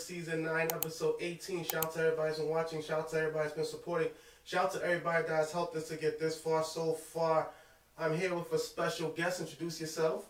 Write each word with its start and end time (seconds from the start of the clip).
Season 0.00 0.42
9, 0.42 0.68
Episode 0.72 1.16
18. 1.20 1.64
Shout 1.64 1.84
out 1.84 1.94
to 1.94 2.00
everybody 2.00 2.30
who's 2.30 2.38
been 2.38 2.48
watching. 2.48 2.82
Shout 2.82 3.00
out 3.00 3.10
to 3.10 3.18
everybody 3.18 3.44
who's 3.44 3.52
been 3.52 3.64
supporting. 3.64 4.08
Shout 4.44 4.66
out 4.66 4.72
to 4.72 4.82
everybody 4.82 5.26
that 5.26 5.36
has 5.36 5.52
helped 5.52 5.76
us 5.76 5.88
to 5.88 5.96
get 5.96 6.18
this 6.18 6.38
far 6.38 6.64
so 6.64 6.92
far. 6.92 7.50
I'm 7.98 8.16
here 8.16 8.34
with 8.34 8.52
a 8.52 8.58
special 8.58 9.10
guest. 9.10 9.40
Introduce 9.40 9.80
yourself. 9.80 10.24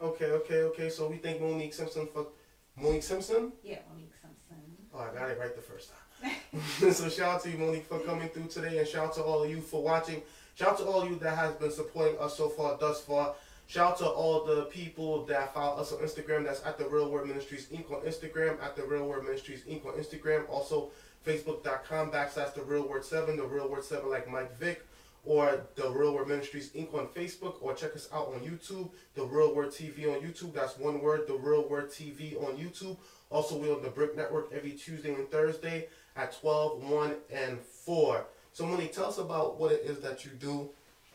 Okay, 0.00 0.26
okay, 0.26 0.62
okay. 0.62 0.88
So 0.88 1.08
we 1.08 1.16
thank 1.18 1.40
Monique 1.40 1.74
Simpson 1.74 2.08
for 2.12 2.28
Monique 2.76 3.02
Simpson. 3.02 3.52
Yeah, 3.62 3.78
Monique 3.90 4.12
Simpson. 4.20 4.56
Oh, 4.94 4.98
I 4.98 5.16
got 5.16 5.30
it 5.30 5.38
right 5.38 5.54
the 5.54 5.62
first 5.62 5.90
time. 5.90 6.32
so 6.92 7.08
shout 7.08 7.36
out 7.36 7.42
to 7.42 7.50
you, 7.50 7.58
Monique, 7.58 7.86
for 7.86 7.98
coming 8.00 8.28
through 8.30 8.46
today, 8.48 8.78
and 8.78 8.88
shout 8.88 9.08
out 9.08 9.14
to 9.14 9.22
all 9.22 9.42
of 9.42 9.50
you 9.50 9.60
for 9.60 9.82
watching. 9.82 10.22
Shout 10.54 10.70
out 10.70 10.78
to 10.78 10.84
all 10.84 11.02
of 11.02 11.10
you 11.10 11.18
that 11.18 11.36
has 11.36 11.54
been 11.54 11.70
supporting 11.70 12.18
us 12.18 12.36
so 12.36 12.48
far, 12.48 12.78
thus 12.78 13.00
far. 13.02 13.34
Shout 13.72 13.92
out 13.92 13.98
to 14.00 14.06
all 14.06 14.44
the 14.44 14.64
people 14.64 15.24
that 15.24 15.54
follow 15.54 15.80
us 15.80 15.92
on 15.92 16.00
Instagram. 16.00 16.44
That's 16.44 16.62
at 16.66 16.76
the 16.76 16.86
Real 16.86 17.08
Word 17.08 17.26
Ministries 17.26 17.68
Inc. 17.72 17.90
on 17.90 18.02
Instagram, 18.02 18.62
at 18.62 18.76
the 18.76 18.84
Real 18.84 19.06
Word 19.06 19.24
Ministries 19.24 19.62
Inc. 19.62 19.86
on 19.86 19.94
Instagram. 19.94 20.46
Also, 20.50 20.90
Facebook.com 21.26 22.10
backslash 22.10 22.52
the 22.52 22.60
Real 22.64 22.86
Word 22.86 23.02
7, 23.02 23.34
the 23.34 23.46
Real 23.46 23.66
Word 23.70 23.82
7 23.82 24.10
like 24.10 24.30
Mike 24.30 24.58
Vick, 24.58 24.86
or 25.24 25.62
the 25.76 25.88
Real 25.88 26.12
Word 26.12 26.28
Ministries 26.28 26.68
Inc. 26.72 26.92
on 26.92 27.06
Facebook, 27.06 27.62
or 27.62 27.72
check 27.72 27.96
us 27.96 28.10
out 28.12 28.28
on 28.34 28.40
YouTube, 28.40 28.90
the 29.14 29.24
Real 29.24 29.54
Word 29.54 29.70
TV 29.70 30.04
on 30.04 30.20
YouTube. 30.20 30.52
That's 30.52 30.76
one 30.76 31.00
word, 31.00 31.26
the 31.26 31.38
Real 31.38 31.66
Word 31.66 31.88
TV 31.88 32.36
on 32.46 32.58
YouTube. 32.58 32.98
Also, 33.30 33.56
we're 33.56 33.74
on 33.74 33.82
the 33.82 33.88
Brick 33.88 34.14
Network 34.14 34.52
every 34.54 34.72
Tuesday 34.72 35.14
and 35.14 35.30
Thursday 35.30 35.88
at 36.14 36.38
12, 36.38 36.90
1, 36.90 37.14
and 37.32 37.58
4. 37.58 38.26
So, 38.52 38.66
Monique, 38.66 38.92
tell 38.92 39.06
us 39.06 39.16
about 39.16 39.58
what 39.58 39.72
it 39.72 39.80
is 39.86 40.00
that 40.00 40.26
you 40.26 40.30
do 40.32 40.68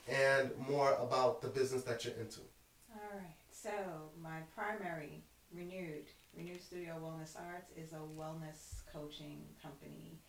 and 0.09 0.51
more 0.67 0.93
about 0.93 1.41
the 1.41 1.47
business 1.49 1.83
that 1.83 2.03
you're 2.03 2.15
into. 2.15 2.39
So 3.67 4.11
my 4.21 4.39
primary 4.55 5.23
renewed 5.51 6.05
renewed 6.33 6.61
studio 6.61 6.95
wellness 7.03 7.35
arts 7.37 7.69
is 7.75 7.91
a 7.91 7.97
wellness 8.17 8.83
coaching 8.93 9.41
company, 9.61 10.21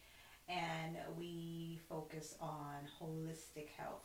and 0.49 0.97
we 1.17 1.79
focus 1.89 2.35
on 2.41 2.89
holistic 3.01 3.69
health. 3.77 4.03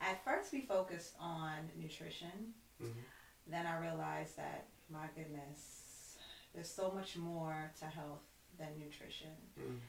At 0.00 0.24
first, 0.24 0.52
we 0.52 0.60
focused 0.60 1.14
on 1.18 1.70
nutrition. 1.76 2.54
Mhm. 2.80 3.04
Then 3.48 3.66
I 3.66 3.78
realized 3.78 4.36
that 4.36 4.68
my 4.88 5.08
goodness, 5.16 6.18
there's 6.52 6.70
so 6.70 6.90
much 6.92 7.16
more 7.16 7.72
to 7.80 7.86
health 7.86 8.22
than 8.58 8.78
nutrition. 8.78 9.36
Mhm. 9.58 9.80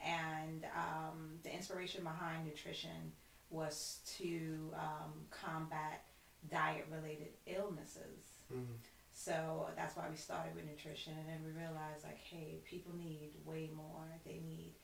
And 0.00 0.64
um, 0.76 1.40
the 1.42 1.52
inspiration 1.52 2.04
behind 2.04 2.46
nutrition 2.46 3.12
was 3.50 4.00
to 4.18 4.72
um, 4.74 5.26
combat 5.30 6.04
diet 6.48 6.86
related 6.90 7.32
illnesses. 7.46 8.32
Mhm. 8.52 8.76
So 9.12 9.68
that's 9.76 9.96
why 9.96 10.08
we 10.08 10.16
started 10.16 10.54
with 10.54 10.64
nutrition, 10.64 11.12
and 11.18 11.28
then 11.28 11.44
we 11.44 11.50
realized 11.52 12.04
like, 12.04 12.18
hey, 12.18 12.60
people 12.64 12.94
need 12.94 13.32
way 13.44 13.68
more. 13.74 14.06
They 14.24 14.40
need 14.40 14.74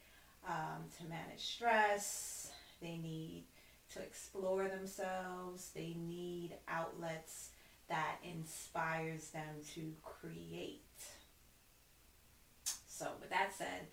um, 0.46 0.84
to 0.98 1.04
manage 1.04 1.40
stress. 1.40 2.52
They 2.80 2.98
need 2.98 3.44
to 3.94 4.00
explore 4.02 4.68
themselves. 4.68 5.70
They 5.74 5.94
need 5.94 6.54
outlets 6.68 7.50
that 7.88 8.16
inspires 8.22 9.30
them 9.30 9.62
to 9.74 9.92
create. 10.02 10.82
So 12.88 13.10
with 13.20 13.30
that 13.30 13.52
said, 13.56 13.86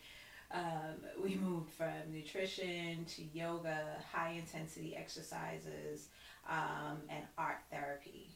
um, 0.52 1.04
we 1.24 1.36
moved 1.36 1.72
from 1.72 2.12
nutrition 2.12 3.06
to 3.06 3.24
yoga, 3.24 3.98
high 4.12 4.32
intensity 4.32 4.96
exercises, 4.96 6.08
um, 6.50 6.98
and 7.10 7.24
art 7.38 7.60
therapy. 7.72 8.30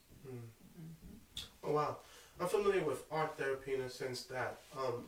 Oh 1.63 1.71
wow, 1.73 1.97
I'm 2.39 2.47
familiar 2.47 2.83
with 2.83 3.03
art 3.11 3.37
therapy 3.37 3.73
in 3.73 3.81
a 3.81 3.89
sense 3.89 4.23
that 4.23 4.57
um, 4.77 5.05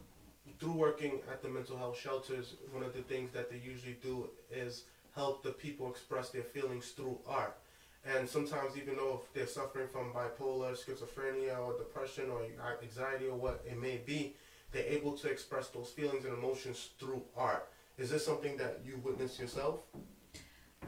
through 0.60 0.74
working 0.74 1.20
at 1.32 1.42
the 1.42 1.50
mental 1.50 1.78
health 1.78 1.98
shelters, 2.00 2.56
one 2.72 2.84
of 2.84 2.94
the 2.94 3.02
things 3.02 3.32
that 3.32 3.50
they 3.50 3.58
usually 3.58 3.98
do 4.02 4.30
is 4.52 4.84
help 5.16 5.44
the 5.44 5.52
people 5.52 5.90
express 5.90 6.30
their 6.30 6.44
feelings 6.44 6.90
through 6.90 7.18
art. 7.28 7.58
And 8.06 8.28
sometimes, 8.28 8.78
even 8.78 8.96
though 8.96 9.22
if 9.24 9.34
they're 9.34 9.48
suffering 9.48 9.88
from 9.92 10.14
bipolar, 10.14 10.78
schizophrenia, 10.78 11.60
or 11.60 11.78
depression, 11.78 12.30
or 12.30 12.42
anxiety, 12.82 13.28
or 13.28 13.36
what 13.36 13.62
it 13.70 13.80
may 13.80 13.98
be, 13.98 14.36
they're 14.72 14.84
able 14.84 15.14
to 15.18 15.30
express 15.30 15.68
those 15.70 15.90
feelings 15.90 16.26
and 16.26 16.34
emotions 16.34 16.90
through 17.00 17.22
art. 17.36 17.68
Is 17.98 18.10
this 18.10 18.26
something 18.26 18.56
that 18.58 18.80
you 18.86 19.02
witnessed 19.04 19.40
yourself? 19.40 19.82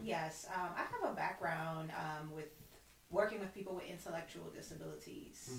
Yes, 0.03 0.47
um, 0.55 0.69
I 0.75 0.79
have 0.81 1.11
a 1.11 1.15
background 1.15 1.91
um, 1.97 2.31
with 2.35 2.45
working 3.09 3.39
with 3.39 3.53
people 3.53 3.75
with 3.75 3.85
intellectual 3.85 4.45
disabilities. 4.55 5.51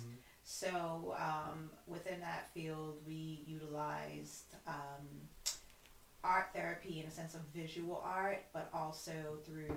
So 0.44 1.14
um, 1.18 1.70
within 1.86 2.20
that 2.20 2.50
field, 2.52 2.96
we 3.06 3.44
utilized 3.46 4.54
um, 4.66 5.06
art 6.24 6.48
therapy 6.54 7.00
in 7.00 7.06
a 7.06 7.10
sense 7.10 7.34
of 7.34 7.40
visual 7.54 8.02
art, 8.04 8.44
but 8.52 8.68
also 8.72 9.12
through 9.44 9.74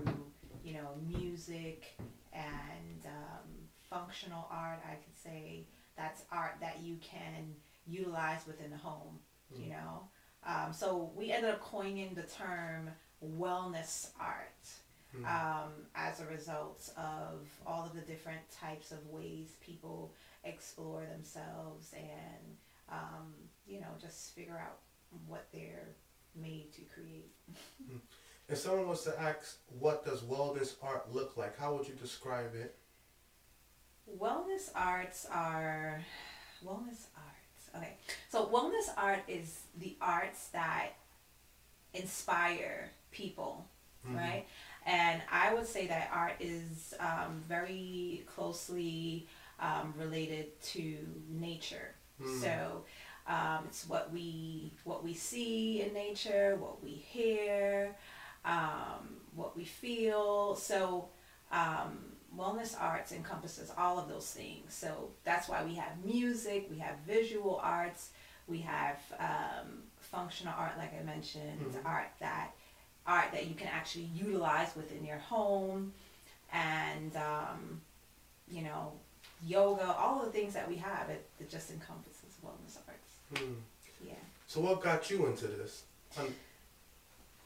you 0.63 0.73
know 0.73 0.89
music 1.07 1.95
and 2.33 3.05
um, 3.05 3.49
functional 3.89 4.47
art. 4.51 4.79
I 4.89 4.95
could 4.95 5.17
say 5.21 5.67
that's 5.97 6.23
art 6.31 6.55
that 6.61 6.79
you 6.81 6.97
can 7.01 7.53
utilize 7.85 8.41
within 8.47 8.71
the 8.71 8.77
home. 8.77 9.19
You 9.55 9.69
know, 9.69 10.07
um, 10.45 10.73
so 10.73 11.11
we 11.15 11.31
ended 11.31 11.51
up 11.51 11.61
coining 11.61 12.15
the 12.15 12.23
term 12.23 12.89
wellness 13.23 14.09
art 14.19 14.67
um, 15.25 15.71
as 15.95 16.19
a 16.19 16.25
result 16.25 16.91
of 16.97 17.47
all 17.65 17.85
of 17.85 17.93
the 17.93 18.01
different 18.01 18.41
types 18.51 18.91
of 18.91 18.97
ways 19.07 19.55
people 19.65 20.11
explore 20.43 21.05
themselves 21.05 21.93
and 21.95 22.57
um, 22.91 23.33
you 23.65 23.79
know 23.79 23.87
just 24.01 24.35
figure 24.35 24.61
out 24.61 24.79
what 25.27 25.47
they're 25.53 25.87
made 26.35 26.73
to 26.73 26.81
create. 26.93 27.31
If 28.47 28.59
someone 28.59 28.87
was 28.87 29.03
to 29.05 29.19
ask, 29.19 29.57
what 29.79 30.05
does 30.05 30.21
wellness 30.21 30.73
art 30.83 31.11
look 31.11 31.35
like? 31.37 31.57
How 31.57 31.73
would 31.75 31.87
you 31.87 31.95
describe 31.95 32.53
it? 32.53 32.75
wellness 34.19 34.69
arts 34.75 35.25
are 35.31 36.03
wellness 36.63 37.07
arts. 37.15 37.69
Okay. 37.75 37.95
So 38.29 38.45
wellness 38.45 38.89
art 38.97 39.23
is 39.27 39.61
the 39.77 39.95
arts 40.01 40.49
that 40.49 40.89
inspire 41.93 42.91
people 43.15 43.65
right? 44.13 44.45
And 44.85 45.19
i 45.31 45.51
would 45.53 45.65
say 45.75 45.87
that 45.87 46.05
art 46.13 46.35
is 46.39 46.93
um, 46.99 47.31
very 47.55 48.23
closely 48.33 49.25
um, 49.59 49.93
related 49.97 50.47
to 50.73 50.83
nature. 51.47 51.89
So 52.41 52.53
um, 53.27 53.59
it's 53.69 53.83
what 53.89 54.05
we 54.13 54.71
what 54.89 55.03
we 55.07 55.13
see 55.13 55.81
in 55.83 55.89
nature 55.93 56.47
what 56.65 56.77
we 56.83 56.91
hear 56.91 57.95
um, 58.45 59.03
what 59.35 59.51
we 59.57 59.65
feel. 59.65 60.55
So 60.55 61.09
um, 61.51 61.97
wellness 62.37 62.75
arts 62.79 63.11
encompasses 63.11 63.71
all 63.77 63.97
of 63.99 64.07
those 64.09 64.29
things. 64.39 64.73
So 64.73 65.09
that's 65.23 65.47
why 65.49 65.63
we 65.63 65.75
have 65.75 65.93
music, 66.03 66.67
we 66.69 66.79
have 66.79 66.95
visual 67.07 67.59
arts, 67.63 68.09
we 68.47 68.59
have 68.61 68.97
um, 69.19 69.67
functional 69.99 70.53
art, 70.57 70.77
like 70.77 70.93
I 70.99 71.03
mentioned, 71.03 71.59
Mhm. 71.73 71.85
art 71.85 72.11
that 72.19 72.51
art 73.07 73.31
that 73.31 73.47
you 73.47 73.55
can 73.55 73.67
actually 73.67 74.09
utilize 74.15 74.75
within 74.75 75.05
your 75.05 75.17
home, 75.17 75.93
and 76.53 77.15
um, 77.15 77.81
you 78.49 78.61
know, 78.63 78.91
yoga, 79.45 79.93
all 79.97 80.23
the 80.23 80.31
things 80.31 80.53
that 80.53 80.67
we 80.67 80.75
have. 80.77 81.09
It, 81.09 81.25
it 81.39 81.49
just 81.49 81.71
encompasses 81.71 82.35
wellness 82.45 82.77
arts. 82.87 83.41
Hmm. 83.43 83.53
Yeah. 84.05 84.13
So 84.47 84.59
what 84.61 84.81
got 84.81 85.09
you 85.09 85.25
into 85.27 85.47
this? 85.47 85.83
Um, 86.17 86.33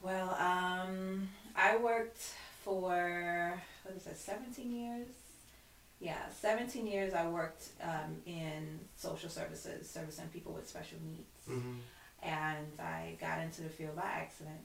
Well, 0.02 0.30
um, 0.38 1.28
I 1.56 1.76
worked 1.76 2.22
for 2.64 3.60
what 3.82 3.96
is 3.96 4.06
it, 4.06 4.16
seventeen 4.16 4.72
years? 4.72 5.08
Yeah, 6.00 6.28
seventeen 6.30 6.86
years. 6.86 7.12
I 7.12 7.26
worked 7.28 7.68
um, 7.82 8.16
in 8.24 8.80
social 8.96 9.28
services, 9.28 9.88
servicing 9.90 10.28
people 10.32 10.52
with 10.52 10.66
special 10.68 10.98
needs, 11.04 11.48
mhm. 11.62 11.76
and 12.22 12.66
I 12.78 13.16
got 13.20 13.40
into 13.40 13.62
the 13.62 13.68
field 13.68 13.96
by 13.96 14.02
accident. 14.04 14.60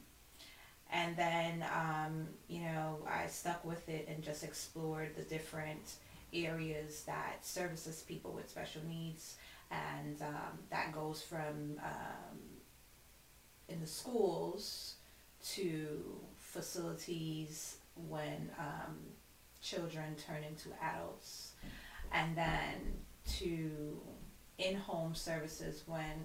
And 0.92 1.16
then, 1.18 1.66
um, 1.74 2.28
you 2.48 2.62
know, 2.62 3.00
I 3.08 3.28
stuck 3.28 3.66
with 3.66 3.90
it 3.90 4.08
and 4.08 4.24
just 4.24 4.44
explored 4.44 5.16
the 5.16 5.24
different 5.24 5.96
areas 6.34 7.04
that 7.06 7.46
services 7.46 8.04
people 8.08 8.32
with 8.32 8.50
special 8.50 8.82
needs, 8.88 9.36
and 9.72 10.22
um, 10.22 10.60
that 10.70 10.92
goes 10.92 11.22
from 11.22 11.78
um, 11.84 12.38
in 13.68 13.80
the 13.80 13.88
schools 13.88 14.96
to 15.54 16.04
facilities 16.38 17.78
when 18.08 18.50
um, 18.60 18.98
children 19.62 20.16
turn 20.28 20.44
into 20.44 20.70
adults, 20.82 21.54
and 22.12 22.36
then 22.38 22.94
to 23.40 24.00
in-home 24.58 25.16
services 25.16 25.84
when 25.88 26.24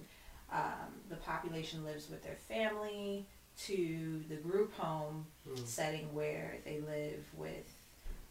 um, 0.53 0.93
the 1.09 1.17
population 1.17 1.85
lives 1.85 2.11
with 2.11 2.23
their 2.23 2.37
family, 2.49 3.27
to 3.67 4.25
the 4.29 4.37
group 4.37 4.73
home 4.75 5.27
Mm. 5.49 5.67
setting 5.67 6.15
where 6.15 6.59
they 6.65 6.81
live 6.81 7.25
with, 7.35 7.67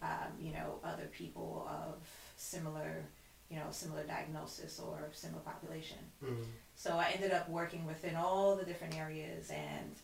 um, 0.02 0.32
you 0.40 0.52
know, 0.54 0.80
other 0.84 1.08
people 1.08 1.68
of 1.70 1.96
similar, 2.38 3.04
you 3.50 3.58
know, 3.58 3.68
similar 3.72 4.04
diagnosis 4.04 4.80
or 4.80 5.10
similar 5.14 5.42
population. 5.42 5.98
Mhm. 6.24 6.46
So 6.76 6.98
I 6.98 7.10
ended 7.12 7.32
up 7.32 7.50
working 7.50 7.86
within 7.86 8.16
all 8.16 8.56
the 8.56 8.64
different 8.64 8.96
areas, 8.96 9.50
and 9.52 9.96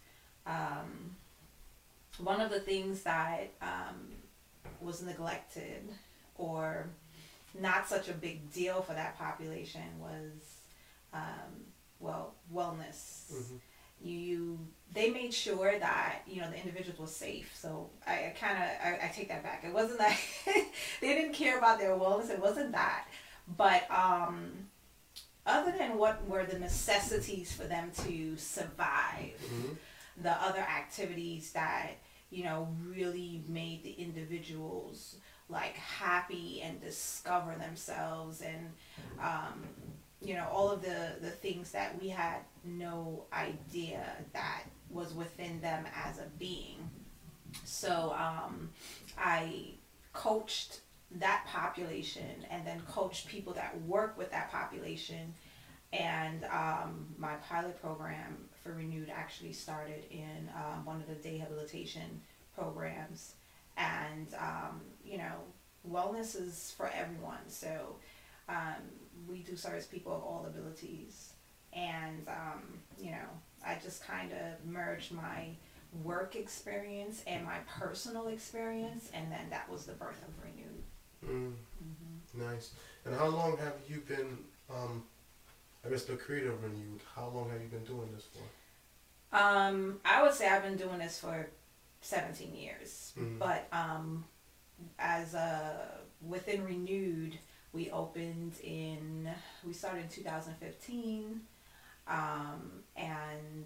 um, 0.45 1.15
one 2.17 2.39
of 2.41 2.51
the 2.51 2.59
things 2.59 3.01
that 3.03 3.49
um, 3.61 4.13
was 4.81 5.01
neglected 5.01 5.89
or 6.37 6.89
not 7.53 7.87
such 7.87 8.09
a 8.09 8.13
big 8.13 8.51
deal 8.51 8.81
for 8.81 8.93
that 8.93 9.17
population 9.17 9.99
was, 9.99 10.31
um, 11.13 11.65
well, 11.99 12.35
wellness. 12.53 13.31
Mhm. 13.31 13.59
You, 14.01 14.17
you, 14.17 14.59
they 14.93 15.09
made 15.09 15.33
sure 15.33 15.77
that 15.79 16.19
you 16.27 16.41
know 16.41 16.49
the 16.49 16.57
individuals 16.57 16.99
were 16.99 17.07
safe. 17.07 17.51
So 17.55 17.89
I, 18.05 18.11
I 18.27 18.35
kind 18.39 18.57
of 18.57 18.63
I, 18.83 19.05
I 19.05 19.11
take 19.13 19.27
that 19.29 19.43
back. 19.43 19.63
It 19.65 19.73
wasn't 19.73 19.99
that 19.99 20.17
they 21.01 21.15
didn't 21.15 21.33
care 21.33 21.57
about 21.57 21.79
their 21.79 21.91
wellness. 21.91 22.29
It 22.29 22.39
wasn't 22.39 22.71
that, 22.73 23.07
but 23.57 23.89
um, 23.91 24.51
other 25.45 25.73
than 25.77 25.97
what 25.97 26.25
were 26.27 26.43
the 26.45 26.59
necessities 26.59 27.51
for 27.53 27.63
them 27.65 27.91
to 28.05 28.37
survive, 28.37 29.33
Mhm. 29.51 29.77
the 30.21 30.31
other 30.31 30.59
activities 30.59 31.51
that 31.53 31.91
you 32.29 32.43
know 32.43 32.67
really 32.87 33.43
made 33.47 33.83
the 33.83 33.91
individuals 33.93 35.17
like 35.49 35.75
happy 35.75 36.61
and 36.63 36.81
discover 36.81 37.55
themselves 37.55 38.41
and 38.41 38.71
um, 39.19 39.63
you 40.25 40.33
know 40.33 40.47
all 40.51 40.71
of 40.71 40.81
the 40.81 41.11
the 41.21 41.29
things 41.29 41.71
that 41.71 42.01
we 42.01 42.09
had 42.09 42.39
no 42.63 43.25
idea 43.31 44.03
that 44.33 44.63
was 44.89 45.13
within 45.13 45.61
them 45.61 45.85
as 45.95 46.19
a 46.19 46.25
being. 46.39 46.89
So 47.63 48.15
um, 48.17 48.69
i 49.17 49.75
coached 50.13 50.81
that 51.11 51.45
population 51.47 52.45
and 52.49 52.65
then 52.65 52.81
coached 52.89 53.27
people 53.27 53.53
that 53.53 53.79
work 53.83 54.17
with 54.17 54.31
that 54.31 54.51
population. 54.51 55.33
And 55.93 56.43
um, 56.45 57.07
my 57.17 57.35
pilot 57.35 57.79
program 57.81 58.37
for 58.63 58.73
renewed 58.73 59.09
actually 59.09 59.53
started 59.53 60.03
in 60.09 60.49
um, 60.55 60.83
one 60.85 60.97
of 60.97 61.07
the 61.07 61.15
day 61.15 61.37
habilitation 61.37 62.21
programs. 62.55 63.33
And 63.77 64.27
um, 64.39 64.81
you 65.05 65.17
know 65.17 65.33
wellness 65.89 66.35
is 66.39 66.73
for 66.75 66.89
everyone. 66.89 67.47
So 67.47 67.97
um, 68.49 68.81
we 69.27 69.39
do 69.39 69.55
service 69.55 69.85
people 69.85 70.13
of 70.13 70.21
all 70.23 70.45
abilities 70.47 71.33
and 71.73 72.27
um, 72.27 72.61
you 72.99 73.11
know 73.11 73.27
i 73.65 73.77
just 73.83 74.03
kind 74.05 74.31
of 74.31 74.65
merged 74.65 75.11
my 75.11 75.47
work 76.03 76.35
experience 76.35 77.23
and 77.27 77.45
my 77.45 77.57
personal 77.79 78.27
experience 78.27 79.09
and 79.13 79.31
then 79.31 79.49
that 79.49 79.69
was 79.69 79.85
the 79.85 79.93
birth 79.93 80.21
of 80.27 80.33
renewed 80.43 80.83
Mm. 81.25 81.53
Nice. 82.35 82.73
And 83.03 83.15
how 83.15 83.25
long 83.27 83.57
have 83.57 83.73
you 83.87 84.01
been, 84.01 84.37
um, 84.69 85.01
I 85.83 85.89
guess, 85.89 86.03
the 86.03 86.15
creator 86.17 86.51
of 86.51 86.61
Renewed? 86.63 86.99
How 87.15 87.29
long 87.29 87.49
have 87.49 87.59
you 87.61 87.67
been 87.67 87.83
doing 87.83 88.09
this 88.13 88.25
for? 88.25 89.35
um, 89.37 89.99
i 90.05 90.21
would 90.21 90.33
say 90.33 90.47
i've 90.47 90.61
been 90.61 90.77
doing 90.77 90.99
this 90.99 91.17
for 91.19 91.47
17 92.01 92.53
years 92.53 93.13
Mhm. 93.17 93.39
but 93.39 93.67
um, 93.71 94.23
as 94.99 95.33
a 95.33 95.97
within 96.21 96.63
renewed 96.63 97.37
we 97.75 97.91
opened 97.91 98.53
in 98.63 99.29
we 99.67 99.73
started 99.73 100.03
in 100.03 100.09
2015 100.09 101.41
um, 102.07 102.71
and 102.95 103.65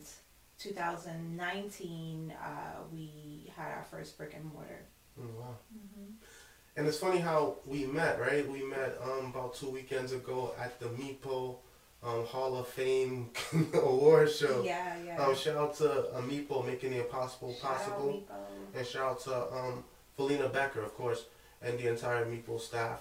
2019 0.57 2.33
uh, 2.41 2.45
we 2.91 3.51
had 3.56 3.71
our 3.71 3.85
first 3.89 4.17
brick 4.17 4.33
and 4.35 4.45
mortar 4.53 4.81
Mm, 5.19 5.33
wow. 5.38 5.56
And 6.77 6.88
it's 6.88 6.97
funny 7.00 7.17
how 7.19 7.56
we 7.65 7.85
met, 7.85 8.21
right? 8.21 8.47
We 8.50 8.63
met 8.63 8.97
um, 9.03 9.25
about 9.25 9.53
two 9.53 9.69
weekends 9.69 10.13
ago 10.13 10.53
at 10.57 10.79
the 10.79 10.85
MIPO 10.85 11.57
um, 12.03 12.25
Hall 12.25 12.56
of 12.56 12.69
Fame 12.69 13.29
award 13.73 14.31
show. 14.31 14.63
yeah 14.63 14.95
yeah 15.06 15.21
Um, 15.21 15.35
shout 15.35 15.57
out 15.57 15.75
to 15.77 15.91
uh, 16.15 16.21
MIPO 16.21 16.65
making 16.65 16.91
the 16.91 17.00
impossible 17.01 17.53
Shout 17.53 17.71
out 17.71 17.77
possible. 17.79 18.13
MIPO. 18.13 18.77
And 18.77 18.88
shout 18.88 19.06
out 19.11 19.19
to 19.25 19.53
um, 19.53 19.83
Felina 20.15 20.47
Becker, 20.47 20.81
of 20.81 20.94
course, 20.95 21.25
and 21.61 21.77
the 21.77 21.89
entire 21.89 22.23
MIPO 22.25 22.61
staff. 22.61 23.00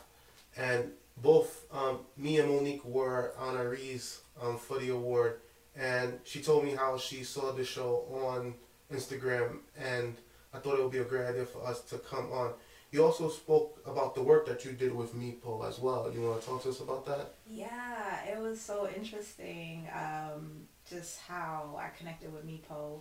And 0.56 0.90
both 1.16 1.66
um, 1.72 2.00
me 2.16 2.38
and 2.38 2.48
Monique 2.48 2.84
were 2.84 3.32
honorees 3.40 4.18
um, 4.40 4.56
for 4.58 4.78
the 4.78 4.90
award. 4.90 5.40
And 5.76 6.18
she 6.24 6.40
told 6.40 6.64
me 6.64 6.74
how 6.74 6.98
she 6.98 7.22
saw 7.22 7.52
the 7.52 7.64
show 7.64 8.04
on 8.26 8.54
Instagram, 8.92 9.58
and 9.78 10.16
I 10.52 10.58
thought 10.58 10.78
it 10.78 10.82
would 10.82 10.92
be 10.92 10.98
a 10.98 11.04
great 11.04 11.26
idea 11.26 11.44
for 11.44 11.64
us 11.66 11.82
to 11.82 11.98
come 11.98 12.32
on. 12.32 12.52
You 12.90 13.04
also 13.04 13.28
spoke 13.28 13.82
about 13.86 14.14
the 14.14 14.22
work 14.22 14.46
that 14.46 14.64
you 14.64 14.72
did 14.72 14.94
with 14.94 15.14
MIPO 15.14 15.68
as 15.68 15.78
well. 15.78 16.10
You 16.12 16.22
want 16.22 16.40
to 16.40 16.46
talk 16.46 16.62
to 16.62 16.70
us 16.70 16.80
about 16.80 17.04
that? 17.06 17.34
Yeah, 17.48 18.24
it 18.24 18.40
was 18.40 18.58
so 18.60 18.88
interesting 18.96 19.86
um, 19.94 20.66
just 20.88 21.20
how 21.20 21.78
I 21.78 21.90
connected 21.98 22.32
with 22.32 22.46
MIPO. 22.46 23.00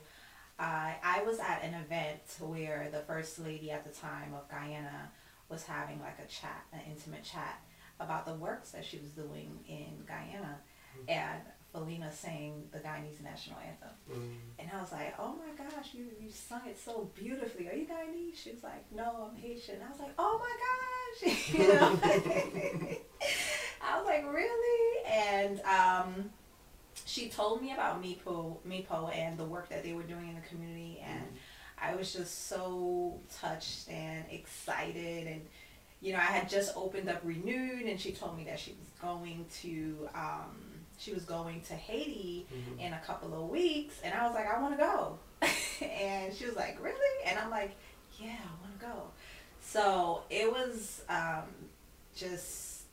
I 0.60 0.96
I 1.04 1.24
was 1.24 1.39
at 1.39 1.63
an 1.63 1.75
event 1.75 2.20
where 2.39 2.89
the 2.92 3.00
first 3.00 3.39
lady 3.39 3.72
at 3.72 3.86
the 3.86 3.98
time 3.98 4.34
of 4.34 4.50
Guyana 4.50 5.10
was 5.50 5.63
having 5.63 6.00
like 6.00 6.20
a 6.24 6.27
chat, 6.27 6.66
an 6.74 6.82
intimate 6.89 7.24
chat 7.24 7.62
about 8.00 8.25
the 8.25 8.34
works 8.34 8.72
that 8.72 8.86
she 8.86 8.98
was 8.98 9.10
doing 9.12 9.60
in 9.68 10.04
Guyana, 10.06 10.58
and 11.08 11.42
Felina 11.72 12.12
sang 12.12 12.63
the 12.72 12.80
Guyanese 12.80 13.22
national 13.24 13.60
anthem. 13.60 13.89
Mm. 14.12 14.36
And 14.60 14.70
I 14.74 14.82
was 14.82 14.92
like, 14.92 15.13
oh 15.20 15.36
my 15.36 15.63
gosh, 15.63 15.94
you, 15.94 16.06
you 16.20 16.30
sung 16.30 16.62
it 16.68 16.80
so 16.80 17.10
beautifully. 17.16 17.70
Are 17.70 17.75
you 17.75 17.86
Guyanese? 17.86 18.38
She 18.38 18.51
was 18.51 18.63
like, 18.63 18.86
no, 18.92 19.30
I'm 19.30 19.36
Haitian. 19.36 19.75
I 19.86 19.92
was 19.92 20.00
like, 20.00 20.13
oh 20.18 20.39
my 20.39 21.27
gosh. 21.27 21.54
you 21.54 21.68
know? 21.68 22.00
I 23.82 23.98
was 23.98 24.06
like, 24.06 24.25
really? 24.32 25.06
And 25.06 25.62
um, 25.62 26.30
she 27.06 27.30
told 27.30 27.62
me 27.62 27.74
about 27.74 28.01
MIPO, 28.01 28.58
MIPO 28.68 29.16
and 29.16 29.38
the 29.38 29.46
work 29.46 29.70
that 29.70 29.84
they 29.84 29.94
were 29.94 30.04
doing 30.04 30.30
in 30.30 30.36
the 30.36 30.48
community. 30.48 31.04
And 31.06 31.24
I 31.82 31.96
was 31.96 32.12
just 32.14 32.48
so 32.48 33.20
touched 33.40 33.88
and 33.90 34.26
excited. 34.32 35.28
And, 35.28 35.42
you 36.02 36.14
know, 36.14 36.20
I 36.20 36.24
had 36.24 36.50
just 36.50 36.76
opened 36.76 37.10
up 37.10 37.22
Renewed 37.24 37.84
and 37.86 38.00
she 38.00 38.12
told 38.12 38.38
me 38.38 38.44
that 38.46 38.60
she 38.60 38.72
was 38.72 38.88
going 39.02 39.46
to, 39.62 40.10
um, 40.16 40.56
she 40.98 41.14
was 41.14 41.24
going 41.26 41.62
to 41.62 41.74
Haiti 41.76 42.48
Mhm. 42.52 42.80
in 42.80 42.94
a 42.94 43.00
couple 43.00 43.34
of 43.34 43.50
weeks 43.50 43.96
and 44.04 44.14
I 44.14 44.26
was 44.26 44.34
like, 44.34 44.48
I 44.48 44.60
wanna 44.62 44.78
go. 44.78 45.20
and 45.82 46.34
she 46.36 46.46
was 46.46 46.56
like, 46.56 46.82
Really? 46.82 47.24
And 47.26 47.38
I'm 47.38 47.50
like, 47.52 47.76
Yeah, 48.20 48.36
I 48.44 48.62
wanna 48.62 48.94
go. 48.96 49.12
So 49.62 50.24
it 50.30 50.52
was 50.52 51.04
um, 51.10 51.44
just 52.16 52.86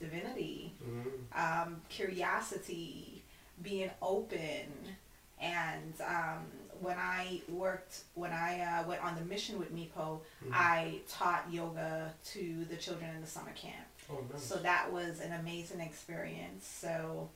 divinity, 0.00 0.72
Mm. 0.82 1.62
um, 1.64 1.82
curiosity, 1.88 3.22
being 3.62 3.90
open, 4.00 4.96
and 5.42 5.94
um, 6.06 6.46
when 6.80 6.96
I 6.98 7.42
worked, 7.48 8.04
when 8.14 8.32
I 8.32 8.60
uh, 8.60 8.88
went 8.88 9.02
on 9.02 9.14
the 9.16 9.24
mission 9.24 9.58
with 9.58 9.74
MIPO, 9.74 10.20
Mm-hmm. 10.44 10.54
I 10.54 11.00
taught 11.08 11.46
yoga 11.50 12.12
to 12.32 12.64
the 12.68 12.76
children 12.76 13.10
in 13.14 13.20
the 13.20 13.26
summer 13.26 13.52
camp. 13.54 13.86
Oh, 14.10 14.18
nice. 14.32 14.42
So 14.42 14.56
that 14.56 14.92
was 14.92 15.20
an 15.20 15.32
amazing 15.32 15.80
experience. 15.80 16.66
So 16.66 17.30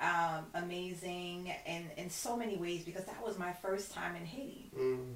um, 0.00 0.46
amazing 0.54 1.52
in, 1.66 1.84
in 1.96 2.10
so 2.10 2.36
many 2.36 2.56
ways 2.56 2.84
because 2.84 3.04
that 3.04 3.22
was 3.22 3.38
my 3.38 3.52
first 3.52 3.92
time 3.92 4.16
in 4.16 4.24
Haiti. 4.24 4.70
Mm. 4.78 5.14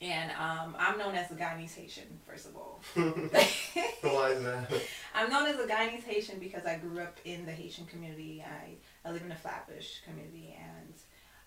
And 0.00 0.30
um, 0.32 0.74
I'm 0.78 0.98
known 0.98 1.14
as 1.14 1.28
the 1.28 1.34
Guyanese 1.34 1.74
Haitian, 1.74 2.18
first 2.26 2.46
of 2.46 2.56
all. 2.56 2.80
Why 2.94 4.30
is 4.30 4.42
that? 4.42 4.68
I'm 5.14 5.30
known 5.30 5.46
as 5.46 5.58
a 5.60 5.66
Guyanese 5.66 6.02
Haitian 6.02 6.38
because 6.38 6.66
I 6.66 6.76
grew 6.78 7.00
up 7.00 7.18
in 7.24 7.46
the 7.46 7.52
Haitian 7.52 7.86
community. 7.86 8.44
I, 8.44 8.74
I 9.08 9.12
live 9.12 9.22
in 9.22 9.28
the 9.28 9.34
Flatbush 9.36 10.00
community, 10.04 10.56
and 10.58 10.81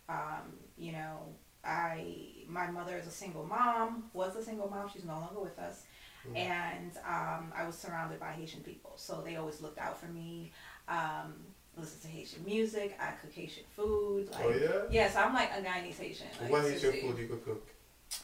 um, 0.10 0.54
you 0.78 0.92
know, 0.92 1.20
I 1.64 2.16
my 2.48 2.70
mother 2.70 2.96
is 2.98 3.08
a 3.08 3.12
single 3.12 3.46
mom. 3.46 4.06
Was 4.14 4.36
a 4.36 4.44
single 4.44 4.70
mom. 4.70 4.90
She's 4.92 5.06
no 5.06 5.14
longer 5.20 5.40
with 5.42 5.58
us, 5.60 5.84
Mm. 6.28 6.38
and 6.38 6.92
um, 7.08 7.52
I 7.56 7.66
was 7.68 7.76
surrounded 7.78 8.20
by 8.20 8.32
Haitian 8.32 8.62
people, 8.62 8.94
so 8.96 9.22
they 9.24 9.36
always 9.36 9.62
looked 9.62 9.78
out 9.78 10.00
for 10.00 10.08
me. 10.08 10.52
Um, 10.88 11.34
listen 11.78 12.00
to 12.02 12.08
Haitian 12.08 12.44
music. 12.46 12.98
I 13.00 13.12
cook 13.22 13.32
Haitian 13.32 13.64
food. 13.76 14.30
Like, 14.32 14.46
Oh, 14.46 14.50
yeah? 14.50 14.82
Yes, 14.90 15.16
I'm 15.16 15.34
like 15.34 15.52
a 15.52 15.62
Guyanese 15.62 15.98
Haitian. 16.00 16.28
Like, 16.42 16.52
what 16.52 16.64
Haitian 16.64 16.94
food 16.94 17.18
you 17.20 17.28
could 17.28 17.46
cook? 17.46 17.68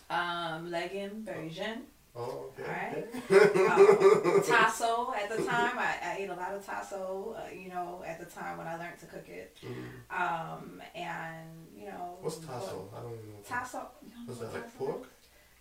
Um, 0.10 0.72
legume, 0.72 1.24
bergin. 1.24 1.82
Oh, 2.16 2.52
okay. 2.60 3.06
Okay. 3.32 3.66
um, 3.66 4.44
tasso 4.46 5.14
at 5.14 5.30
the 5.30 5.44
time. 5.44 5.78
I, 5.80 5.96
I 6.04 6.16
ate 6.20 6.30
a 6.30 6.36
lot 6.36 6.54
of 6.54 6.66
tasso, 6.66 7.36
uh, 7.38 7.54
you 7.54 7.70
know, 7.70 8.04
at 8.06 8.20
the 8.20 8.26
time 8.26 8.58
when 8.58 8.68
I 8.68 8.76
learned 8.78 9.00
to 9.00 9.06
cook 9.06 9.28
it. 9.30 9.58
Mm. 9.64 10.18
Um, 10.18 10.82
and, 10.94 11.48
you 11.78 11.86
know. 11.86 12.18
What's 12.22 12.38
tasso? 12.38 12.90
I 12.96 13.02
don't 13.02 13.14
even 13.14 13.30
know. 13.30 13.38
Tasso. 13.48 13.88
you 14.04 14.10
don't 14.12 14.28
What's 14.28 14.42
know 14.42 14.48
that, 14.48 14.54
like 14.56 14.78
pork? 14.78 15.08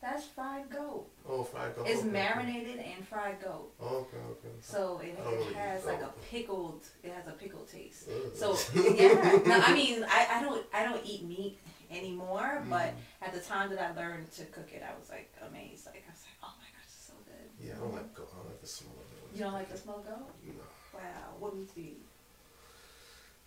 That's 0.02 0.25
fried 0.26 0.71
goat. 0.71 1.07
Oh, 1.28 1.45
fried 1.45 1.76
goat. 1.76 1.87
It's 1.87 2.00
okay, 2.00 2.09
marinated 2.11 2.78
and 2.78 3.07
fried 3.07 3.38
goat. 3.45 3.71
Oh, 3.80 3.97
okay, 4.09 4.16
okay. 4.30 4.49
So 4.62 4.99
it, 5.04 5.14
it 5.19 5.54
has 5.54 5.85
like 5.85 6.00
a 6.00 6.09
pickled, 6.30 6.85
it 7.04 7.12
has 7.12 7.26
a 7.26 7.33
pickled 7.33 7.69
taste. 7.71 8.09
Ugh. 8.09 8.30
So 8.35 8.57
yeah, 8.95 9.38
no, 9.47 9.61
I 9.62 9.75
mean, 9.75 10.02
I, 10.09 10.26
I 10.38 10.42
don't 10.42 10.64
I 10.73 10.85
don't 10.85 11.04
eat 11.04 11.25
meat 11.25 11.59
anymore, 11.90 12.64
but 12.71 12.95
Mm. 12.95 13.26
at 13.26 13.35
the 13.35 13.40
time 13.40 13.69
that 13.71 13.78
I 13.78 13.92
learned 13.95 14.33
to 14.33 14.45
cook 14.47 14.71
it, 14.73 14.83
I 14.83 14.99
was 14.99 15.11
like 15.11 15.30
amazed. 15.47 15.85
Like 15.85 16.02
I 16.09 16.12
was 16.12 16.23
like, 16.25 16.38
oh 16.45 16.54
my 16.57 16.69
gosh, 16.73 16.87
it's 16.87 17.07
so 17.07 17.12
good. 17.26 17.59
Yeah, 17.70 17.76
I 17.76 17.80
don't 17.80 17.94
like 17.94 18.14
goat. 18.14 18.28
I 18.32 18.36
don't 18.36 18.46
like 18.46 18.60
the 18.60 18.66
smell 18.66 18.92
of 18.98 19.06
it. 19.12 19.38
You 19.38 19.44
don't 19.44 19.52
like 19.52 19.70
the 19.70 19.78
smell 19.78 19.98
goat? 19.98 20.28
No. 20.44 20.52
Wow, 20.94 21.00
what 21.38 21.56
meat 21.56 21.74
do 21.74 21.80
you 21.80 21.86
eat? 21.88 22.06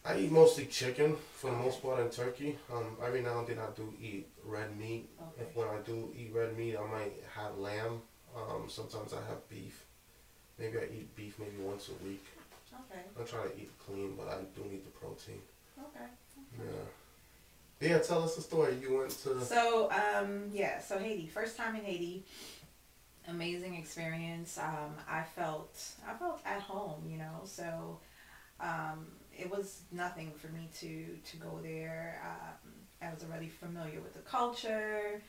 I 0.06 0.18
eat 0.18 0.32
mostly 0.32 0.65
chicken 0.65 1.15
for 1.34 1.51
the 1.51 1.58
most 1.58 1.82
part 1.82 2.00
and 2.00 2.12
turkey. 2.12 2.58
Um, 2.72 2.98
every 3.06 3.22
now 3.22 3.39
and 3.39 3.48
then 3.48 3.60
I 3.60 3.68
do 3.75 3.94
eat 4.01 4.27
red 4.46 4.77
meat. 4.77 5.10
Okay. 5.22 5.44
If 5.44 5.56
when 5.56 5.68
I 5.68 5.77
do 5.86 6.13
eat 6.18 6.32
red 6.34 6.58
meat, 6.58 6.75
I 6.77 6.86
might 6.92 7.13
have 7.36 7.58
lamb. 7.58 8.01
Um, 8.36 8.65
sometimes 8.68 9.13
I 9.13 9.22
have 9.30 9.48
beef. 9.50 9.84
Maybe 10.60 10.77
I 10.77 10.84
eat 10.84 11.15
beef 11.15 11.39
maybe 11.39 11.58
once 11.60 11.89
a 11.89 12.03
week. 12.06 12.25
Okay, 12.74 13.01
I 13.20 13.24
try 13.24 13.48
to 13.48 13.58
eat 13.58 13.72
clean, 13.86 14.15
but 14.18 14.27
I 14.27 14.38
do 14.56 14.68
need 14.70 14.86
the 14.86 14.89
protein. 14.92 15.42
okay. 15.80 16.06
Yeah. 16.58 17.89
Yeah, 17.89 18.00
tell 18.00 18.24
us 18.24 18.36
the 18.36 18.42
story. 18.42 18.77
You 18.82 18.98
went 18.98 19.10
to. 19.24 19.44
So, 19.44 19.92
um, 19.92 20.50
yeah, 20.53 20.80
so 20.80 20.98
Haiti, 20.98 21.27
first 21.27 21.58
time 21.58 21.75
in 21.75 21.84
Haiti, 21.84 22.24
amazing 23.27 23.75
experience. 23.75 24.58
Um, 24.58 24.96
I 25.10 25.24
felt, 25.36 25.80
I 26.08 26.13
felt 26.13 26.42
at 26.46 26.62
home, 26.62 27.03
you 27.08 27.18
know, 27.18 27.42
so, 27.46 28.00
um, 28.60 29.08
it 29.38 29.50
was 29.50 29.82
nothing 29.92 30.32
for 30.38 30.48
me 30.48 30.70
to, 30.80 31.06
to 31.32 31.38
go 31.38 31.60
there. 31.63 32.22
Um, 32.24 32.72
I 33.01 33.13
was 33.13 33.24
already 33.24 33.50
familiar 33.50 34.00
with 34.00 34.13
the 34.13 34.20
culture 34.20 35.22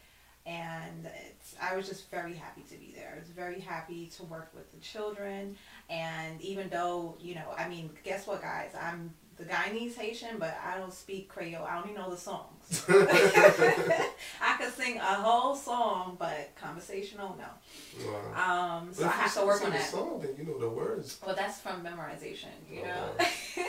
and 0.47 1.09
it's, 1.27 1.57
I 1.61 1.75
was 1.75 1.89
just 1.89 2.11
very 2.11 2.35
happy 2.35 2.63
to 2.69 2.77
be 2.77 2.93
there. 2.95 3.15
I 3.17 3.19
was 3.19 3.31
very 3.31 3.61
happy 3.61 4.07
to 4.17 4.25
work 4.25 4.51
with 4.55 4.71
the 4.73 4.79
children. 4.81 5.57
And 5.89 6.41
even 6.43 6.69
though, 6.69 7.17
you 7.19 7.35
know, 7.35 7.55
I 7.57 7.69
mean, 7.69 7.91
guess 8.03 8.27
what, 8.27 8.43
guys? 8.43 8.73
I'm 8.79 9.15
the 9.37 9.45
Guyanese 9.45 9.97
Haitian, 9.97 10.39
but 10.39 10.57
I 10.65 10.79
don't 10.79 10.93
speak 10.93 11.29
Creole. 11.29 11.65
I 11.65 11.79
only 11.81 11.93
know 11.95 12.11
the 12.11 12.17
songs. 12.17 12.85
I 12.89 14.57
could 14.59 14.73
sing 14.75 14.99
a 14.99 15.01
whole 15.15 15.55
song, 15.55 16.17
but 16.19 16.55
conversational, 16.61 17.37
no. 17.39 18.07
Wow. 18.07 18.79
Um, 18.81 18.87
But 18.89 18.97
so 18.97 19.05
I 19.07 19.09
have 19.11 19.35
to 19.35 19.47
work 19.47 19.65
on 19.65 19.71
that. 19.71 19.91
song, 19.91 20.21
then 20.21 20.35
you 20.39 20.45
know 20.45 20.59
the 20.59 20.69
words. 20.71 21.19
Well, 21.25 21.35
that's 21.35 21.61
from 21.61 21.85
memorization, 21.85 22.55
you 22.71 22.83
know. 22.83 23.11
Oh, 23.19 23.27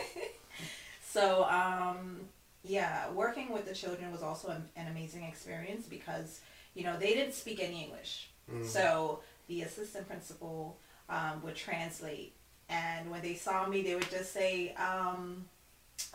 so, 1.02 1.44
um, 1.46 2.22
yeah, 2.64 3.10
working 3.12 3.52
with 3.52 3.66
the 3.68 3.74
children 3.74 4.12
was 4.12 4.22
also 4.24 4.50
an, 4.50 4.64
an 4.76 4.88
amazing 4.88 5.24
experience 5.24 5.86
because 5.88 6.42
you 6.74 6.84
know 6.84 6.98
they 6.98 7.14
didn't 7.14 7.34
speak 7.34 7.62
any 7.62 7.84
English, 7.84 8.30
Mm. 8.52 8.64
so 8.64 9.22
the 9.48 9.64
assistant 9.64 10.08
principal 10.08 10.78
um, 11.10 11.42
would 11.44 11.56
translate, 11.56 12.34
and 12.70 13.10
when 13.10 13.22
they 13.24 13.34
saw 13.34 13.68
me, 13.68 13.82
they 13.82 13.96
would 13.96 14.10
just 14.12 14.32
say, 14.34 14.72
um, 14.76 15.46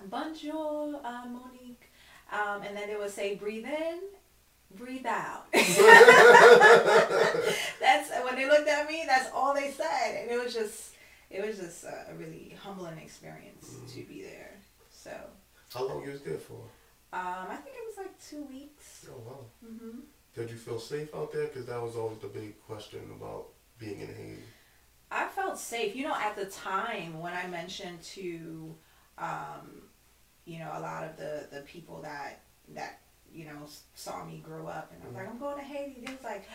"Bonjour, 0.02 1.00
uh, 1.04 1.24
Monique," 1.26 1.90
um, 2.32 2.62
and 2.62 2.76
then 2.76 2.88
they 2.88 2.96
would 2.96 3.10
say, 3.10 3.34
"Breathe 3.36 3.66
in." 3.66 4.00
Breathe 4.72 5.04
out. 5.06 5.46
that's 7.80 8.10
when 8.24 8.36
they 8.36 8.46
looked 8.48 8.68
at 8.68 8.86
me. 8.88 9.02
That's 9.06 9.28
all 9.34 9.52
they 9.54 9.70
said, 9.70 10.22
and 10.22 10.30
it 10.30 10.42
was 10.42 10.54
just, 10.54 10.94
it 11.28 11.44
was 11.44 11.58
just 11.58 11.84
a 11.84 12.14
really 12.16 12.56
humbling 12.62 12.98
experience 12.98 13.66
Mm. 13.70 13.92
to 13.94 14.00
be 14.08 14.22
there. 14.22 14.52
So, 14.90 15.10
How 15.74 15.86
long 15.88 16.04
you 16.04 16.10
was 16.12 16.22
there 16.22 16.38
for? 16.38 16.62
um, 17.12 17.46
I 17.50 17.56
think 17.56 17.74
it 17.76 17.84
was 17.86 17.96
like 17.98 18.16
two 18.30 18.44
weeks. 18.44 19.06
Oh 19.10 19.18
wow. 19.26 19.44
hmm 19.60 20.00
Did 20.36 20.50
you 20.50 20.56
feel 20.56 20.78
safe 20.78 21.12
out 21.14 21.32
there? 21.32 21.46
Because 21.48 21.66
that 21.66 21.82
was 21.82 21.96
always 21.96 22.18
the 22.18 22.28
big 22.28 22.60
question 22.64 23.00
about 23.16 23.48
being 23.78 24.00
in 24.00 24.06
Haiti. 24.08 24.42
I 25.10 25.26
felt 25.26 25.58
safe. 25.58 25.96
You 25.96 26.04
know, 26.04 26.14
at 26.14 26.36
the 26.36 26.46
time 26.46 27.18
when 27.20 27.32
I 27.32 27.48
mentioned 27.48 28.00
to, 28.14 28.76
um, 29.20 29.82
you 30.44 30.58
know, 30.58 30.70
a 30.74 30.80
lot 30.80 31.04
of 31.04 31.16
the 31.16 31.46
the 31.52 31.60
people 31.62 32.00
that 32.02 32.40
that 32.74 33.00
you 33.32 33.44
know 33.44 33.66
saw 33.94 34.24
me 34.24 34.42
grow 34.44 34.66
up, 34.66 34.92
and 34.92 35.02
I 35.02 35.06
was 35.06 35.16
like, 35.16 35.28
I'm 35.28 35.38
going 35.38 35.56
to 35.56 35.62
Haiti. 35.62 36.02
They 36.04 36.12
was 36.12 36.24
like, 36.24 36.48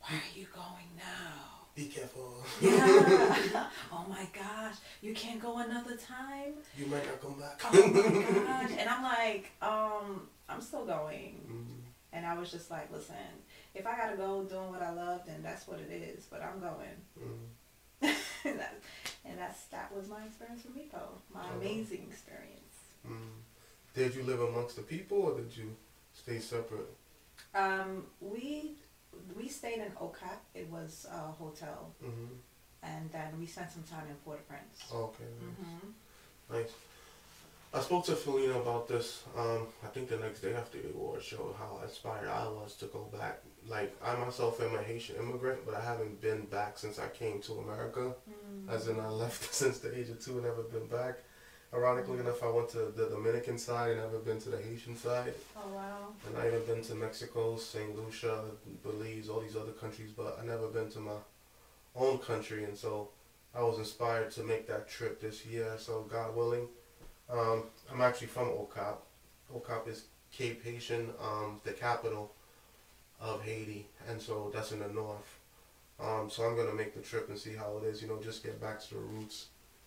Why 0.00 0.16
are 0.16 0.38
you 0.38 0.46
going 0.54 0.90
now? 0.96 1.56
Be 1.74 1.86
careful. 1.86 2.42
Yeah. 2.60 3.66
oh 3.92 4.06
my 4.08 4.26
gosh, 4.32 4.76
you 5.02 5.12
can't 5.12 5.40
go 5.40 5.58
another 5.58 5.96
time. 5.96 6.54
You 6.76 6.86
might 6.86 7.04
not 7.06 7.20
come 7.20 7.38
back. 7.38 7.60
Oh 7.64 7.88
my 7.88 8.44
gosh. 8.44 8.70
And 8.78 8.88
I'm 8.88 9.02
like, 9.02 9.52
um, 9.60 10.26
I'm 10.48 10.62
still 10.62 10.86
going. 10.86 11.40
Mm. 11.46 11.82
And 12.14 12.24
I 12.24 12.38
was 12.38 12.50
just 12.50 12.70
like, 12.70 12.90
listen, 12.90 13.14
if 13.74 13.86
I 13.86 13.94
gotta 13.94 14.16
go 14.16 14.42
doing 14.44 14.70
what 14.70 14.80
I 14.80 14.90
love, 14.90 15.20
then 15.26 15.42
that's 15.42 15.68
what 15.68 15.78
it 15.78 15.92
is. 15.92 16.24
But 16.24 16.42
I'm 16.42 16.60
going. 16.60 16.96
Mm. 18.42 18.56
And, 19.28 19.38
that, 19.38 19.48
that's 19.48 19.64
that 19.66 19.94
was 19.94 20.08
my 20.08 20.24
experience 20.24 20.62
with 20.64 20.76
MIPO. 20.76 21.00
My 21.34 21.44
Oh. 21.50 21.56
amazing 21.56 22.06
experience. 22.10 22.74
Mm. 23.06 23.42
Did 23.94 24.14
you 24.14 24.22
live 24.24 24.40
amongst 24.40 24.76
the 24.76 24.82
people 24.82 25.18
or 25.18 25.36
did 25.40 25.56
you 25.56 25.74
stay 26.12 26.38
separate? 26.38 26.94
Um, 27.54 28.06
we 28.20 28.76
we 29.36 29.48
stayed 29.48 29.78
in 29.78 29.90
Okap. 29.92 30.40
It 30.54 30.68
was 30.70 31.06
a 31.10 31.18
hotel, 31.32 31.92
hmm 32.00 32.34
and 32.82 33.10
then 33.10 33.38
we 33.40 33.46
spent 33.46 33.72
some 33.72 33.82
time 33.82 34.06
in 34.08 34.14
Port-au-Prince. 34.16 34.92
Okay. 34.92 35.24
hmm 35.24 35.90
Nice. 36.52 36.70
I 37.74 37.80
spoke 37.80 38.06
to 38.06 38.16
Felina 38.16 38.58
about 38.58 38.88
this. 38.88 39.24
Um, 39.36 39.66
I 39.84 39.88
think 39.88 40.08
the 40.08 40.16
next 40.16 40.40
day 40.40 40.54
after 40.54 40.78
the 40.80 40.88
award 40.88 41.22
show, 41.22 41.54
how 41.58 41.80
inspired 41.82 42.28
I 42.28 42.48
was 42.48 42.74
to 42.76 42.86
go 42.86 43.08
back. 43.12 43.42
Like 43.68 43.94
I 44.02 44.14
myself 44.16 44.60
am 44.62 44.74
a 44.74 44.82
Haitian 44.82 45.16
immigrant, 45.16 45.60
but 45.66 45.74
I 45.74 45.80
haven't 45.80 46.20
been 46.20 46.46
back 46.46 46.78
since 46.78 46.98
I 46.98 47.08
came 47.08 47.40
to 47.42 47.54
America. 47.54 48.14
Mm. 48.30 48.72
As 48.72 48.88
in, 48.88 48.98
I 49.00 49.08
left 49.08 49.52
since 49.62 49.78
the 49.78 49.96
age 49.98 50.08
of 50.08 50.24
two 50.24 50.32
and 50.32 50.44
never 50.44 50.62
been 50.62 50.86
back. 50.86 51.18
Ironically 51.74 52.20
enough, 52.20 52.42
I 52.42 52.48
went 52.48 52.68
to 52.70 52.92
the 52.96 53.08
Dominican 53.08 53.58
side 53.58 53.90
and 53.90 54.00
never 54.00 54.20
been 54.20 54.40
to 54.40 54.50
the 54.50 54.58
Haitian 54.58 54.96
side. 54.96 55.34
Oh 55.56 55.68
wow. 55.74 56.08
And 56.26 56.38
I 56.38 56.46
even 56.46 56.62
been 56.64 56.82
to 56.84 56.94
Mexico, 56.94 57.56
St. 57.56 57.94
Lucia, 57.96 58.44
Belize, 58.84 59.28
all 59.28 59.40
these 59.40 59.56
other 59.56 59.72
countries, 59.72 60.12
but 60.16 60.38
I 60.40 60.46
never 60.46 60.68
been 60.68 60.88
to 60.90 61.00
my 61.00 61.18
own 61.96 62.18
country. 62.18 62.64
And 62.64 62.76
so 62.76 63.10
I 63.54 63.62
was 63.62 63.78
inspired 63.78 64.30
to 64.32 64.44
make 64.44 64.68
that 64.68 64.88
trip 64.88 65.20
this 65.20 65.44
year. 65.44 65.74
So 65.76 66.02
God 66.02 66.36
willing, 66.36 66.68
um, 67.30 67.64
I'm 67.92 68.00
actually 68.00 68.28
from 68.28 68.48
Okap. 68.48 68.96
Okap 69.54 69.88
is 69.88 70.04
Cape 70.32 70.62
Haitian, 70.64 71.10
um, 71.20 71.60
the 71.64 71.72
capital 71.72 72.32
of 73.20 73.42
Haiti, 73.42 73.86
and 74.08 74.20
so 74.20 74.50
that's 74.52 74.72
in 74.72 74.80
the 74.80 74.88
north. 74.88 75.38
Um, 75.98 76.28
so 76.28 76.42
I'm 76.44 76.56
gonna 76.56 76.74
make 76.74 76.94
the 76.94 77.00
trip 77.00 77.28
and 77.28 77.38
see 77.38 77.54
how 77.54 77.78
it 77.78 77.86
is. 77.86 78.02
You 78.02 78.08
know, 78.08 78.20
just 78.22 78.42
get 78.42 78.60
back 78.60 78.80
to 78.82 78.94
the 78.94 79.00
roots. 79.00 79.46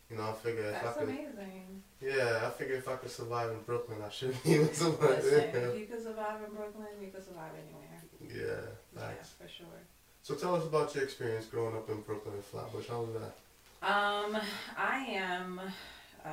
You 0.09 0.17
know, 0.17 0.29
I 0.29 0.33
figure 0.33 0.63
if 0.63 0.71
That's 0.81 0.97
I 0.97 0.99
could, 1.01 1.09
amazing. 1.09 1.83
yeah, 2.01 2.41
I 2.43 2.49
figure 2.49 2.75
if 2.75 2.87
I 2.87 2.95
could 2.95 3.11
survive 3.11 3.51
in 3.51 3.59
Brooklyn, 3.61 3.99
I 4.03 4.09
should 4.09 4.41
be 4.43 4.55
able 4.55 4.67
to 4.67 4.75
survive 4.75 5.23
Listen, 5.23 5.39
if 5.55 5.79
you 5.79 5.85
could 5.85 6.01
survive 6.01 6.41
in 6.47 6.55
Brooklyn, 6.55 6.87
you 6.99 7.11
could 7.11 7.23
survive 7.23 7.51
anywhere. 7.53 8.01
Yeah, 8.27 8.69
Yeah, 8.95 9.11
for 9.39 9.47
sure. 9.47 9.67
So 10.23 10.33
tell 10.33 10.55
us 10.55 10.63
about 10.65 10.93
your 10.95 11.03
experience 11.03 11.45
growing 11.45 11.75
up 11.75 11.89
in 11.89 12.01
Brooklyn 12.01 12.33
and 12.35 12.43
Flatbush. 12.43 12.87
How 12.87 13.01
was 13.01 13.21
that? 13.21 13.87
Um, 13.87 14.37
I 14.75 14.97
am 15.11 15.61
uh, 16.25 16.29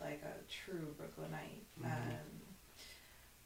like 0.00 0.22
a 0.22 0.34
true 0.50 0.94
Brooklynite. 0.96 1.64
Mhm. 1.80 1.84
Um, 1.86 2.18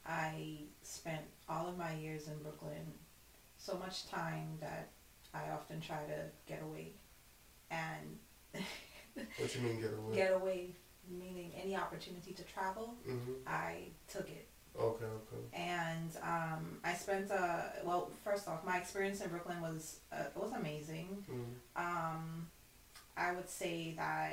I 0.06 0.60
spent 0.82 1.22
all 1.48 1.68
of 1.68 1.76
my 1.76 1.92
years 1.94 2.28
in 2.28 2.38
Brooklyn, 2.42 2.92
so 3.58 3.76
much 3.78 4.06
time 4.08 4.56
that 4.60 4.88
I 5.34 5.50
often 5.50 5.80
try 5.80 6.04
to 6.06 6.30
get 6.46 6.62
away, 6.62 6.92
and 7.70 8.18
What 9.36 9.54
you 9.54 9.60
mean 9.62 9.80
get 9.80 9.92
away? 9.92 10.14
get 10.14 10.32
away 10.32 10.70
meaning 11.10 11.52
any 11.62 11.76
opportunity 11.76 12.32
to 12.32 12.42
travel, 12.44 12.94
Mm-hmm. 13.06 13.32
I 13.46 13.88
took 14.08 14.28
it. 14.30 14.46
Okay, 14.78 15.06
okay. 15.06 15.42
and 15.54 16.16
um, 16.22 16.78
I 16.84 16.94
spent 16.94 17.30
uh 17.32 17.62
well 17.84 18.10
first 18.22 18.46
off 18.46 18.64
my 18.64 18.78
experience 18.78 19.20
in 19.20 19.28
Brooklyn 19.28 19.60
was 19.60 20.00
uh, 20.12 20.24
it 20.34 20.36
was 20.36 20.52
amazing. 20.52 21.24
Mm-hmm. 21.28 21.52
Um, 21.76 22.48
I 23.16 23.32
would 23.32 23.48
say 23.48 23.94
that 23.96 24.32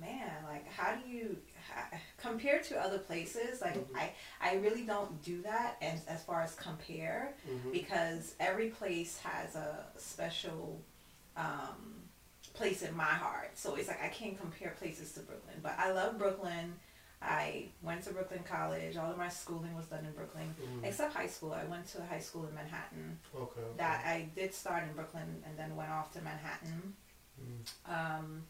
man 0.00 0.30
like 0.48 0.66
how 0.72 0.94
do 0.94 1.08
you 1.08 1.36
ha- 1.72 1.88
compared 2.18 2.62
to 2.64 2.78
other 2.78 2.98
places 2.98 3.60
like 3.60 3.74
Mhm. 3.76 3.96
I 3.96 4.12
I 4.40 4.54
really 4.56 4.82
don't 4.84 5.22
do 5.22 5.40
that 5.42 5.76
as 5.80 6.04
as 6.06 6.22
far 6.24 6.42
as 6.42 6.54
compare 6.54 7.34
Mm-hmm. 7.48 7.70
because 7.72 8.34
every 8.40 8.68
place 8.70 9.18
has 9.18 9.54
a 9.56 9.86
special 9.96 10.80
um, 11.36 12.02
place 12.52 12.82
in 12.82 12.94
my 12.94 13.02
heart. 13.24 13.50
So 13.58 13.74
it's 13.74 13.88
like 13.88 14.02
I 14.02 14.08
can't 14.08 14.38
compare 14.38 14.70
places 14.78 15.12
to 15.12 15.20
Brooklyn, 15.20 15.56
but 15.62 15.74
I 15.78 15.90
love 15.92 16.18
Brooklyn. 16.18 16.74
I 17.22 17.70
went 17.82 18.02
to 18.04 18.12
Brooklyn 18.12 18.44
College. 18.44 18.96
All 18.96 19.10
of 19.10 19.16
my 19.18 19.28
schooling 19.30 19.74
was 19.74 19.86
done 19.86 20.04
in 20.04 20.12
Brooklyn, 20.12 20.54
Mhm. 20.60 20.84
except 20.84 21.14
high 21.14 21.26
school. 21.26 21.52
I 21.52 21.64
went 21.64 21.86
to 21.88 22.04
high 22.04 22.20
school 22.20 22.46
in 22.46 22.54
Manhattan. 22.54 23.18
Okay. 23.34 23.60
okay. 23.60 23.76
That 23.78 24.04
I 24.06 24.28
did 24.36 24.52
start 24.54 24.84
in 24.84 24.92
Brooklyn 24.92 25.42
and 25.46 25.58
then 25.58 25.74
went 25.74 25.90
off 25.90 26.12
to 26.12 26.20
Manhattan. 26.20 26.94
Mm. 27.40 27.66
Um, 27.86 28.46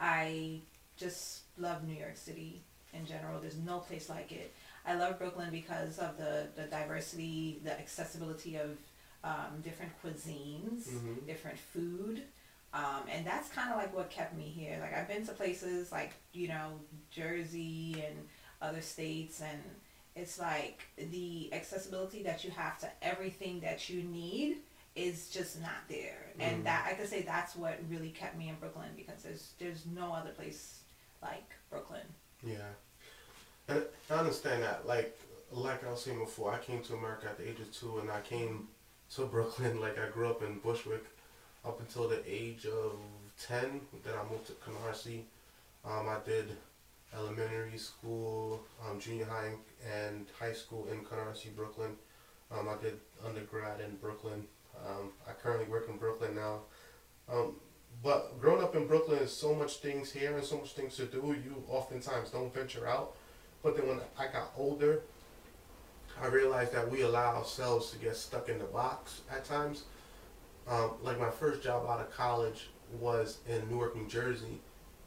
I 0.00 0.60
just 0.96 1.42
love 1.58 1.84
New 1.86 1.94
York 1.94 2.16
City 2.16 2.62
in 2.92 3.06
general. 3.06 3.40
There's 3.40 3.58
no 3.58 3.78
place 3.78 4.08
like 4.08 4.32
it. 4.32 4.54
I 4.86 4.94
love 4.94 5.18
Brooklyn 5.18 5.50
because 5.50 5.98
of 5.98 6.16
the, 6.16 6.46
the 6.56 6.62
diversity, 6.64 7.60
the 7.64 7.78
accessibility 7.78 8.56
of 8.56 8.76
um, 9.24 9.60
different 9.62 9.92
cuisines, 10.02 10.88
Mhm. 10.88 11.26
different 11.26 11.58
food. 11.58 12.22
Um, 12.72 13.02
and 13.10 13.26
that's 13.26 13.48
kind 13.48 13.70
of 13.70 13.76
like 13.76 13.94
what 13.94 14.10
kept 14.10 14.34
me 14.36 14.44
here. 14.44 14.78
Like 14.80 14.94
I've 14.94 15.08
been 15.08 15.26
to 15.26 15.32
places 15.32 15.90
like, 15.90 16.12
you 16.32 16.48
know, 16.48 16.78
Jersey 17.10 18.04
and 18.06 18.28
other 18.62 18.80
states 18.80 19.40
and 19.40 19.58
it's 20.14 20.38
like 20.38 20.82
the 20.96 21.52
accessibility 21.52 22.22
that 22.24 22.44
you 22.44 22.50
have 22.50 22.78
to 22.80 22.88
everything 23.02 23.60
that 23.60 23.88
you 23.88 24.02
need 24.02 24.58
is 24.98 25.28
just 25.30 25.60
not 25.60 25.86
there. 25.88 26.26
And 26.38 26.60
Mm. 26.60 26.64
that 26.64 26.86
I 26.86 26.94
could 26.94 27.08
say 27.08 27.22
that's 27.22 27.54
what 27.56 27.78
really 27.88 28.10
kept 28.10 28.36
me 28.36 28.48
in 28.48 28.56
Brooklyn 28.56 28.90
because 28.96 29.22
there's 29.22 29.52
there's 29.58 29.86
no 29.86 30.12
other 30.12 30.30
place 30.30 30.80
like 31.22 31.50
Brooklyn. 31.70 32.06
Yeah. 32.42 32.72
And 33.68 33.84
I 34.10 34.14
understand 34.14 34.62
that. 34.62 34.86
Like, 34.86 35.18
like 35.50 35.84
I 35.86 35.90
was 35.90 36.02
saying 36.02 36.18
before, 36.18 36.52
I 36.52 36.58
came 36.58 36.82
to 36.84 36.94
America 36.94 37.26
at 37.28 37.36
the 37.38 37.48
age 37.48 37.60
of 37.60 37.70
two, 37.72 37.98
and 37.98 38.10
I 38.10 38.20
came 38.20 38.68
to 39.14 39.26
Brooklyn. 39.34 39.80
Like, 39.80 39.98
I 39.98 40.08
grew 40.08 40.28
up 40.28 40.42
in 40.42 40.58
Bushwick 40.60 41.04
up 41.64 41.80
until 41.80 42.08
the 42.08 42.22
age 42.26 42.66
of 42.66 42.92
ten. 43.40 43.80
Then 44.04 44.14
I 44.14 44.22
moved 44.30 44.46
to 44.46 44.52
Canarsie. 44.54 45.24
Um, 45.84 46.08
I 46.08 46.18
did 46.24 46.56
elementary 47.14 47.78
school, 47.78 48.60
um, 48.86 49.00
junior 49.00 49.24
high, 49.26 49.52
and 49.90 50.26
high 50.38 50.52
school 50.52 50.86
in 50.90 51.00
Canarsie, 51.04 51.54
Brooklyn. 51.54 51.96
Um, 52.50 52.68
I 52.68 52.76
did 52.82 52.98
undergrad 53.24 53.80
in 53.80 53.96
Brooklyn. 53.96 54.46
Um, 54.86 55.12
I 55.28 55.32
currently 55.32 55.68
work 55.68 55.88
in 55.88 55.96
Brooklyn 55.96 56.34
now. 56.34 56.60
Um, 57.30 57.56
but 58.02 58.40
growing 58.40 58.62
up 58.62 58.76
in 58.76 58.86
Brooklyn 58.86 59.18
is 59.18 59.32
so 59.32 59.54
much 59.54 59.76
things 59.76 60.12
here 60.12 60.36
and 60.36 60.44
so 60.44 60.58
much 60.58 60.72
things 60.72 60.96
to 60.96 61.06
do. 61.06 61.36
You 61.44 61.62
oftentimes 61.68 62.30
don't 62.30 62.52
venture 62.52 62.86
out. 62.86 63.16
But 63.62 63.76
then 63.76 63.88
when 63.88 64.00
I 64.18 64.26
got 64.26 64.52
older, 64.56 65.02
I 66.20 66.26
realized 66.26 66.72
that 66.74 66.90
we 66.90 67.02
allow 67.02 67.36
ourselves 67.36 67.90
to 67.90 67.98
get 67.98 68.16
stuck 68.16 68.48
in 68.48 68.58
the 68.58 68.64
box 68.64 69.22
at 69.30 69.44
times. 69.44 69.84
Um, 70.68 70.92
like 71.02 71.18
my 71.18 71.30
first 71.30 71.62
job 71.62 71.86
out 71.88 72.00
of 72.00 72.10
college 72.10 72.68
was 73.00 73.38
in 73.48 73.68
Newark, 73.68 73.96
New 73.96 74.06
Jersey, 74.06 74.60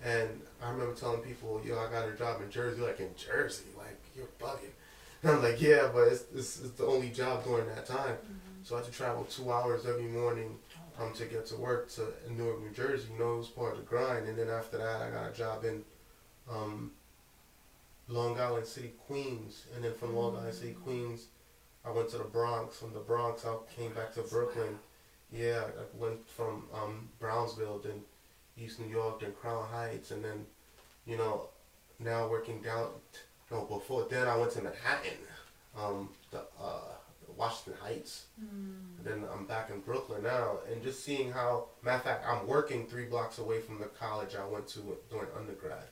and 0.03 0.41
I 0.61 0.71
remember 0.71 0.93
telling 0.95 1.21
people, 1.21 1.61
"Yo, 1.63 1.77
I 1.77 1.89
got 1.91 2.07
a 2.07 2.13
job 2.13 2.41
in 2.41 2.49
Jersey." 2.49 2.81
Like 2.81 2.99
in 2.99 3.13
Jersey, 3.15 3.65
like 3.77 3.99
you're 4.15 4.27
bugging. 4.39 4.73
And 5.21 5.31
I'm 5.31 5.43
like, 5.43 5.61
"Yeah, 5.61 5.89
but 5.93 6.07
it's, 6.07 6.23
it's, 6.33 6.61
it's 6.61 6.71
the 6.71 6.85
only 6.85 7.09
job 7.09 7.43
during 7.43 7.67
that 7.67 7.85
time." 7.85 8.17
So 8.63 8.75
I 8.75 8.79
had 8.79 8.85
to 8.87 8.91
travel 8.91 9.23
two 9.23 9.51
hours 9.51 9.85
every 9.85 10.03
morning 10.03 10.57
um, 10.99 11.13
to 11.13 11.25
get 11.25 11.45
to 11.47 11.55
work 11.55 11.89
to 11.93 12.13
in 12.27 12.37
Newark, 12.37 12.61
New 12.61 12.69
Jersey. 12.71 13.07
You 13.13 13.19
know, 13.19 13.35
it 13.35 13.37
was 13.39 13.47
part 13.47 13.73
of 13.73 13.79
the 13.79 13.85
grind. 13.85 14.27
And 14.27 14.37
then 14.37 14.49
after 14.49 14.77
that, 14.77 15.01
I 15.01 15.09
got 15.09 15.31
a 15.31 15.33
job 15.33 15.65
in 15.65 15.83
um, 16.49 16.91
Long 18.07 18.39
Island 18.39 18.67
City, 18.67 18.93
Queens. 19.07 19.65
And 19.75 19.83
then 19.83 19.93
from 19.95 20.15
Long 20.15 20.35
Island 20.37 20.53
City, 20.53 20.75
Queens, 20.83 21.25
I 21.83 21.89
went 21.89 22.09
to 22.09 22.19
the 22.19 22.23
Bronx. 22.23 22.77
From 22.77 22.93
the 22.93 22.99
Bronx, 22.99 23.45
I 23.45 23.55
came 23.75 23.93
back 23.93 24.13
to 24.13 24.21
Brooklyn. 24.21 24.77
Yeah, 25.31 25.63
I 25.63 25.97
went 25.97 26.27
from 26.29 26.65
um, 26.73 27.09
Brownsville, 27.19 27.79
then 27.79 28.01
East 28.57 28.79
New 28.79 28.87
York, 28.87 29.21
then 29.21 29.31
Crown 29.31 29.65
Heights, 29.65 30.11
and 30.11 30.23
then, 30.23 30.45
you 31.05 31.17
know, 31.17 31.47
now 31.99 32.27
working 32.27 32.61
down. 32.61 32.89
No, 33.49 33.63
before 33.63 34.07
then 34.09 34.27
I 34.27 34.37
went 34.37 34.51
to 34.51 34.61
Manhattan, 34.61 35.17
um, 35.77 36.09
the 36.31 36.39
uh, 36.61 36.95
Washington 37.37 37.81
Heights. 37.81 38.25
And 38.39 39.05
then 39.05 39.23
I'm 39.33 39.45
back 39.45 39.69
in 39.69 39.79
Brooklyn 39.81 40.23
now, 40.23 40.59
and 40.71 40.81
just 40.83 41.03
seeing 41.03 41.31
how, 41.31 41.65
matter 41.83 41.97
of 41.97 42.03
fact, 42.03 42.25
I'm 42.27 42.47
working 42.47 42.85
three 42.85 43.05
blocks 43.05 43.39
away 43.39 43.61
from 43.61 43.79
the 43.79 43.85
college 43.85 44.35
I 44.35 44.45
went 44.45 44.67
to 44.69 44.79
during 45.09 45.27
undergrad 45.37 45.83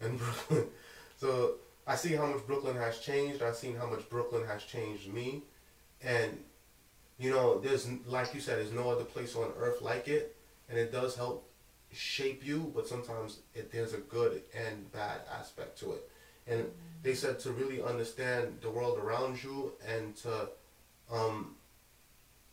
in 0.00 0.16
Brooklyn. 0.18 0.66
So 1.16 1.54
I 1.86 1.96
see 1.96 2.14
how 2.14 2.26
much 2.26 2.46
Brooklyn 2.46 2.76
has 2.76 2.98
changed. 2.98 3.42
I've 3.42 3.56
seen 3.56 3.74
how 3.76 3.88
much 3.88 4.08
Brooklyn 4.10 4.46
has 4.46 4.62
changed 4.62 5.12
me, 5.12 5.42
and 6.02 6.38
you 7.18 7.30
know, 7.30 7.58
there's 7.58 7.88
like 8.06 8.34
you 8.34 8.40
said, 8.40 8.58
there's 8.58 8.72
no 8.72 8.90
other 8.90 9.04
place 9.04 9.34
on 9.34 9.50
earth 9.58 9.82
like 9.82 10.06
it, 10.06 10.36
and 10.68 10.78
it 10.78 10.92
does 10.92 11.16
help 11.16 11.50
shape 11.92 12.46
you. 12.46 12.70
But 12.74 12.86
sometimes 12.86 13.40
it, 13.54 13.72
there's 13.72 13.94
a 13.94 13.98
good 13.98 14.42
and 14.54 14.90
bad 14.92 15.22
aspect 15.32 15.78
to 15.80 15.92
it, 15.92 16.10
and 16.46 16.60
hmm. 16.60 16.68
they 17.02 17.14
said 17.14 17.38
to 17.40 17.52
really 17.52 17.82
understand 17.82 18.58
the 18.60 18.70
world 18.70 18.98
around 18.98 19.42
you 19.42 19.72
and 19.86 20.14
to 20.16 20.50
um, 21.12 21.54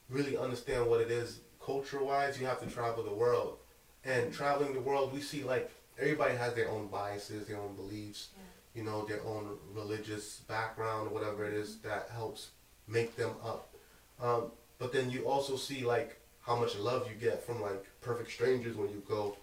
really 0.10 0.38
understand 0.38 0.88
what 0.88 1.02
it 1.02 1.12
is 1.12 1.40
culture 1.64 2.04
wise, 2.04 2.40
you 2.40 2.46
have 2.46 2.60
to 2.62 2.68
travel 2.68 3.04
the 3.04 3.14
world. 3.14 3.58
And 4.04 4.32
traveling 4.32 4.74
the 4.74 4.82
world, 4.82 5.14
we 5.14 5.20
see 5.20 5.44
like 5.44 5.72
everybody 6.00 6.36
has 6.36 6.54
their 6.54 6.70
own 6.70 6.88
biases, 6.88 7.48
their 7.48 7.58
own 7.58 7.76
beliefs, 7.76 8.30
you 8.76 8.84
know, 8.84 9.06
their 9.06 9.24
own 9.26 9.58
religious 9.74 10.42
background, 10.48 11.10
whatever 11.12 11.46
it 11.46 11.54
is 11.54 11.78
that 11.78 12.10
helps 12.12 12.50
make 12.88 13.16
them 13.16 13.32
up. 13.44 13.74
Um, 14.22 14.52
but 14.78 14.94
then 14.94 15.10
you 15.10 15.24
also 15.24 15.56
see 15.56 15.84
like 15.86 16.20
how 16.42 16.56
much 16.56 16.78
love 16.78 17.10
you 17.10 17.16
get 17.16 17.44
from 17.44 17.62
like 17.62 17.84
perfect 18.02 18.32
strangers 18.32 18.76
when 18.76 18.90
you 18.90 19.02
go 19.08 19.36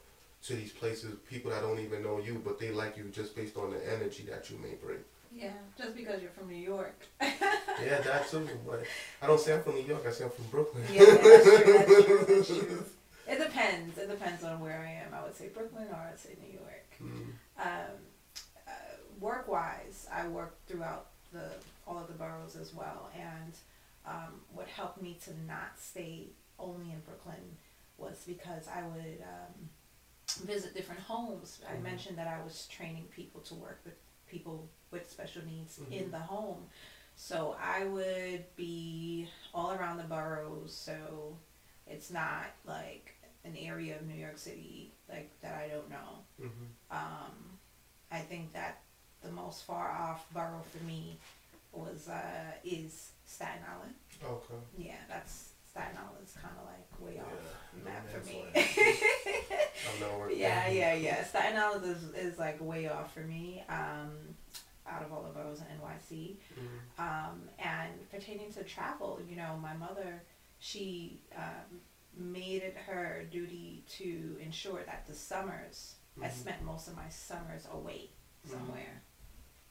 to 0.45 0.55
these 0.55 0.73
places, 0.73 1.17
people 1.29 1.51
that 1.51 1.63
don't 1.63 1.79
even 1.79 2.03
know 2.03 2.21
you, 2.21 2.41
but 2.45 2.59
they 2.59 2.71
like 2.71 2.97
you 2.97 3.05
just 3.13 3.35
based 3.35 3.57
on 3.57 3.71
the 3.71 3.93
energy 3.93 4.25
that 4.29 4.51
you 4.51 4.59
may 4.59 4.75
bring. 4.75 4.99
Yeah, 5.35 5.53
just 5.79 5.97
because 5.97 6.21
you're 6.23 6.31
from 6.31 6.49
New 6.49 6.57
York. 6.57 6.99
Yeah, 7.83 8.01
that 8.03 8.29
too. 8.31 8.47
But 8.67 8.85
I 9.21 9.27
don't 9.27 9.41
say 9.41 9.55
I'm 9.55 9.63
from 9.63 9.75
New 9.75 9.83
York. 9.83 10.05
I 10.07 10.13
say 10.13 10.25
I'm 10.25 10.31
from 10.31 10.45
Brooklyn. 10.47 10.85
Yeah, 10.93 11.05
that's 11.05 11.45
true. 11.45 11.65
That's 11.65 12.05
true. 12.07 12.25
That's 12.29 12.47
true. 12.49 12.85
It 13.29 13.39
depends. 13.39 13.99
It 13.99 14.09
depends 14.11 14.45
on 14.45 14.61
where 14.61 14.79
I 14.81 14.91
am. 15.07 15.15
I 15.15 15.23
would 15.25 15.35
say 15.35 15.49
Brooklyn 15.49 15.87
or 15.91 15.95
I'd 15.97 16.19
say 16.19 16.37
New 16.45 16.53
York. 16.59 16.87
Mm, 17.03 17.33
Um, 17.59 17.97
uh, 18.69 18.71
work 19.21 19.49
wise, 19.49 20.07
I 20.13 20.27
worked 20.29 20.69
throughout 20.69 21.07
the 21.33 21.49
all 21.87 21.99
of 21.99 22.09
the 22.09 22.15
boroughs 22.15 22.57
as 22.57 22.75
well, 22.75 23.11
and 23.17 23.55
um, 24.07 24.41
what 24.53 24.67
helped 24.69 25.01
me 25.01 25.19
to 25.25 25.31
not 25.47 25.79
stay 25.79 26.27
only 26.59 26.91
in 26.91 27.01
Brooklyn 27.01 27.57
was 27.97 28.23
because 28.27 28.69
I 28.69 28.83
would 28.83 29.23
um, 29.23 29.71
visit 30.47 30.75
different 30.75 31.01
homes. 31.01 31.61
I 31.69 31.75
Mhm. 31.77 31.83
mentioned 31.83 32.19
that 32.19 32.27
I 32.29 32.43
was 32.45 32.67
training 32.69 33.05
people 33.17 33.41
to 33.43 33.55
work 33.55 33.81
with 33.85 33.95
people 34.33 34.69
with 34.91 35.09
special 35.11 35.43
needs 35.45 35.79
Mhm. 35.79 35.93
in 35.93 36.11
the 36.11 36.19
home. 36.19 36.67
So 37.15 37.57
I 37.61 37.85
would 37.85 38.45
be 38.57 39.29
all 39.55 39.73
around 39.73 39.99
the 39.99 40.05
boroughs. 40.05 40.75
So 40.75 41.37
it's 41.87 42.11
not 42.11 42.47
like 42.65 43.15
an 43.45 43.55
area 43.57 43.97
of 43.97 44.03
New 44.07 44.15
York 44.15 44.39
City 44.39 44.93
like 45.09 45.31
that 45.43 45.55
I 45.65 45.69
don't 45.69 45.91
know. 45.91 46.25
mhm. 46.41 46.69
Um, 46.91 47.59
I 48.11 48.21
think 48.21 48.53
that 48.55 48.81
the 49.21 49.31
most 49.31 49.65
far 49.65 49.91
off 49.91 50.29
borough 50.33 50.65
for 50.71 50.83
me 50.85 51.19
was 51.73 52.09
uh, 52.09 52.53
is 52.65 53.13
Staten 53.27 53.63
Island. 53.69 53.95
Okay. 54.23 54.61
Yeah, 54.79 54.97
that's 55.09 55.53
Staten 55.71 55.97
Island. 55.97 56.09
Island's 56.13 56.35
kind 56.35 56.55
of 56.59 56.65
like 56.67 57.01
way 57.01 57.21
off 57.21 57.29
Yeah, 57.33 57.79
the 57.79 57.85
map 57.91 58.09
for 58.11 58.21
me. 58.27 58.45
land. 59.85 60.13
I'm 60.13 60.19
not 60.29 60.37
yeah, 60.37 60.69
yeah, 60.69 60.95
yeah. 60.95 61.25
Staten 61.25 61.59
Island 61.59 61.85
is, 61.85 62.03
is 62.33 62.39
like 62.39 62.61
way 62.61 62.89
off 62.89 63.13
for 63.15 63.21
me. 63.21 63.65
Um, 63.69 64.11
out 64.89 65.03
of 65.03 65.13
all 65.13 65.23
the 65.23 65.31
boroughs 65.31 65.61
in 65.61 65.67
NYC. 65.79 66.37
Mhm. 66.59 66.99
Um, 66.99 67.49
and 67.59 68.11
pertaining 68.11 68.53
to 68.55 68.65
travel, 68.65 69.21
you 69.29 69.37
know, 69.37 69.57
my 69.63 69.75
mother, 69.75 70.23
she 70.59 71.21
um, 71.37 71.81
made 72.17 72.63
it 72.63 72.77
her 72.87 73.25
duty 73.31 73.85
to 73.89 74.37
ensure 74.41 74.83
that 74.85 75.07
the 75.07 75.15
summers, 75.15 75.95
I 76.21 76.27
Mhm. 76.27 76.33
spent 76.33 76.63
most 76.63 76.89
of 76.89 76.97
my 76.97 77.09
summers 77.09 77.67
away 77.73 78.11
Mhm. 78.47 78.51
somewhere. 78.51 79.03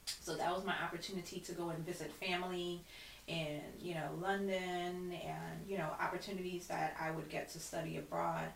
So 0.06 0.36
that 0.36 0.52
was 0.54 0.64
my 0.64 0.82
opportunity 0.82 1.40
to 1.42 1.52
go 1.54 1.70
and 1.70 1.86
visit 1.86 2.12
family 2.14 2.84
in, 3.28 3.62
you 3.80 3.94
know, 3.94 4.14
London 4.20 5.12
and, 5.14 5.68
you 5.68 5.78
know, 5.78 5.90
opportunities 6.00 6.68
that 6.68 6.96
I 7.00 7.12
would 7.12 7.30
get 7.30 7.50
to 7.50 7.60
study 7.60 7.98
abroad, 7.98 8.52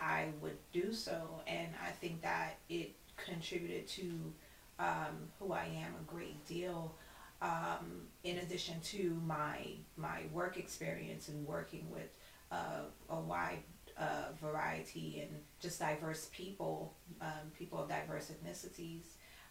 I 0.00 0.28
would 0.40 0.58
do 0.72 0.92
so. 0.92 1.40
And 1.46 1.68
I 1.86 1.90
think 1.90 2.22
that 2.22 2.58
it 2.68 2.94
contributed 3.16 3.86
to 3.88 4.32
um, 4.78 5.28
who 5.38 5.52
I 5.52 5.64
am 5.64 5.94
a 6.00 6.10
great 6.10 6.46
deal. 6.46 6.94
Um, 7.42 8.08
in 8.22 8.38
addition 8.38 8.80
to 8.80 9.18
my 9.24 9.58
my 9.96 10.22
work 10.32 10.58
experience 10.58 11.28
and 11.28 11.46
working 11.46 11.90
with 11.90 12.10
uh, 12.52 12.82
a 13.08 13.18
wide 13.18 13.62
uh, 13.96 14.32
variety 14.40 15.20
and 15.22 15.40
just 15.60 15.78
diverse 15.78 16.28
people, 16.32 16.94
um, 17.20 17.50
people 17.58 17.78
of 17.82 17.88
diverse 17.88 18.30
ethnicities, 18.30 19.04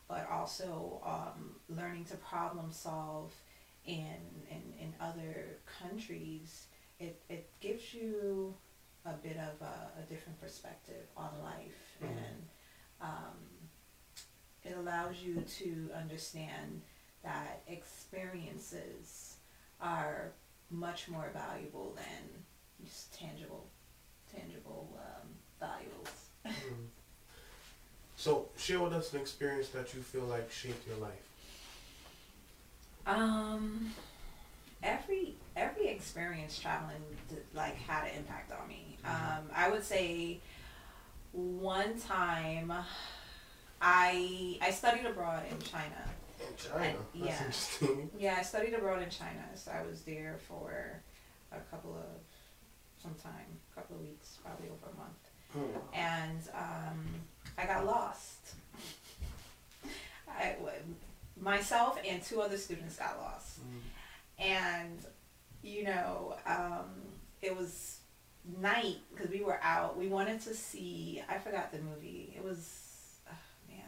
but 0.07 0.27
also 0.29 1.01
um, 1.05 1.55
learning 1.69 2.05
to 2.05 2.15
problem 2.17 2.71
solve 2.71 3.31
in, 3.85 4.17
in, 4.49 4.73
in 4.79 4.93
other 4.99 5.57
countries, 5.81 6.67
it, 6.99 7.21
it 7.29 7.49
gives 7.59 7.93
you 7.93 8.53
a 9.05 9.13
bit 9.13 9.37
of 9.37 9.61
a, 9.61 9.99
a 9.99 10.03
different 10.09 10.39
perspective 10.41 11.05
on 11.15 11.29
life 11.43 11.97
Mhm. 12.01 12.07
and 12.07 12.47
um, 13.01 13.37
it 14.63 14.75
allows 14.77 15.21
you 15.21 15.41
to 15.41 15.89
understand 15.95 16.81
that 17.23 17.61
experiences 17.67 19.37
are 19.81 20.31
much 20.69 21.07
more 21.07 21.29
valuable 21.33 21.93
than 21.95 22.43
just 22.85 23.13
tangible 23.13 23.67
tangible 24.33 24.87
um, 24.99 25.27
values. 25.59 26.29
Mm. 26.45 26.87
So 28.15 28.49
share 28.57 28.79
with 28.79 28.93
us 28.93 29.13
an 29.13 29.21
experience 29.21 29.69
that 29.69 29.93
you 29.95 30.01
feel 30.01 30.25
like 30.25 30.51
shaped 30.51 30.87
your 30.87 30.97
life. 30.97 31.25
Um, 33.07 33.91
every 34.83 35.35
every 35.59 35.87
experience 35.89 36.57
traveling 36.59 37.01
like 37.53 37.75
had 37.75 38.05
an 38.05 38.17
impact 38.17 38.51
on 38.51 38.67
me. 38.67 38.97
Mhm. 39.03 39.09
Um, 39.37 39.49
I 39.53 39.69
would 39.69 39.83
say 39.83 40.39
one 41.31 41.99
time 41.99 42.71
I 43.81 44.57
I 44.61 44.71
studied 44.71 45.05
abroad 45.05 45.43
in 45.51 45.59
China. 45.59 46.09
In 46.39 46.55
China. 46.57 46.83
And- 46.85 47.25
yeah. 47.25 47.51
Yeah, 48.17 48.35
I 48.39 48.41
studied 48.43 48.73
abroad 48.73 49.01
in 49.01 49.09
China, 49.09 49.43
so 49.55 49.71
I 49.71 49.83
was 49.85 50.01
there 50.03 50.37
for 50.47 51.01
a 51.51 51.59
couple 51.71 51.93
of 51.95 52.21
some 53.01 53.13
time, 53.15 53.47
a 53.71 53.75
couple 53.75 53.95
of 53.97 54.01
weeks, 54.01 54.37
probably 54.43 54.67
over 54.69 54.87
a 54.93 54.97
month. 54.97 55.23
Hmm. 55.51 55.95
and 55.95 56.41
um, 56.53 57.05
I 57.57 57.65
got 57.65 57.83
lost. 57.85 58.53
I 60.27 60.55
myself 61.41 61.97
and 62.07 62.21
two 62.21 62.39
other 62.41 62.57
students 62.57 62.97
got 62.97 63.17
lost, 63.19 63.59
Mm. 63.61 63.81
and 64.37 65.05
you 65.63 65.83
know, 65.83 66.35
um, 66.45 66.85
it 67.41 67.55
was 67.55 67.99
night 68.59 68.97
because 69.13 69.29
we 69.31 69.41
were 69.41 69.59
out. 69.61 69.97
We 69.97 70.07
wanted 70.07 70.41
to 70.41 70.53
see. 70.53 71.21
I 71.29 71.37
forgot 71.37 71.71
the 71.71 71.79
movie. 71.79 72.33
It 72.35 72.43
was 72.43 73.19
oh, 73.29 73.33
man, 73.69 73.79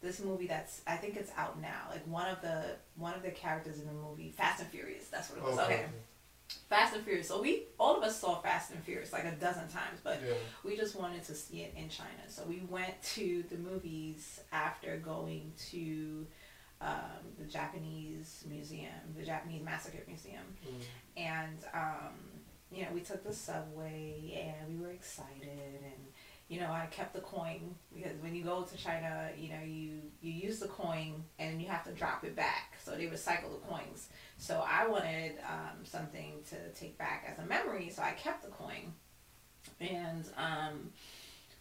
this 0.00 0.20
movie 0.20 0.46
that's 0.46 0.82
I 0.86 0.96
think 0.96 1.16
it's 1.16 1.30
out 1.36 1.60
now. 1.60 1.88
Like 1.90 2.06
one 2.06 2.28
of 2.28 2.40
the 2.42 2.76
one 2.96 3.14
of 3.14 3.22
the 3.22 3.30
characters 3.30 3.80
in 3.80 3.86
the 3.86 3.92
movie, 3.92 4.30
Fast 4.36 4.60
and 4.60 4.70
Furious. 4.70 5.08
That's 5.08 5.30
what 5.30 5.38
it 5.38 5.44
was. 5.44 5.58
okay. 5.58 5.86
Fast 6.68 6.94
and 6.94 7.04
Furious. 7.04 7.26
So 7.28 7.42
we 7.42 7.64
all 7.78 7.96
of 7.96 8.02
us 8.02 8.20
saw 8.20 8.40
Fast 8.40 8.70
and 8.72 8.82
Furious 8.84 9.12
like 9.12 9.24
a 9.24 9.32
dozen 9.32 9.68
times, 9.68 10.00
but 10.02 10.20
Yeah. 10.26 10.34
we 10.64 10.76
just 10.76 10.94
wanted 10.98 11.24
to 11.24 11.34
see 11.34 11.62
it 11.62 11.74
in 11.76 11.88
China. 11.88 12.10
So 12.28 12.44
we 12.48 12.62
went 12.68 13.00
to 13.14 13.44
the 13.50 13.56
movies 13.56 14.40
after 14.52 14.96
going 14.98 15.52
to 15.70 16.26
um, 16.80 17.22
the 17.38 17.44
Japanese 17.44 18.44
museum, 18.48 18.92
the 19.16 19.24
Japanese 19.24 19.62
Massacre 19.62 20.02
Museum, 20.06 20.44
Mm. 20.66 20.82
and 21.16 21.58
um, 21.74 22.14
you 22.70 22.82
know 22.82 22.88
we 22.92 23.00
took 23.00 23.24
the 23.24 23.32
subway 23.32 24.54
and 24.58 24.68
we 24.78 24.84
were 24.84 24.90
excited 24.92 25.80
and 25.84 26.06
you 26.48 26.60
know 26.60 26.70
I 26.70 26.86
kept 26.90 27.12
the 27.14 27.20
coin 27.20 27.74
because 27.94 28.16
when 28.20 28.34
you 28.34 28.44
go 28.44 28.62
to 28.62 28.76
China, 28.76 29.30
you 29.36 29.48
know 29.50 29.62
you 29.64 30.02
you 30.20 30.32
use 30.32 30.58
the 30.60 30.68
coin 30.68 31.24
and 31.38 31.60
you 31.62 31.68
have 31.68 31.84
to 31.84 31.92
drop 31.92 32.24
it 32.24 32.36
back. 32.36 32.74
So 32.84 32.92
they 32.92 33.06
recycle 33.06 33.50
the 33.52 33.66
coins. 33.68 34.08
So 34.38 34.62
I 34.68 34.86
wanted 34.86 35.32
um, 35.48 35.84
something 35.84 36.34
to 36.50 36.56
take 36.78 36.96
back 36.98 37.24
as 37.30 37.38
a 37.42 37.46
memory, 37.48 37.88
so 37.90 38.02
I 38.02 38.12
kept 38.12 38.42
the 38.44 38.50
coin, 38.50 38.92
and 39.80 40.24
um, 40.36 40.90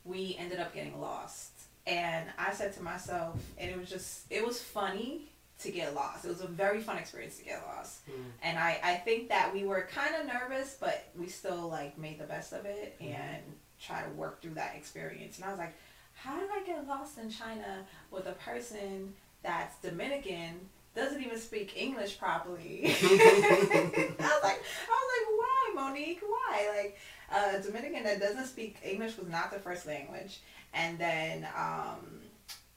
we 0.04 0.36
ended 0.38 0.60
up 0.60 0.73
getting 0.73 0.99
lost. 0.99 1.51
And 1.88 2.26
I 2.38 2.52
said 2.54 2.74
to 2.74 2.82
myself, 2.84 3.39
and 3.58 3.69
it 3.69 3.78
was 3.78 3.89
just 3.89 4.21
it 4.32 4.45
was 4.45 4.62
funny 4.62 5.30
to 5.60 5.71
get 5.71 5.93
lost. 5.95 6.26
It 6.26 6.30
was 6.30 6.41
a 6.41 6.48
very 6.48 6.82
fun 6.82 6.98
experience 6.98 7.38
to 7.38 7.45
get 7.45 7.63
lost. 7.65 8.06
Mm. 8.10 8.13
And 8.43 8.58
I, 8.60 8.78
I 8.84 8.95
think 8.95 9.30
that 9.30 9.54
we 9.54 9.63
were 9.63 9.88
kind 9.91 10.13
of 10.15 10.26
nervous, 10.28 10.76
but 10.80 11.06
we 11.17 11.28
still 11.28 11.69
like 11.69 11.98
made 11.98 12.19
the 12.19 12.26
best 12.26 12.52
of 12.54 12.65
it 12.65 12.98
Mhm. 13.00 13.15
and 13.15 13.43
try 13.80 14.02
to 14.04 14.10
work 14.12 14.41
through 14.41 14.56
that 14.56 14.74
experience. 14.76 15.38
And 15.38 15.45
I 15.45 15.50
was 15.52 15.60
like, 15.60 15.74
how 16.15 16.38
did 16.39 16.50
I 16.52 16.62
get 16.65 16.86
lost 16.88 17.17
in 17.19 17.30
China 17.30 17.86
with 18.12 18.26
a 18.28 18.34
person 18.34 19.13
that's 19.43 19.78
Dominican, 19.80 20.60
doesn't 20.95 21.21
even 21.24 21.39
speak 21.39 21.74
English 21.78 22.17
properly? 22.19 22.82
I 22.86 22.89
was 22.91 24.43
like, 24.43 24.62
I 24.62 24.89
was 24.89 25.10
like, 25.13 25.30
why, 25.38 25.71
Monique? 25.76 26.21
Why? 26.21 26.67
Like, 26.76 26.98
a 27.32 27.62
Dominican 27.62 28.04
that 28.04 28.19
doesn't 28.19 28.45
speak 28.48 28.78
English 28.84 29.17
was 29.17 29.28
not 29.28 29.52
the 29.52 29.60
first 29.60 29.86
language, 29.86 30.39
and 30.76 31.00
then 31.00 31.48
um, 31.58 32.22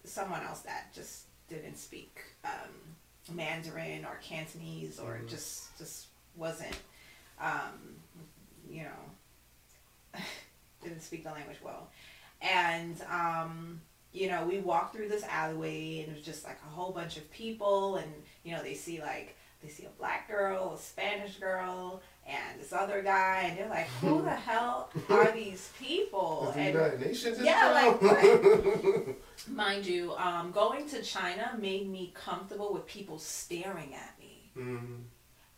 someone 0.04 0.42
else 0.42 0.60
that 0.60 0.94
just 0.94 1.24
didn't 1.48 1.76
speak 1.76 2.18
um, 2.44 2.94
Mandarin 3.34 4.04
or 4.06 4.18
Cantonese 4.22 4.98
or 4.98 5.18
Mhm. 5.22 5.28
just 5.28 5.76
just 5.78 6.06
wasn't, 6.36 6.78
um, 7.40 7.96
you 8.70 8.84
know, 8.84 10.20
didn't 10.82 11.02
speak 11.02 11.24
the 11.24 11.30
language 11.30 11.58
well, 11.62 11.90
and 12.40 13.00
um, 13.10 13.80
you 14.12 14.28
know 14.28 14.44
we 14.46 14.58
walked 14.60 14.94
through 14.94 15.08
this 15.08 15.24
alleyway 15.24 16.00
and 16.00 16.08
it 16.12 16.16
was 16.16 16.24
just 16.24 16.44
like 16.44 16.58
a 16.66 16.70
whole 16.70 16.92
bunch 16.92 17.16
of 17.16 17.30
people 17.30 17.96
and 17.96 18.10
you 18.44 18.52
know 18.54 18.62
they 18.62 18.74
see 18.74 19.00
like 19.00 19.36
they 19.62 19.68
see 19.68 19.84
a 19.84 19.90
black 19.98 20.28
girl, 20.28 20.74
a 20.74 20.78
Spanish 20.78 21.36
girl, 21.36 22.00
and 22.58 22.64
this 22.64 22.72
other 22.72 23.02
guy, 23.02 23.42
and 23.48 23.58
they're 23.58 23.68
like, 23.68 23.86
"Who 24.00 24.22
the 24.22 24.30
hell 24.30 24.90
are 25.08 25.30
these 25.32 25.70
people?" 25.78 26.50
The 26.54 26.60
And 26.60 26.74
United 26.74 27.00
Nations 27.00 27.38
in 27.38 27.44
Yeah, 27.44 27.70
like, 27.72 28.00
town? 28.00 29.14
mind 29.48 29.86
you, 29.86 30.14
um, 30.16 30.50
going 30.52 30.88
to 30.90 31.02
China 31.02 31.56
made 31.58 31.88
me 31.88 32.12
comfortable 32.14 32.72
with 32.72 32.86
people 32.86 33.18
staring 33.18 33.94
at 33.94 34.14
me, 34.18 34.50
Mm. 34.56 35.02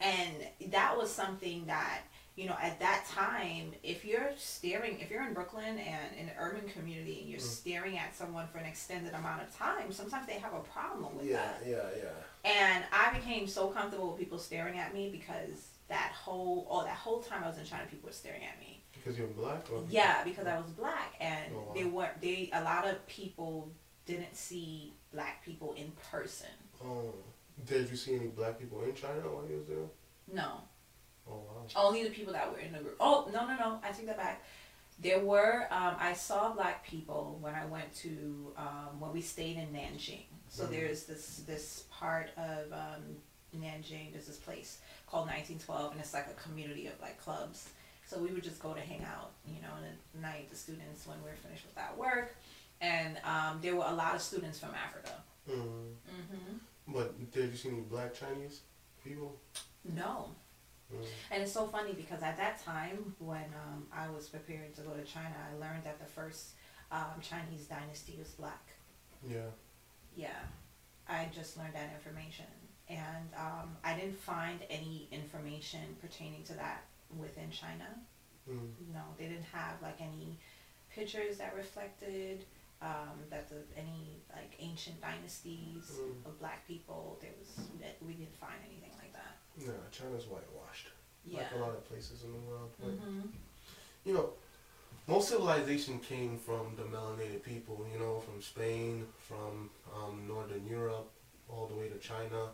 and 0.00 0.70
that 0.72 0.96
was 0.96 1.10
something 1.10 1.64
that 1.66 2.00
you 2.36 2.46
know 2.46 2.56
at 2.60 2.78
that 2.80 3.06
time, 3.10 3.72
if 3.82 4.04
you're 4.04 4.30
staring, 4.36 4.98
if 5.00 5.10
you're 5.10 5.26
in 5.26 5.32
Brooklyn 5.34 5.78
and 5.78 6.16
in 6.18 6.28
an 6.28 6.34
urban 6.38 6.68
community, 6.68 7.20
and 7.20 7.28
you're 7.30 7.40
Mm. 7.40 7.42
staring 7.60 7.98
at 7.98 8.14
someone 8.14 8.46
for 8.48 8.58
an 8.58 8.66
extended 8.66 9.14
amount 9.14 9.42
of 9.42 9.54
time, 9.56 9.90
sometimes 9.92 10.26
they 10.26 10.34
have 10.38 10.52
a 10.54 10.60
problem 10.60 11.16
with 11.16 11.26
Yeah, 11.26 11.36
that. 11.36 11.62
Yeah, 11.66 11.76
yeah, 11.76 12.02
yeah. 12.04 12.10
And 12.42 12.84
I 12.92 13.12
became 13.18 13.46
so 13.46 13.68
comfortable 13.68 14.10
with 14.12 14.18
people 14.18 14.38
staring 14.38 14.78
at 14.78 14.94
me 14.94 15.10
because 15.10 15.68
that 15.90 16.12
whole 16.14 16.66
oh 16.70 16.82
that 16.84 16.96
whole 16.96 17.20
time 17.20 17.44
I 17.44 17.48
was 17.48 17.58
in 17.58 17.64
China, 17.66 17.84
people 17.90 18.08
were 18.08 18.12
staring 18.14 18.42
at 18.44 18.58
me. 18.58 18.82
Because 18.94 19.18
you're 19.18 19.26
black? 19.28 19.70
Or? 19.72 19.82
Yeah, 19.90 20.24
because 20.24 20.46
I 20.46 20.56
was 20.58 20.70
black, 20.70 21.14
and 21.20 21.54
Oh, 21.54 21.58
wow. 21.58 21.72
they 21.74 21.84
were 21.84 22.10
they 22.22 22.50
a 22.54 22.62
lot 22.62 22.86
of 22.88 23.06
people 23.06 23.70
didn't 24.06 24.34
see 24.36 24.94
black 25.12 25.44
people 25.44 25.74
in 25.74 25.92
person. 26.10 26.48
Oh. 26.84 27.12
Did 27.66 27.90
you 27.90 27.96
see 27.96 28.14
any 28.14 28.28
black 28.28 28.58
people 28.58 28.82
in 28.84 28.94
China 28.94 29.20
while 29.20 29.44
you 29.46 29.56
was 29.58 29.66
there? 29.66 29.88
No, 30.32 30.62
Oh, 31.28 31.32
wow. 31.46 31.66
only 31.76 32.04
the 32.04 32.10
people 32.10 32.32
that 32.32 32.50
were 32.50 32.58
in 32.58 32.72
the 32.72 32.78
group. 32.78 32.96
Oh 33.00 33.28
no 33.32 33.46
no 33.46 33.56
no, 33.56 33.80
I 33.84 33.90
take 33.92 34.06
that 34.06 34.16
back. 34.16 34.42
There 34.98 35.20
were 35.20 35.66
um, 35.70 35.96
I 35.98 36.12
saw 36.14 36.52
black 36.52 36.86
people 36.86 37.38
when 37.40 37.54
I 37.54 37.64
went 37.66 37.94
to 37.96 38.52
um, 38.56 39.00
when 39.00 39.12
we 39.12 39.20
stayed 39.20 39.56
in 39.56 39.68
Nanjing. 39.68 40.24
So 40.48 40.64
Mhm. 40.64 40.70
there's 40.70 41.04
this 41.04 41.42
this 41.46 41.84
part 41.90 42.28
of 42.36 42.72
um, 42.72 43.02
Nanjing. 43.56 44.12
There's 44.12 44.26
this 44.26 44.36
place 44.38 44.78
called 45.10 45.26
1912, 45.26 45.92
and 45.92 46.00
it's 46.00 46.14
like 46.14 46.26
a 46.28 46.40
community 46.40 46.86
of 46.86 47.00
like 47.00 47.18
clubs. 47.22 47.68
So 48.06 48.18
we 48.18 48.30
would 48.30 48.42
just 48.42 48.60
go 48.60 48.74
to 48.74 48.80
hang 48.80 49.04
out, 49.04 49.30
you 49.46 49.60
know, 49.62 49.68
and 49.76 49.86
at 49.86 50.20
night 50.20 50.50
the 50.50 50.56
students 50.56 51.06
when 51.06 51.16
we 51.22 51.30
were 51.30 51.36
finished 51.36 51.64
with 51.64 51.74
that 51.76 51.96
work, 51.96 52.36
and 52.80 53.18
um, 53.24 53.58
there 53.62 53.76
were 53.76 53.86
a 53.86 53.94
lot 53.94 54.14
of 54.14 54.22
students 54.22 54.58
from 54.58 54.70
Africa. 54.74 55.14
Mm. 55.48 55.94
hmm 56.06 56.56
But 56.88 57.32
did 57.32 57.50
you 57.50 57.56
see 57.56 57.68
any 57.68 57.80
black 57.80 58.14
Chinese 58.14 58.60
people? 59.04 59.36
No, 59.84 60.30
Mm. 60.94 61.04
And 61.30 61.42
it's 61.42 61.52
so 61.52 61.66
funny 61.66 61.92
because 61.92 62.22
at 62.22 62.36
that 62.36 62.62
time, 62.64 63.14
when 63.18 63.44
um, 63.54 63.86
I 63.92 64.08
was 64.10 64.28
preparing 64.28 64.72
to 64.72 64.80
go 64.82 64.92
to 64.92 65.04
China, 65.04 65.34
I 65.48 65.58
learned 65.58 65.84
that 65.84 66.00
the 66.00 66.06
first 66.06 66.50
um, 66.90 67.20
Chinese 67.20 67.66
dynasty 67.66 68.16
was 68.18 68.28
black. 68.30 68.66
Yeah. 69.28 69.50
Yeah, 70.16 70.40
I 71.08 71.28
just 71.32 71.56
learned 71.56 71.74
that 71.74 71.92
information. 71.94 72.46
And 72.90 73.28
um, 73.36 73.76
I 73.84 73.94
didn't 73.94 74.18
find 74.18 74.58
any 74.68 75.06
information 75.12 75.80
pertaining 76.02 76.42
to 76.44 76.54
that 76.54 76.82
within 77.18 77.50
China. 77.50 77.86
Mm. 78.50 78.68
No, 78.92 79.02
they 79.16 79.24
didn't 79.26 79.44
have 79.52 79.74
like 79.80 80.00
any 80.00 80.36
pictures 80.94 81.38
that 81.38 81.54
reflected 81.56 82.44
um, 82.82 83.14
that 83.30 83.48
the 83.48 83.56
any 83.76 84.18
like 84.34 84.52
ancient 84.58 85.00
dynasties 85.00 85.92
Mm. 86.00 86.26
of 86.26 86.38
black 86.40 86.66
people. 86.66 87.18
There 87.20 87.30
was 87.38 87.66
we 88.06 88.14
didn't 88.14 88.36
find 88.40 88.58
anything 88.68 88.92
like 88.98 89.12
that. 89.12 89.36
No, 89.66 89.72
China's 89.92 90.24
whitewashed. 90.24 90.88
Yeah. 91.26 91.38
Like 91.42 91.52
a 91.56 91.58
lot 91.58 91.70
of 91.70 91.84
places 91.88 92.24
in 92.24 92.32
the 92.32 92.38
world. 92.38 92.70
But, 92.80 92.90
hmm 92.90 93.20
You 94.04 94.14
know, 94.14 94.30
most 95.06 95.28
civilization 95.28 95.98
came 96.00 96.38
from 96.38 96.74
the 96.76 96.82
melanated 96.84 97.42
people, 97.42 97.86
you 97.92 97.98
know, 98.00 98.18
from 98.20 98.40
Spain, 98.40 99.06
from 99.28 99.68
um, 99.94 100.24
Northern 100.26 100.66
Europe, 100.66 101.10
all 101.48 101.66
the 101.66 101.74
way 101.74 101.88
to 101.88 101.98
China, 101.98 102.48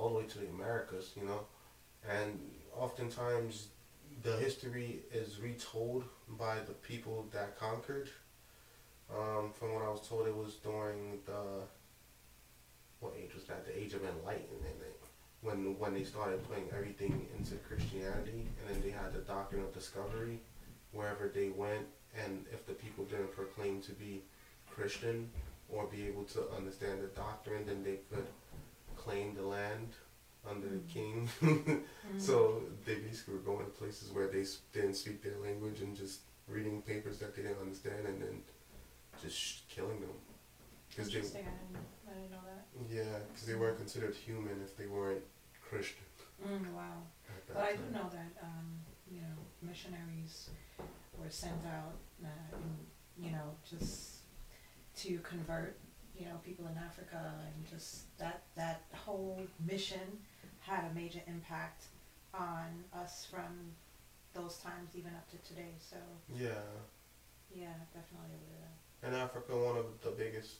all 0.00 0.08
the 0.10 0.18
way 0.20 0.24
to 0.24 0.38
the 0.38 0.48
Americas, 0.48 1.12
you 1.16 1.24
know. 1.24 1.40
And 2.08 2.40
oftentimes 2.76 3.68
the 4.22 4.36
history 4.36 5.00
is 5.12 5.38
retold 5.40 6.04
by 6.38 6.56
the 6.66 6.72
people 6.72 7.26
that 7.32 7.58
conquered. 7.58 8.08
Um, 9.12 9.50
from 9.52 9.74
what 9.74 9.84
I 9.84 9.88
was 9.88 10.06
told, 10.08 10.26
it 10.26 10.36
was 10.36 10.54
during 10.54 11.18
the 11.26 11.64
what 13.00 13.14
age 13.18 13.34
was 13.34 13.44
that? 13.44 13.66
The 13.66 13.78
age 13.78 13.94
of 13.94 14.02
enlightenment, 14.04 14.76
when 15.42 15.78
when 15.78 15.94
they 15.94 16.04
started 16.04 16.46
putting 16.48 16.68
everything 16.76 17.26
into 17.36 17.54
Christianity, 17.56 18.46
and 18.58 18.64
then 18.68 18.82
they 18.82 18.90
had 18.90 19.12
the 19.12 19.20
doctrine 19.20 19.62
of 19.62 19.72
discovery, 19.72 20.38
wherever 20.92 21.28
they 21.28 21.48
went, 21.48 21.86
and 22.24 22.44
if 22.52 22.66
the 22.66 22.72
people 22.72 23.04
didn't 23.04 23.34
proclaim 23.34 23.80
to 23.82 23.92
be 23.92 24.22
Christian 24.70 25.30
or 25.68 25.86
be 25.86 26.06
able 26.06 26.24
to 26.24 26.42
understand 26.56 27.00
the 27.02 27.08
doctrine, 27.08 27.64
then 27.66 27.82
they 27.82 28.00
could 28.12 28.26
claim 29.00 29.34
the 29.34 29.42
land 29.42 29.88
under 30.48 30.68
the 30.68 30.84
king. 30.96 31.28
So 32.18 32.62
they 32.84 32.96
basically 32.96 33.34
were 33.34 33.46
going 33.52 33.64
to 33.64 33.70
places 33.70 34.10
where 34.10 34.26
they 34.26 34.44
didn't 34.74 34.94
speak 34.94 35.22
their 35.22 35.38
language 35.40 35.80
and 35.80 35.96
just 35.96 36.20
reading 36.48 36.82
papers 36.82 37.18
that 37.18 37.36
they 37.36 37.42
didn't 37.42 37.60
understand, 37.62 38.02
and 38.04 38.20
then 38.20 38.42
just 39.22 39.68
killing 39.68 40.00
them. 40.00 40.10
Because 40.88 41.12
they, 41.12 41.18
I 41.18 41.22
didn't, 41.22 41.86
I 42.10 42.14
didn't 42.14 42.32
know 42.32 42.44
that. 42.50 42.62
yeah, 42.92 43.18
because 43.28 43.46
they 43.46 43.54
weren't 43.54 43.78
considered 43.78 44.14
human 44.14 44.56
if 44.64 44.76
they 44.76 44.86
weren't 44.86 45.22
Christian. 45.62 46.02
Mm, 46.44 46.74
wow. 46.74 46.98
But 47.46 47.62
I 47.62 47.72
do 47.72 47.84
know 47.92 48.08
that 48.10 48.32
um, 48.42 48.66
you 49.10 49.20
know 49.20 49.36
missionaries 49.62 50.50
were 51.16 51.30
sent 51.30 51.62
out, 51.66 51.94
uh, 52.24 52.56
in, 52.56 53.24
you 53.24 53.30
know, 53.30 53.54
just 53.68 54.16
to 54.96 55.18
convert 55.18 55.78
you 56.20 56.26
know 56.26 56.38
people 56.44 56.66
in 56.66 56.76
Africa, 56.76 57.32
and 57.46 57.66
just 57.66 58.16
that 58.18 58.42
that 58.54 58.82
whole 58.94 59.40
mission 59.66 60.20
had 60.60 60.84
a 60.90 60.94
major 60.94 61.20
impact 61.26 61.84
on 62.34 62.66
us 62.92 63.26
from 63.30 63.72
those 64.34 64.58
times 64.58 64.90
even 64.94 65.12
up 65.14 65.28
to 65.30 65.38
today. 65.48 65.74
So 65.80 65.96
Yeah. 66.28 66.62
yeah, 67.50 67.74
definitely. 67.94 68.36
In 69.02 69.14
Africa, 69.14 69.56
one 69.56 69.78
of 69.78 69.86
the 70.02 70.10
biggest 70.10 70.58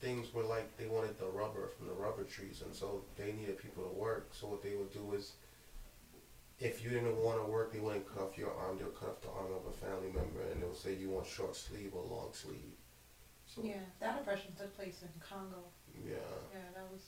things 0.00 0.32
were 0.32 0.44
like 0.44 0.76
they 0.76 0.86
wanted 0.86 1.18
the 1.18 1.26
rubber 1.26 1.66
from 1.76 1.88
the 1.88 1.92
rubber 1.92 2.22
trees, 2.22 2.62
and 2.64 2.74
so 2.74 3.04
they 3.16 3.32
needed 3.32 3.58
people 3.58 3.82
to 3.82 3.90
work. 3.90 4.30
So 4.32 4.46
what 4.46 4.62
they 4.62 4.76
would 4.76 4.92
do 4.92 5.14
is, 5.14 5.32
if 6.60 6.84
you 6.84 6.90
didn't 6.90 7.16
want 7.16 7.44
to 7.44 7.50
work, 7.50 7.72
they 7.72 7.80
wouldn't 7.80 8.06
cut 8.06 8.22
off 8.22 8.38
your 8.38 8.54
arm. 8.54 8.78
They'll 8.78 8.98
cut 9.02 9.08
off 9.10 9.20
the 9.20 9.30
arm 9.30 9.50
of 9.52 9.66
a 9.66 9.76
family 9.84 10.12
member, 10.14 10.42
and 10.52 10.62
they'll 10.62 10.74
say 10.74 10.94
you 10.94 11.10
want 11.10 11.26
short 11.26 11.56
sleeve 11.56 11.92
or 11.92 12.04
long 12.04 12.30
sleeve. 12.32 12.78
So 13.54 13.62
Yeah, 13.62 13.74
that 14.00 14.20
oppression 14.20 14.52
took 14.58 14.74
place 14.76 15.02
in 15.02 15.08
Congo. 15.20 15.64
yeah, 15.94 16.14
Yeah, 16.52 16.60
that 16.74 16.90
was 16.90 17.02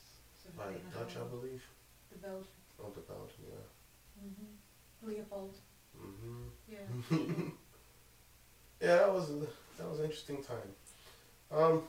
by 0.55 0.67
the 0.73 0.79
Dutch, 0.97 1.17
I 1.17 1.23
believe. 1.27 1.63
the 2.11 2.17
Belgian. 2.19 2.47
Oh, 2.79 2.91
the 2.93 3.01
Belgian, 3.01 3.45
yeah. 3.49 4.21
hmm 4.21 5.07
Leopold. 5.07 5.55
Mhm. 5.97 6.49
Yeah. 6.67 6.87
Yeah, 8.81 8.97
that 8.97 9.13
was 9.13 9.29
that 9.77 9.89
was 9.89 9.99
an 9.99 10.05
interesting 10.05 10.43
time. 10.43 10.69
Um, 11.49 11.83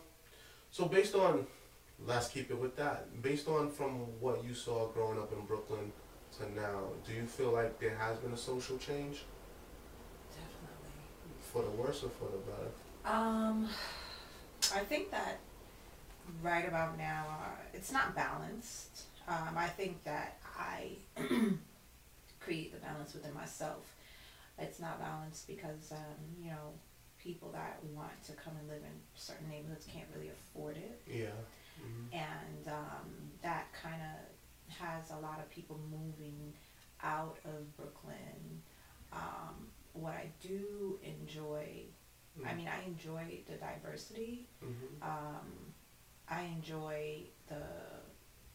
so 0.71 0.87
based 0.87 1.15
on, 1.17 1.47
let's 1.99 2.29
keep 2.29 2.51
it 2.51 2.59
with 2.59 2.77
that. 2.77 3.21
Based 3.23 3.49
on 3.49 3.71
from 3.71 3.99
what 4.21 4.45
you 4.45 4.55
saw 4.55 4.87
growing 4.89 5.19
up 5.19 5.33
in 5.33 5.45
Brooklyn 5.47 5.93
to 6.39 6.51
now, 6.55 6.85
do 7.07 7.13
you 7.13 7.27
feel 7.27 7.51
like 7.53 7.79
there 7.81 7.97
has 7.97 8.19
been 8.19 8.33
a 8.33 8.37
social 8.37 8.79
change 8.79 9.25
Definitely. 10.31 10.95
for 11.41 11.63
the 11.63 11.71
worse 11.71 12.05
or 12.05 12.11
for 12.11 12.31
the 12.31 12.39
better? 12.39 12.71
Um, 13.05 13.69
think 14.89 15.11
that 15.11 15.39
right 16.43 16.67
about 16.67 16.99
now, 16.99 17.25
uh, 17.31 17.63
it's 17.75 17.93
not 17.93 18.15
balanced. 18.15 19.03
Um, 19.29 19.55
I 19.57 19.67
think 19.69 20.03
that 20.05 20.39
I 20.59 20.97
create 22.41 22.73
the 22.73 22.79
balance 22.81 23.15
within 23.15 23.35
myself. 23.35 23.95
It's 24.59 24.81
not 24.81 25.01
balanced 25.01 25.47
because, 25.47 25.93
um, 25.93 26.17
you 26.43 26.51
know, 26.51 26.73
people 27.19 27.51
that 27.53 27.79
want 27.95 28.23
to 28.25 28.33
come 28.33 28.55
and 28.59 28.69
live 28.69 28.83
in 28.83 28.95
certain 29.15 29.49
neighborhoods 29.49 29.87
can't 29.93 30.07
really 30.15 30.29
afford 30.29 30.77
it. 30.77 31.01
Yeah. 31.07 31.27
hmm 31.81 32.07
and 32.13 32.69
um, 32.69 33.11
that 33.43 33.67
kind 33.83 34.01
of 34.01 34.75
has 34.81 35.11
a 35.11 35.19
lot 35.21 35.39
of 35.41 35.51
people 35.51 35.79
moving 35.91 36.53
out 37.03 37.39
of 37.45 37.77
Brooklyn. 37.77 38.63
Um, 39.13 39.69
what 39.93 40.13
I 40.15 40.29
do 40.41 40.99
enjoy, 41.03 41.67
I 42.45 42.55
mean, 42.55 42.69
I 42.69 42.83
enjoy 42.87 43.41
the 43.49 43.55
diversity. 43.57 44.49
hmm 44.61 45.03
Um, 45.03 45.73
I 46.29 46.43
enjoy 46.43 47.23
the, 47.49 47.63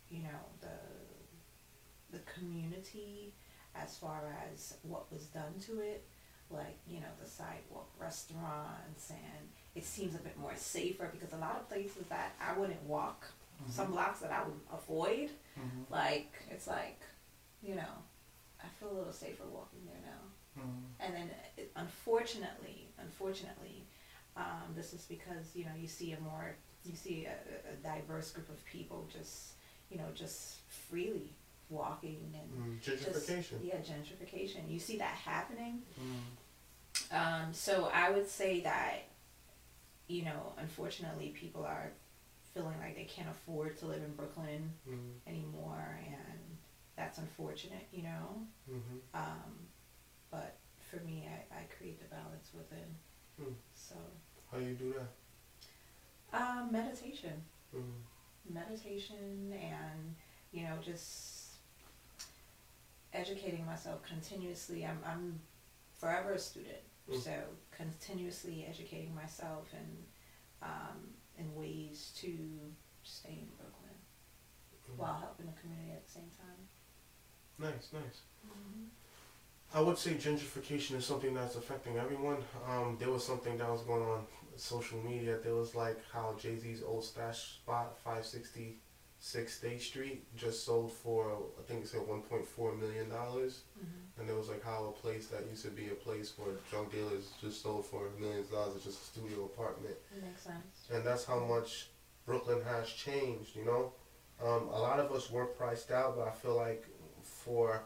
you 0.10 0.24
know, 0.24 0.40
the 0.60 2.18
the 2.18 2.20
community 2.34 3.34
as 3.76 3.98
far 3.98 4.22
as 4.52 4.74
what 4.84 5.10
was 5.12 5.28
done 5.28 5.54
to 5.68 5.80
it, 5.80 6.04
like 6.50 6.78
you 6.86 7.00
know 7.00 7.14
the 7.24 7.30
sidewalk 7.30 7.90
restaurants, 7.98 9.10
and 9.12 9.48
it 9.76 9.86
seems 9.86 10.14
a 10.16 10.18
bit 10.20 10.38
more 10.38 10.54
safer 10.58 11.10
because 11.12 11.32
a 11.34 11.38
lot 11.38 11.56
of 11.56 11.70
places 11.70 12.06
that 12.10 12.36
I 12.42 12.58
wouldn't 12.58 12.84
walk, 12.84 13.26
some 13.70 13.92
blocks 13.92 14.20
that 14.20 14.32
I 14.32 14.44
would 14.44 14.60
avoid, 14.74 15.30
like 15.90 16.34
it's 16.50 16.68
like, 16.68 17.00
you 17.64 17.76
know, 17.76 17.94
I 18.62 18.68
feel 18.80 18.92
a 18.92 18.98
little 18.98 19.14
safer 19.14 19.44
walking 19.46 19.80
there 19.86 20.02
now. 20.06 20.24
And 21.00 21.14
then, 21.16 21.30
it, 21.58 21.72
unfortunately, 21.76 22.88
unfortunately, 23.00 23.86
um, 24.38 24.74
this 24.76 24.94
is 24.94 25.06
because 25.06 25.56
you 25.56 25.66
know 25.66 25.72
you 25.80 25.88
see 25.88 26.12
a 26.14 26.20
more 26.20 26.56
you 26.86 26.96
see 26.96 27.26
a, 27.26 27.72
a 27.72 27.76
diverse 27.84 28.32
group 28.32 28.50
of 28.50 28.64
people 28.66 29.08
just 29.12 29.54
you 29.90 29.98
know 29.98 30.06
just 30.16 30.60
freely 30.70 31.34
walking 31.70 32.20
and 32.34 32.80
Mm, 32.80 32.82
just- 32.82 33.04
gentrification. 33.04 33.60
yeah, 33.64 33.78
gentrification. 33.78 34.70
You 34.70 34.80
see 34.80 34.98
that 34.98 35.16
happening. 35.16 35.82
Mm. 36.00 37.16
Um, 37.46 37.54
so 37.54 37.90
I 37.94 38.10
would 38.12 38.28
say 38.30 38.62
that 38.62 39.04
you 40.08 40.24
know, 40.26 40.54
unfortunately, 40.58 41.30
people 41.30 41.64
are 41.66 41.90
feeling 42.54 42.78
like 42.82 42.96
they 42.98 43.06
can't 43.06 43.30
afford 43.30 43.78
to 43.80 43.86
live 43.86 44.04
in 44.04 44.14
Brooklyn 44.16 44.72
Mm. 44.90 45.14
anymore, 45.28 46.00
and 46.06 46.40
that's 46.98 47.18
unfortunate. 47.18 47.88
You 47.94 48.04
know. 48.04 48.48
hmm 48.68 48.98
Um, 49.14 49.68
but 50.32 50.58
for 50.90 50.98
me, 51.06 51.28
I, 51.30 51.56
I 51.60 51.62
create 51.78 52.00
the 52.02 52.14
balance 52.16 52.50
within. 52.54 52.96
Hmm. 53.40 53.54
So, 53.76 53.96
How 54.52 54.58
do 54.58 54.64
you 54.66 54.74
do 54.76 54.94
that? 54.98 56.40
um, 56.42 56.72
meditation, 56.72 57.44
Mm. 57.76 58.04
meditation, 58.50 59.54
and 59.54 60.16
you 60.52 60.64
know, 60.64 60.76
just 60.84 61.56
educating 63.14 63.66
myself 63.66 64.02
continuously. 64.04 64.86
I'm 64.86 65.00
I'm 65.06 65.40
forever 66.00 66.34
a 66.34 66.40
student, 66.40 66.84
Mm. 67.10 67.22
so 67.22 67.32
continuously 67.72 68.66
educating 68.68 69.14
myself 69.16 69.68
and 69.74 70.06
um, 70.62 71.14
in 71.38 71.54
ways 71.56 72.12
to 72.22 72.38
stay 73.04 73.40
in 73.44 73.50
Brooklyn 73.58 73.96
Mm. 74.90 74.98
while 74.98 75.18
helping 75.20 75.46
the 75.46 75.60
community 75.62 75.92
at 75.92 76.06
the 76.06 76.12
same 76.12 76.32
time. 76.38 76.68
Nice, 77.60 77.94
nice. 77.94 78.22
I 79.74 79.80
would 79.82 79.98
say 79.98 80.12
gentrification 80.16 80.96
is 80.98 81.06
something 81.06 81.34
that's 81.34 81.56
affecting 81.56 81.98
everyone. 81.98 82.38
Um, 82.68 82.98
there 83.00 83.10
was 83.10 83.26
something 83.26 83.58
that 83.58 83.70
was 83.70 83.82
going 83.82 84.04
on 84.04 84.26
social 84.58 85.00
media. 85.02 85.38
There 85.42 85.56
was 85.56 85.76
like 85.76 85.98
how 86.12 86.36
Jay 86.38 86.58
Z's 86.58 86.84
old 86.84 87.06
stash 87.06 87.54
spot, 87.56 87.98
566 88.04 89.54
State 89.54 89.82
Street, 89.82 90.26
just 90.36 90.66
sold 90.66 90.92
for 90.92 91.32
I 91.60 91.64
think 91.68 91.84
it 91.84 91.88
said 91.88 92.02
1.4 92.02 92.80
million 92.80 93.10
dollars. 93.10 93.62
Mm-hmm. 93.80 94.20
And 94.20 94.30
there 94.30 94.36
was 94.36 94.50
like 94.50 94.64
how 94.64 94.86
a 94.86 94.92
place 95.02 95.28
that 95.28 95.48
used 95.50 95.64
to 95.64 95.72
be 95.72 95.88
a 95.88 95.96
place 95.96 96.34
where 96.38 96.56
drug 96.70 96.92
dealers 96.92 97.32
just 97.40 97.64
sold 97.64 97.86
for 97.86 98.10
millions 98.20 98.48
of 98.48 98.54
dollars. 98.54 98.76
It's 98.76 98.86
just 98.86 99.02
a 99.02 99.06
studio 99.06 99.46
apartment 99.46 99.96
It 100.16 100.24
makes 100.24 100.42
sense. 100.42 100.90
and 100.94 101.04
that's 101.06 101.24
how 101.26 101.40
much 101.40 101.88
Brooklyn 102.26 102.62
has 102.66 102.90
changed. 102.90 103.56
You 103.56 103.66
know, 103.66 103.94
um, 104.44 104.68
a 104.68 104.80
lot 104.80 105.00
of 105.00 105.12
us 105.14 105.32
were 105.32 105.46
priced 105.46 105.92
out, 105.92 106.18
but 106.18 106.28
I 106.28 106.32
feel 106.32 106.56
like 106.58 106.86
for 107.24 107.84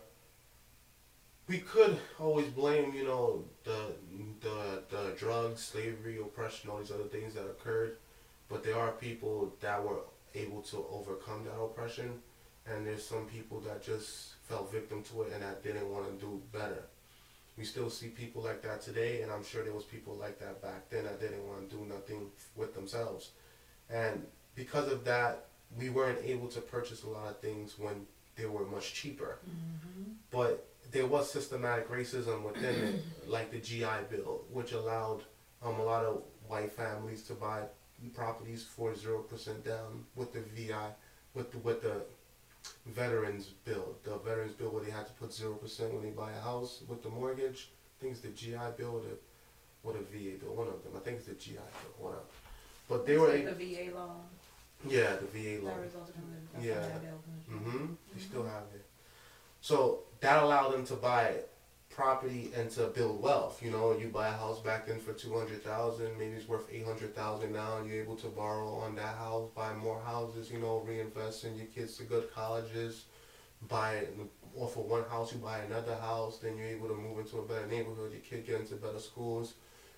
we 1.48 1.60
could 1.60 1.98
always 2.20 2.48
blame, 2.48 2.94
you 2.94 3.06
know, 3.06 3.44
the 3.64 3.94
the 4.42 4.84
the 4.90 5.16
drugs, 5.18 5.62
slavery, 5.62 6.18
oppression, 6.18 6.70
all 6.70 6.80
these 6.80 6.92
other 6.92 7.04
things 7.04 7.34
that 7.36 7.46
occurred, 7.46 7.98
but 8.50 8.64
there 8.64 8.78
are 8.78 8.92
people 8.92 9.54
that 9.62 9.84
were 9.84 10.00
able 10.34 10.62
to 10.62 10.86
overcome 10.92 11.46
that 11.46 11.60
oppression, 11.60 12.22
and 12.68 12.86
there's 12.86 13.06
some 13.06 13.26
people 13.26 13.60
that 13.62 13.84
just 13.84 14.34
fell 14.48 14.66
victim 14.66 15.04
to 15.04 15.24
it 15.24 15.34
and 15.34 15.42
that 15.42 15.64
didn't 15.64 15.90
want 15.90 16.08
to 16.08 16.26
do 16.26 16.42
better. 16.52 16.84
We 17.58 17.64
still 17.64 17.90
see 17.90 18.08
people 18.08 18.42
like 18.42 18.62
that 18.64 18.82
today, 18.82 19.22
and 19.22 19.32
I'm 19.32 19.44
sure 19.44 19.64
there 19.64 19.74
was 19.74 19.86
people 19.86 20.16
like 20.16 20.40
that 20.40 20.62
back 20.62 20.90
then 20.90 21.06
that 21.06 21.22
didn't 21.22 21.48
want 21.48 21.70
to 21.70 21.76
do 21.76 21.86
nothing 21.86 22.28
with 22.56 22.76
themselves. 22.76 23.32
And 23.90 24.26
because 24.56 24.92
of 24.92 25.06
that, 25.06 25.46
we 25.80 25.90
weren't 25.90 26.20
able 26.24 26.48
to 26.50 26.60
purchase 26.60 27.04
a 27.04 27.10
lot 27.10 27.30
of 27.30 27.40
things 27.40 27.80
when 27.80 28.06
they 28.36 28.46
were 28.46 28.66
much 28.66 28.94
cheaper. 28.94 29.40
Mm-hmm. 29.48 30.12
But 30.32 30.68
there 30.91 31.06
was 31.06 31.32
systematic 31.32 31.89
racism 31.89 32.43
within 32.43 32.76
it, 32.76 33.04
like 33.28 33.52
the 33.52 33.60
GI 33.60 33.86
Bill, 34.10 34.41
which 34.52 34.71
allowed 34.74 35.21
um, 35.63 35.80
a 35.80 35.84
lot 35.84 36.06
of 36.06 36.21
white 36.48 36.71
families 36.71 37.24
to 37.24 37.34
buy 37.34 37.62
properties 38.13 38.63
for 38.63 38.95
zero 38.95 39.19
percent 39.19 39.63
down 39.65 40.06
with 40.15 40.34
the 40.34 40.41
VI, 40.41 40.89
with 41.34 41.52
the, 41.52 41.58
with 41.60 41.82
the 41.82 42.02
Veterans 42.88 43.48
Bill, 43.65 43.95
the 44.04 44.17
Veterans 44.17 44.54
Bill 44.54 44.69
where 44.69 44.84
they 44.84 44.91
had 44.91 45.08
to 45.08 45.13
put 45.13 45.34
zero 45.34 45.54
percent 45.54 45.93
when 45.93 46.04
they 46.04 46.10
buy 46.10 46.32
a 46.32 46.41
house 46.41 46.82
with 46.88 47.02
the 47.04 47.10
mortgage. 47.10 47.69
I 48.00 48.02
think 48.02 48.13
it's 48.13 48.21
the 48.21 48.30
GI 48.30 48.58
Bill 48.78 48.95
or 48.95 49.02
the, 49.02 49.17
or 49.84 49.93
the 49.93 50.00
VA 50.12 50.38
Bill, 50.38 50.54
one 50.54 50.67
of 50.67 50.84
them. 50.84 50.93
I 50.95 51.00
think 51.00 51.17
it's 51.17 51.28
the 51.28 51.34
GI 51.34 51.54
Bill, 51.56 52.06
one 52.10 52.13
of 52.13 52.19
them. 52.19 52.28
But 52.88 53.08
they 53.08 53.17
were, 53.17 53.30
like 53.30 53.39
able, 53.41 53.54
the 53.56 53.76
VA 53.89 53.95
loan 53.95 54.21
yeah, 54.88 55.15
the 55.15 55.26
VA 55.28 55.63
loan. 55.63 55.76
that 55.78 55.82
resulted 55.84 56.13
from 56.15 56.24
the, 56.32 56.58
from 56.60 56.63
Yeah. 56.63 56.76
that 56.76 57.02
bill. 57.02 57.19
Mm-hmm. 57.52 57.86
They 58.13 58.21
still 58.21 58.43
have 58.43 58.63
it. 58.74 58.86
So 59.62 60.02
that 60.26 60.42
allowed 60.42 60.72
them 60.74 60.86
to 60.88 60.96
buy 60.96 61.36
property 61.90 62.52
and 62.58 62.70
to 62.72 62.88
build 62.88 63.22
wealth. 63.22 63.62
You 63.64 63.70
know, 63.70 63.96
you 63.96 64.08
buy 64.08 64.28
a 64.28 64.32
house 64.32 64.60
back 64.60 64.88
then 64.88 65.00
for 65.00 65.14
two 65.14 65.38
hundred 65.38 65.64
thousand, 65.64 66.18
maybe 66.18 66.34
it's 66.34 66.48
worth 66.48 66.68
eight 66.72 66.84
hundred 66.84 67.16
thousand 67.16 67.54
now. 67.54 67.84
You're 67.86 68.02
able 68.02 68.16
to 68.18 68.28
borrow 68.28 68.70
on 68.74 68.96
that 68.96 69.16
house, 69.18 69.50
buy 69.56 69.72
more 69.74 70.02
houses. 70.02 70.50
You 70.52 70.58
know, 70.60 70.84
reinvest 70.86 71.44
in 71.44 71.56
your 71.56 71.68
kids 71.68 71.96
to 71.98 72.04
good 72.04 72.34
colleges. 72.34 73.06
Buy 73.70 74.08
off 74.58 74.78
of 74.78 74.86
one 74.86 75.04
house, 75.06 75.32
you 75.32 75.38
buy 75.38 75.60
another 75.60 75.96
house. 75.96 76.40
Then 76.40 76.58
you're 76.58 76.68
able 76.68 76.88
to 76.88 76.96
move 76.96 77.20
into 77.20 77.38
a 77.38 77.44
better 77.44 77.68
neighborhood. 77.68 78.12
Your 78.12 78.22
kid 78.22 78.48
get 78.48 78.60
into 78.62 78.76
better 78.76 79.00
schools. 79.00 79.54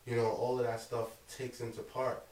You 0.06 0.18
know, 0.18 0.28
all 0.28 0.60
of 0.60 0.66
that 0.66 0.82
stuff 0.82 1.08
takes 1.38 1.62
into 1.62 1.82
part. 1.82 2.26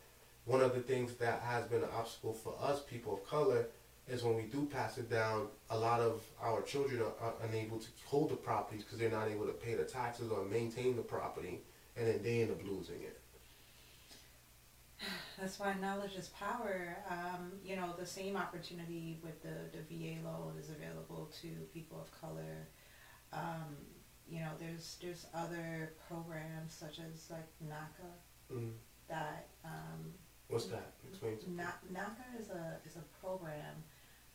One 0.45 0.61
of 0.61 0.75
the 0.75 0.81
things 0.81 1.13
that 1.15 1.41
has 1.41 1.65
been 1.65 1.81
an 1.81 1.89
obstacle 1.97 2.33
for 2.33 2.55
us, 2.61 2.81
people 2.83 3.13
of 3.15 3.25
color, 3.25 3.67
is 4.07 4.23
when 4.23 4.35
we 4.35 4.43
do 4.43 4.67
pass 4.71 4.97
it 4.97 5.09
down, 5.09 5.47
a 5.69 5.77
lot 5.77 5.99
of 5.99 6.21
our 6.41 6.61
children 6.61 7.01
are, 7.01 7.25
are 7.27 7.33
unable 7.49 7.79
to 7.79 7.87
hold 8.05 8.29
the 8.29 8.35
properties 8.35 8.83
because 8.83 8.99
they're 8.99 9.09
not 9.09 9.27
able 9.29 9.45
to 9.47 9.53
pay 9.53 9.73
the 9.73 9.83
taxes 9.83 10.31
or 10.31 10.45
maintain 10.45 10.95
the 10.95 11.01
property, 11.01 11.61
and 11.97 12.07
then 12.07 12.21
they 12.23 12.41
end 12.41 12.51
up 12.51 12.63
losing 12.63 13.01
it. 13.01 13.19
That's 15.39 15.59
why 15.59 15.73
knowledge 15.81 16.15
is 16.15 16.27
power. 16.29 16.97
Um, 17.09 17.53
you 17.63 17.75
know, 17.75 17.93
the 17.97 18.05
same 18.05 18.37
opportunity 18.37 19.19
with 19.23 19.41
the, 19.41 19.55
the 19.75 19.83
VA 19.89 20.23
loan 20.23 20.53
is 20.59 20.69
available 20.69 21.29
to 21.41 21.47
people 21.73 21.99
of 21.99 22.21
color. 22.21 22.67
Um, 23.33 23.75
you 24.29 24.39
know, 24.39 24.51
there's 24.59 24.97
there's 25.01 25.25
other 25.35 25.93
programs 26.07 26.73
such 26.73 26.99
as 26.99 27.29
like 27.31 27.47
NACA 27.63 28.09
Mm. 28.53 28.73
that 29.09 29.47
um, 29.63 30.13
What's 30.49 30.67
that? 30.67 30.93
Explain 31.09 31.39
to 31.39 31.49
me. 31.49 31.63
NACA 31.91 32.39
is 32.39 32.49
a 32.49 32.77
is 32.85 32.95
a 32.95 33.25
program 33.25 33.83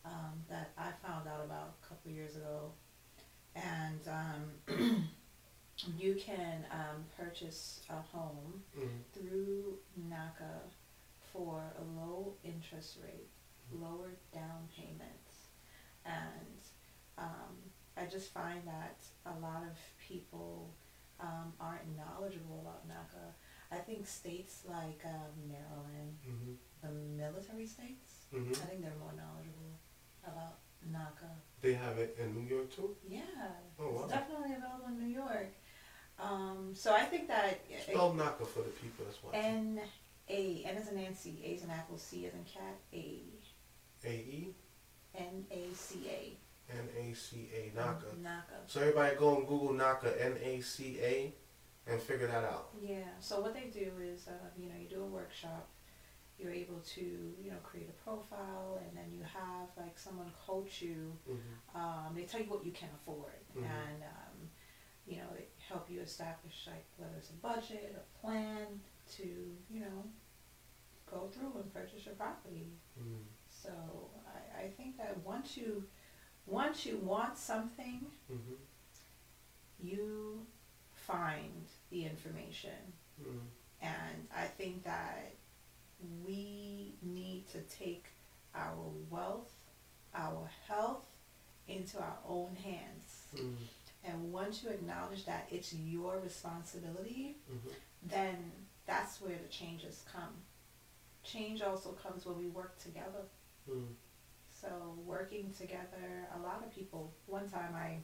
um, 0.05 0.33
that 0.49 0.71
I 0.77 0.91
found 1.05 1.27
out 1.27 1.43
about 1.45 1.75
a 1.83 1.87
couple 1.87 2.11
years 2.11 2.35
ago, 2.35 2.71
and 3.55 3.99
um, 4.07 5.07
you 5.97 6.15
can 6.15 6.65
um, 6.71 7.03
purchase 7.17 7.81
a 7.89 7.95
home 8.15 8.63
Mm. 8.77 8.87
through 9.13 9.77
NACA 10.09 10.61
for 11.33 11.61
a 11.77 11.83
low 11.99 12.33
interest 12.43 12.97
rate, 13.03 13.27
lower 13.71 14.11
down 14.33 14.67
payments, 14.75 15.49
and 16.05 16.61
um, 17.17 17.53
I 17.97 18.05
just 18.05 18.33
find 18.33 18.61
that 18.65 18.97
a 19.25 19.37
lot 19.39 19.63
of 19.63 19.77
people 19.99 20.73
um, 21.19 21.53
aren't 21.59 21.95
knowledgeable 21.97 22.59
about 22.61 22.87
NACA. 22.87 23.33
I 23.71 23.77
think 23.77 24.07
states 24.07 24.63
like 24.67 25.01
um, 25.05 25.31
Maryland, 25.47 26.17
Mm-hmm. 26.27 26.53
the 26.81 26.91
military 27.23 27.65
states, 27.65 28.25
Mm-hmm. 28.33 28.51
I 28.51 28.65
think 28.67 28.81
they're 28.81 28.99
more 28.99 29.13
knowledgeable 29.13 29.75
about 30.25 30.57
NACA. 30.91 31.29
They 31.61 31.73
have 31.73 31.97
it 31.99 32.17
in 32.19 32.33
New 32.35 32.47
York 32.47 32.75
too. 32.75 32.95
Yeah, 33.07 33.21
Oh, 33.79 33.91
wow. 33.91 34.01
it's 34.03 34.13
definitely 34.13 34.53
available 34.55 34.87
in 34.87 34.99
New 34.99 35.13
York. 35.13 35.51
Um, 36.19 36.71
so 36.73 36.93
I 36.93 37.01
think 37.03 37.27
that 37.27 37.61
Spell 37.83 38.13
NACA 38.13 38.45
for 38.47 38.59
the 38.63 38.69
people 38.69 39.05
that's 39.05 39.21
watching. 39.23 39.39
N 39.41 39.81
A 40.29 40.63
N 40.65 40.77
as 40.77 40.87
in 40.89 40.95
Nancy, 40.95 41.39
A 41.45 41.55
as 41.55 41.63
in 41.63 41.69
apple, 41.71 41.97
C 41.97 42.25
as 42.25 42.33
in 42.33 42.43
cat, 42.43 42.75
A 42.93 43.21
A 44.05 44.09
E 44.11 44.55
N 45.15 45.45
A 45.51 45.73
C 45.73 46.07
A. 46.09 46.37
N 46.73 46.87
A 46.97 47.13
C 47.13 47.49
A 47.55 47.71
NACA. 47.77 48.15
NACA. 48.23 48.57
So 48.67 48.79
everybody 48.81 49.15
go 49.15 49.35
and 49.37 49.47
Google 49.47 49.73
NACA 49.73 50.13
N 50.21 50.37
A 50.43 50.61
C 50.61 50.99
A, 51.01 51.33
and 51.87 52.01
figure 52.01 52.27
that 52.27 52.43
out. 52.43 52.69
Yeah. 52.81 52.99
So 53.19 53.39
what 53.41 53.53
they 53.53 53.69
do 53.73 53.91
is, 54.01 54.27
uh, 54.27 54.31
you 54.57 54.69
know, 54.69 54.75
you 54.79 54.87
do 54.87 55.01
a 55.03 55.07
workshop. 55.07 55.67
You're 56.41 56.51
able 56.51 56.79
to, 56.95 57.01
you 57.01 57.51
know, 57.51 57.57
create 57.63 57.89
a 57.89 58.03
profile, 58.03 58.81
and 58.83 58.97
then 58.97 59.11
you 59.13 59.23
have 59.23 59.67
like 59.77 59.99
someone 59.99 60.31
coach 60.47 60.81
you. 60.81 61.13
Mm-hmm. 61.29 61.77
Um, 61.77 62.15
they 62.15 62.23
tell 62.23 62.41
you 62.41 62.49
what 62.49 62.65
you 62.65 62.71
can 62.71 62.89
afford, 62.95 63.41
Mhm. 63.55 63.63
and 63.63 64.03
um, 64.03 64.49
you 65.05 65.17
know, 65.17 65.27
they 65.35 65.45
help 65.69 65.89
you 65.89 66.01
establish 66.01 66.67
like 66.67 66.85
whether 66.97 67.15
it's 67.17 67.29
a 67.29 67.33
budget, 67.33 67.95
a 67.95 68.19
plan 68.19 68.81
to, 69.17 69.55
you 69.69 69.79
know, 69.81 70.03
go 71.09 71.27
through 71.33 71.53
and 71.61 71.73
purchase 71.73 72.05
your 72.05 72.15
property. 72.15 72.71
Mm. 72.99 73.23
So 73.49 73.71
I, 74.27 74.63
I 74.63 74.69
think 74.69 74.97
that 74.97 75.17
once 75.23 75.57
you 75.57 75.85
once 76.47 76.85
you 76.85 76.97
want 76.97 77.37
something, 77.37 78.05
Mm-hmm. 78.31 78.55
you 79.79 80.45
find 80.93 81.65
the 81.89 82.05
information. 82.05 82.93
Mm. 83.21 83.39
And 83.81 84.27
I 84.35 84.45
think 84.45 84.83
that 84.83 85.33
we 86.25 86.93
need 87.01 87.47
to 87.51 87.59
take 87.61 88.05
our 88.55 88.73
wealth, 89.09 89.51
our 90.15 90.49
health 90.67 91.05
into 91.67 91.97
our 91.99 92.17
own 92.27 92.55
hands. 92.63 93.25
Mm. 93.35 93.55
And 94.03 94.33
once 94.33 94.63
you 94.63 94.69
acknowledge 94.71 95.25
that 95.25 95.47
it's 95.51 95.73
your 95.73 96.19
responsibility, 96.19 97.37
Mm-hmm. 97.51 97.69
then 98.09 98.51
that's 98.87 99.21
where 99.21 99.37
the 99.41 99.47
changes 99.49 100.03
come. 100.11 100.33
Change 101.23 101.61
also 101.61 101.91
comes 101.91 102.25
when 102.25 102.37
we 102.37 102.47
work 102.47 102.79
together. 102.79 103.23
Mm. 103.69 103.85
So 104.49 104.67
working 105.05 105.53
together, 105.57 106.27
a 106.35 106.39
lot 106.41 106.63
of 106.65 106.73
people. 106.75 107.13
One 107.27 107.47
time 107.49 107.75
I 107.75 107.97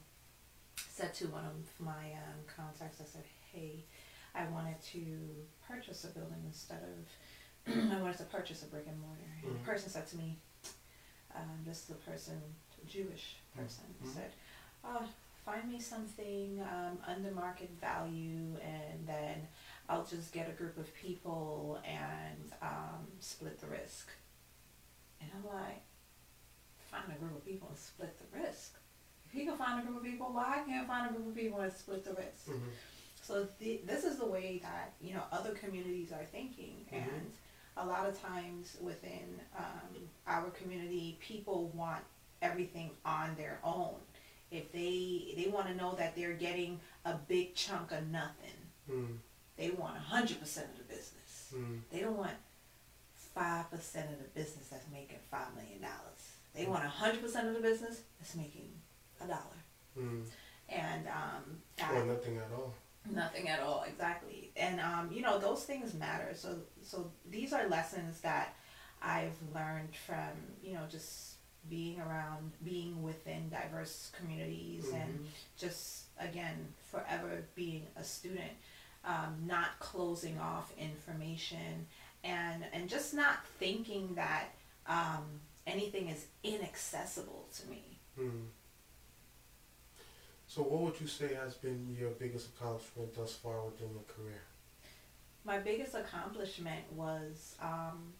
said 0.89 1.13
to 1.15 1.25
one 1.27 1.45
of 1.45 1.83
my 1.86 1.91
um, 2.13 2.39
contacts, 2.55 3.01
I 3.01 3.05
said, 3.05 3.23
"Hey, 3.51 3.83
I 4.36 4.45
wanted 4.49 4.79
to 4.93 5.03
purchase 5.67 6.03
a 6.03 6.07
building 6.07 6.43
instead 6.45 6.81
of 6.83 7.05
I 7.93 8.01
wanted 8.01 8.17
to 8.19 8.23
purchase 8.25 8.63
a 8.63 8.67
brick 8.67 8.86
and 8.88 8.99
mortar." 8.99 9.21
And 9.43 9.56
the 9.56 9.60
person 9.60 9.89
said 9.89 10.08
to 10.08 10.17
me, 10.17 10.38
um, 11.36 11.63
"This 11.65 11.84
is 11.84 11.89
a 11.91 11.95
person, 12.10 12.41
a 12.82 12.86
Jewish 12.88 13.38
person, 13.56 13.84
Mhm. 14.03 14.13
said, 14.13 14.32
oh, 14.84 15.08
find 15.45 15.69
me 15.71 15.80
something 15.80 16.62
um, 16.62 16.99
under 17.06 17.32
market 17.32 17.69
value, 17.82 18.58
and 18.63 19.08
then 19.08 19.47
I'll 19.89 20.06
just 20.06 20.32
get 20.34 20.49
a 20.49 20.53
group 20.53 20.77
of 20.77 20.93
people 20.95 21.80
and 21.86 22.51
um, 22.62 23.08
split 23.19 23.60
the 23.60 23.67
risk." 23.67 24.10
And 25.21 25.30
I'm 25.36 25.45
like, 25.45 25.82
find 26.91 27.03
a 27.15 27.19
group 27.19 27.36
of 27.36 27.45
people 27.45 27.67
and 27.69 27.77
split 27.77 28.15
the 28.19 28.39
risk. 28.39 28.75
If 29.25 29.32
he 29.34 29.45
can 29.45 29.58
find 29.58 29.82
a 29.82 29.86
group 29.86 29.97
of 29.97 30.03
people, 30.03 30.27
why 30.32 30.62
can't 30.65 30.86
I 30.86 30.88
find 30.88 31.10
a 31.10 31.13
group 31.13 31.27
of 31.30 31.36
people 31.36 31.60
and 31.60 31.73
split 31.73 32.03
the 32.06 32.13
risk? 32.13 32.47
Mm-hmm. 32.47 32.69
So 33.21 33.45
the, 33.60 33.82
this 33.86 34.06
is 34.06 34.17
the 34.19 34.25
way 34.25 34.60
that 34.63 34.93
you 35.01 35.13
know 35.13 35.23
other 35.32 35.51
communities 35.53 36.12
are 36.13 36.23
thinking, 36.25 36.86
Mhm. 36.91 36.97
and 37.13 37.32
a 37.80 37.86
lot 37.86 38.08
of 38.08 38.20
times 38.22 38.78
within 38.82 39.40
um, 39.58 39.96
our 40.26 40.50
community, 40.52 41.18
people 41.22 41.70
want 41.74 42.04
everything 42.42 42.92
on 43.06 43.36
their 43.36 43.60
own. 43.63 43.96
If 44.52 44.72
they 44.72 45.34
they 45.36 45.50
want 45.50 45.68
to 45.68 45.76
know 45.76 45.94
that 45.96 46.16
they're 46.16 46.34
getting 46.34 46.80
a 47.06 47.13
big 47.28 47.56
chunk 47.56 47.92
of 47.92 48.08
nothing, 48.08 48.52
Mm. 48.90 49.18
they 49.58 49.72
want 49.72 49.98
hundred 49.98 50.40
percent 50.40 50.68
of 50.72 50.78
the 50.78 50.84
business. 50.96 51.52
Mm. 51.54 51.82
They 51.92 52.00
don't 52.00 52.16
want 52.18 52.32
five 53.36 53.70
percent 53.70 54.10
of 54.12 54.18
the 54.20 54.30
business 54.40 54.68
that's 54.70 54.86
making 54.92 55.18
five 55.30 55.54
million 55.56 55.82
dollars. 55.82 56.22
They 56.56 56.66
want 56.66 56.84
hundred 56.86 57.22
percent 57.22 57.48
of 57.50 57.54
the 57.56 57.60
business 57.60 58.02
that's 58.20 58.36
making 58.36 58.72
a 59.22 59.28
dollar. 59.28 59.60
Mm. 60.00 60.24
And 60.70 61.08
um, 61.08 61.44
Or 61.94 62.06
nothing 62.06 62.38
at 62.38 62.48
all. 62.56 62.73
Nothing 63.12 63.49
at 63.49 63.60
all, 63.60 63.83
exactly. 63.87 64.51
And 64.55 64.79
um, 64.79 65.10
you 65.12 65.21
know 65.21 65.39
those 65.39 65.63
things 65.63 65.93
matter. 65.93 66.31
So 66.33 66.58
so 66.81 67.12
these 67.29 67.53
are 67.53 67.67
lessons 67.67 68.21
that 68.21 68.55
I've 69.01 69.37
learned 69.53 69.95
from 69.95 70.31
you 70.62 70.73
know 70.73 70.83
just 70.89 71.35
being 71.69 71.99
around, 71.99 72.51
being 72.63 73.03
within 73.03 73.49
diverse 73.49 74.12
communities, 74.17 74.91
and 74.93 75.19
Mhm. 75.19 75.25
just 75.58 76.05
again 76.19 76.73
forever 76.91 77.43
being 77.55 77.87
a 77.95 78.03
student 78.03 78.51
um, 79.03 79.43
not 79.45 79.77
closing 79.79 80.39
off 80.39 80.71
information 80.77 81.87
and 82.23 82.65
and 82.73 82.89
just 82.89 83.13
not 83.13 83.45
thinking 83.60 84.15
that 84.15 84.45
um, 84.87 85.41
anything 85.67 86.10
is 86.10 86.25
inaccessible 86.43 87.47
to 87.58 87.67
me 87.67 87.83
Mm. 88.17 88.47
So, 90.58 90.63
what 90.63 90.81
would 90.81 90.99
you 90.99 91.05
say 91.05 91.35
has 91.35 91.53
been 91.53 91.95
your 91.99 92.10
biggest 92.10 92.49
accomplishment 92.49 93.13
thus 93.15 93.35
far 93.35 93.63
within 93.63 93.91
your 93.91 94.01
career? 94.08 94.41
my 95.45 95.60
biggest 95.60 95.93
accomplishment 95.93 96.81
was 96.93 97.55
um, 97.62 98.12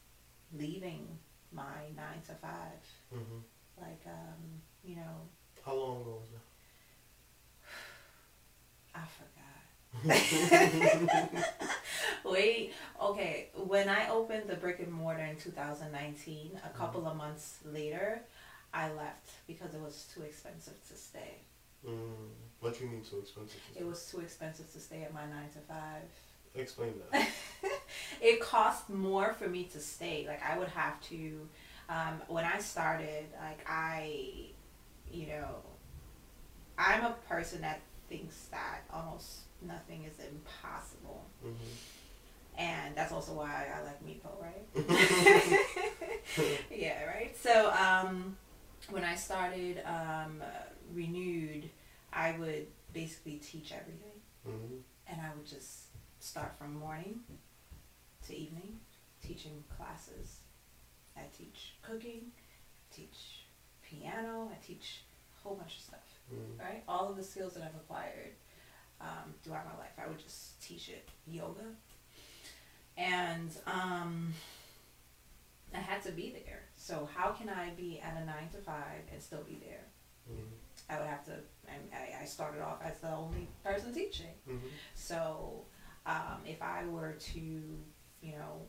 leaving 0.54 1.18
my 1.52 1.90
nine 1.96 2.22
to 2.28 2.36
5 2.36 2.52
Mhm. 3.12 3.42
Like, 3.82 4.06
um, 4.06 4.62
you 4.84 4.98
know, 4.98 5.28
How 5.66 5.74
long 5.74 6.02
ago 6.02 6.22
was 6.22 6.30
that? 6.36 6.46
I 8.94 9.02
forgot. 9.18 9.66
Wait, 12.24 12.76
okay. 13.02 13.50
When 13.56 13.90
I 13.90 14.10
opened 14.10 14.48
the 14.48 14.58
brick 14.58 14.80
and 14.80 14.92
mortar 14.94 15.24
in 15.24 15.38
2019, 15.38 16.60
a 16.64 16.70
couple 16.78 17.08
of 17.08 17.16
months 17.18 17.58
later, 17.66 18.22
I 18.72 18.92
left 18.94 19.32
because 19.48 19.74
it 19.74 19.82
was 19.82 20.06
too 20.14 20.22
expensive 20.22 20.80
to 20.90 20.96
stay. 20.96 21.47
Mm. 21.86 22.30
What 22.60 22.78
do 22.78 22.86
you 22.86 22.90
mean 22.90 23.04
too 23.04 23.20
expensive? 23.20 23.60
It 23.76 23.86
was 23.86 24.10
too 24.10 24.20
expensive 24.20 24.72
to 24.74 24.80
stay 24.80 25.04
at 25.04 25.14
my 25.14 25.26
nine 25.26 25.50
to 25.54 25.60
five. 25.68 26.04
Explain 26.56 26.94
that. 27.12 27.28
it 28.22 28.40
cost 28.42 28.90
more 28.90 29.34
for 29.34 29.48
me 29.48 29.66
to 29.66 29.80
stay. 29.80 30.26
Like 30.28 30.42
I 30.44 30.58
would 30.58 30.70
have 30.70 31.00
to, 31.04 31.48
um, 31.90 32.22
when 32.28 32.46
I 32.46 32.58
started, 32.60 33.26
like 33.40 33.60
I, 33.68 34.48
you 35.12 35.28
know, 35.28 35.48
I'm 36.80 37.06
a 37.06 37.16
person 37.30 37.62
that 37.62 37.82
thinks 38.10 38.48
that 38.52 38.82
almost 38.92 39.42
nothing 39.62 40.06
is 40.06 40.20
impossible. 40.26 41.26
Mhm. 41.46 41.54
And 42.58 42.96
that's 42.96 43.12
also 43.12 43.34
why 43.34 43.68
I 43.72 43.84
like 43.84 44.04
MIPO, 44.04 44.42
right? 44.42 44.66
yeah, 46.72 47.04
right. 47.06 47.38
So 47.38 47.72
um, 47.72 48.36
when 48.90 49.04
I 49.04 49.14
started 49.14 49.84
um, 49.86 50.42
Renewed, 50.98 51.70
I 52.12 52.32
would 52.40 52.66
basically 52.92 53.38
teach 53.38 53.72
every 53.72 53.94
day, 53.94 54.20
Mhm. 54.48 54.82
and 55.06 55.22
I 55.22 55.34
would 55.36 55.46
just 55.46 55.90
start 56.20 56.58
from 56.58 56.74
morning 56.74 57.24
to 58.26 58.36
evening, 58.36 58.80
teaching 59.22 59.64
classes. 59.78 60.40
I 61.16 61.28
teach 61.38 61.76
cooking, 61.84 62.32
teach 62.92 63.46
piano, 63.84 64.50
I 64.52 64.56
teach 64.66 65.04
a 65.38 65.42
whole 65.42 65.56
bunch 65.56 65.76
of 65.76 65.82
stuff. 65.84 66.20
Mhm. 66.32 66.60
Right, 66.60 66.84
all 66.88 67.10
of 67.10 67.16
the 67.16 67.24
skills 67.24 67.54
that 67.54 67.64
I've 67.64 67.76
acquired 67.76 68.34
um, 69.00 69.36
throughout 69.44 69.66
my 69.66 69.78
life, 69.78 69.94
I 70.00 70.08
would 70.08 70.18
just 70.18 70.60
teach 70.60 70.90
it 70.90 71.08
yoga, 71.28 71.76
and 72.98 73.56
um, 73.68 74.34
I 75.72 75.78
had 75.78 76.02
to 76.04 76.12
be 76.12 76.32
there. 76.32 76.64
So 76.76 77.06
how 77.06 77.34
can 77.34 77.50
I 77.50 77.70
be 77.76 78.00
at 78.00 78.18
a 78.20 78.26
nine 78.26 78.50
to 78.50 78.58
five 78.58 79.04
and 79.12 79.22
still 79.22 79.44
be 79.44 79.56
there? 79.60 79.86
Mhm. 80.28 80.58
I 80.90 80.98
would 81.00 81.08
have 81.08 81.26
to. 81.26 81.34
I, 81.68 82.22
I 82.22 82.26
started 82.26 82.62
off 82.62 82.82
as 82.84 83.00
the 83.00 83.10
only 83.12 83.48
person 83.64 83.94
teaching. 83.94 84.34
Mhm. 84.50 84.60
So 84.96 85.66
um, 86.06 86.40
if 86.46 86.62
I 86.62 86.86
were 86.86 87.14
to, 87.34 87.40
you 87.40 88.32
know, 88.34 88.62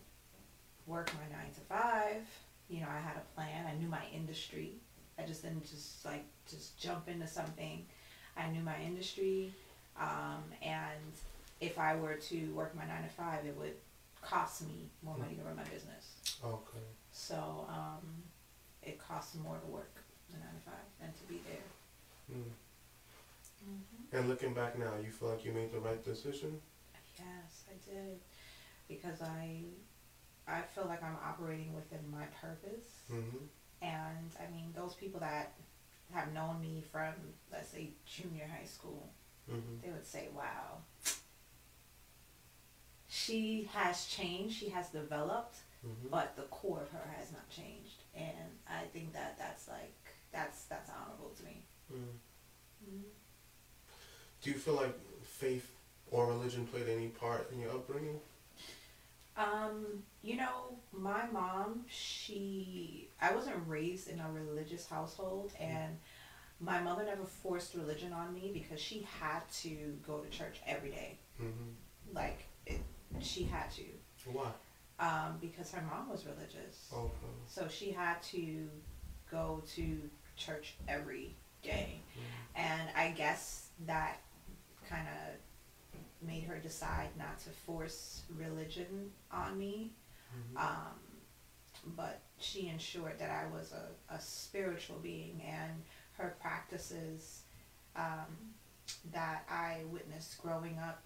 work 0.87 1.11
my 1.15 1.37
nine 1.37 1.53
to 1.55 1.61
five, 1.61 2.23
you 2.69 2.81
know, 2.81 2.89
I 2.91 2.99
had 3.01 3.17
a 3.17 3.35
plan. 3.35 3.67
I 3.67 3.75
knew 3.75 3.89
my 3.89 4.03
industry. 4.13 4.75
I 5.19 5.23
just 5.23 5.43
didn't 5.43 5.65
just 5.69 6.05
like 6.05 6.25
just 6.49 6.79
jump 6.79 7.09
into 7.09 7.27
something. 7.27 7.87
I 8.37 8.49
knew 8.51 8.63
my 8.63 8.81
industry, 8.81 9.53
um, 9.99 10.45
and 10.63 11.13
if 11.61 11.77
I 11.79 11.97
were 11.97 12.15
to 12.15 12.55
work 12.55 12.75
my 12.77 12.87
nine 12.87 13.03
to 13.03 13.09
five, 13.09 13.45
it 13.45 13.57
would 13.59 13.75
cost 14.23 14.63
me 14.63 14.91
more 15.03 15.17
money 15.17 15.35
to 15.35 15.43
run 15.43 15.57
my 15.57 15.65
business. 15.65 16.39
Okay. 16.45 16.85
So 17.11 17.67
um, 17.69 18.07
it 18.83 18.99
costs 19.01 19.35
more 19.43 19.57
to 19.57 19.67
work 19.67 19.93
the 20.31 20.39
nine 20.39 20.55
to 20.55 20.71
five 20.71 20.87
than 21.01 21.11
to 21.13 21.23
be 21.29 21.41
there. 21.49 21.63
Mm. 22.33 22.51
And 24.13 24.29
looking 24.29 24.55
back 24.55 24.79
now, 24.79 24.93
you 25.05 25.11
feel 25.11 25.29
like 25.31 25.45
you 25.45 25.53
made 25.53 25.73
the 25.73 25.81
right 25.81 26.03
decision? 26.05 26.61
Yes, 27.19 27.65
I 27.69 27.91
did, 27.91 28.19
because 28.89 29.21
I 29.23 29.65
I 30.47 30.63
feel 30.75 30.87
like 30.87 31.03
I'm 31.03 31.17
operating 31.25 31.75
within 31.75 32.11
my 32.11 32.25
purpose, 32.41 33.01
Mm-hmm. 33.13 33.45
and 33.83 34.31
I 34.41 34.51
mean 34.55 34.73
those 34.75 34.95
people 34.95 35.21
that 35.21 35.53
have 36.15 36.33
known 36.33 36.61
me 36.61 36.83
from 36.91 37.13
let's 37.53 37.69
say 37.69 37.91
junior 38.07 38.47
high 38.49 38.67
school, 38.67 39.11
Mm-hmm. 39.51 39.81
they 39.83 39.91
would 39.91 40.07
say, 40.07 40.29
"Wow, 40.35 40.79
she 43.09 43.69
has 43.73 44.07
changed, 44.07 44.57
she 44.59 44.69
has 44.71 44.89
developed, 44.89 45.57
Mm-hmm. 45.87 46.09
but 46.11 46.35
the 46.37 46.43
core 46.43 46.81
of 46.83 46.91
her 46.91 47.11
has 47.19 47.31
not 47.33 47.49
changed," 47.51 48.03
and 48.15 48.51
I 48.69 48.85
think 48.93 49.13
that 49.13 49.39
that's 49.39 49.69
like 49.69 49.95
that's 50.33 50.65
that's 50.65 50.91
honorable 50.91 51.33
to 51.39 51.45
me. 51.45 51.63
Mm. 51.93 53.03
Do 54.43 54.51
you 54.51 54.57
feel 54.57 54.75
like 54.75 54.95
faith 55.23 55.71
or 56.11 56.27
religion 56.27 56.67
played 56.67 56.89
any 56.89 57.09
part 57.09 57.51
in 57.53 57.61
your 57.61 57.71
upbringing? 57.71 58.21
Um, 59.37 60.03
you 60.23 60.37
know, 60.37 60.79
my 60.93 61.27
mom, 61.33 61.85
she 61.89 63.09
I 63.21 63.35
wasn't 63.35 63.57
raised 63.67 64.09
in 64.09 64.21
a 64.21 64.31
religious 64.31 64.87
household 64.89 65.53
and 65.61 65.97
my 66.61 66.81
mother 66.81 67.05
never 67.05 67.25
forced 67.25 67.75
religion 67.75 68.13
on 68.13 68.35
me 68.35 68.51
because 68.53 68.81
she 68.81 69.07
had 69.21 69.49
to 69.63 69.97
go 70.07 70.19
to 70.19 70.29
church 70.29 70.61
every 70.67 70.91
day. 70.91 71.19
Mm-hmm. 71.41 72.15
Like 72.15 72.45
it, 72.67 72.81
she 73.21 73.45
had 73.45 73.71
to. 73.73 73.85
Why? 74.33 74.51
Um, 75.01 75.39
because 75.41 75.71
her 75.71 75.83
mom 75.83 76.11
was 76.11 76.27
religious. 76.27 76.89
Okay. 76.93 77.13
So 77.47 77.69
she 77.69 77.93
had 77.93 78.21
to 78.25 78.69
go 79.31 79.63
to 79.75 80.01
church 80.37 80.75
every 80.89 81.35
day. 81.63 82.01
Mm. 82.17 82.61
And 82.61 82.89
I 82.97 83.11
guess 83.11 83.69
that 83.87 84.21
kind 84.89 85.07
of 85.07 86.27
made 86.27 86.45
her 86.45 86.59
decide 86.59 87.09
not 87.19 87.39
to 87.41 87.51
force 87.51 88.23
religion 88.37 89.11
on 89.31 89.59
me. 89.59 89.93
Mhm. 90.35 90.61
Um, 90.61 90.99
but 91.97 92.21
she 92.39 92.69
ensured 92.69 93.19
that 93.19 93.31
I 93.31 93.47
was 93.55 93.73
a, 93.73 94.15
a 94.15 94.21
spiritual 94.21 94.99
being 94.99 95.41
and 95.43 95.73
her 96.13 96.37
practices 96.41 97.43
um, 97.97 98.55
that 99.13 99.45
I 99.49 99.83
witnessed 99.91 100.39
growing 100.43 100.79
up, 100.79 101.03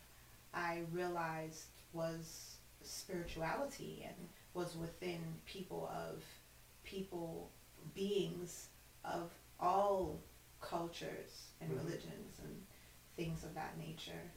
I 0.54 0.82
realized 0.90 1.64
was 1.92 2.56
spirituality 2.82 4.04
and 4.06 4.28
was 4.54 4.76
within 4.76 5.20
people 5.46 5.90
of 5.94 6.22
people, 6.84 7.50
beings 7.94 8.68
of 9.04 9.30
all 9.60 10.18
cultures 10.62 11.48
and 11.60 11.70
Mhm. 11.70 11.84
religions 11.84 12.38
and 12.38 12.64
things 13.16 13.44
of 13.44 13.54
that 13.54 13.76
nature. 13.76 14.30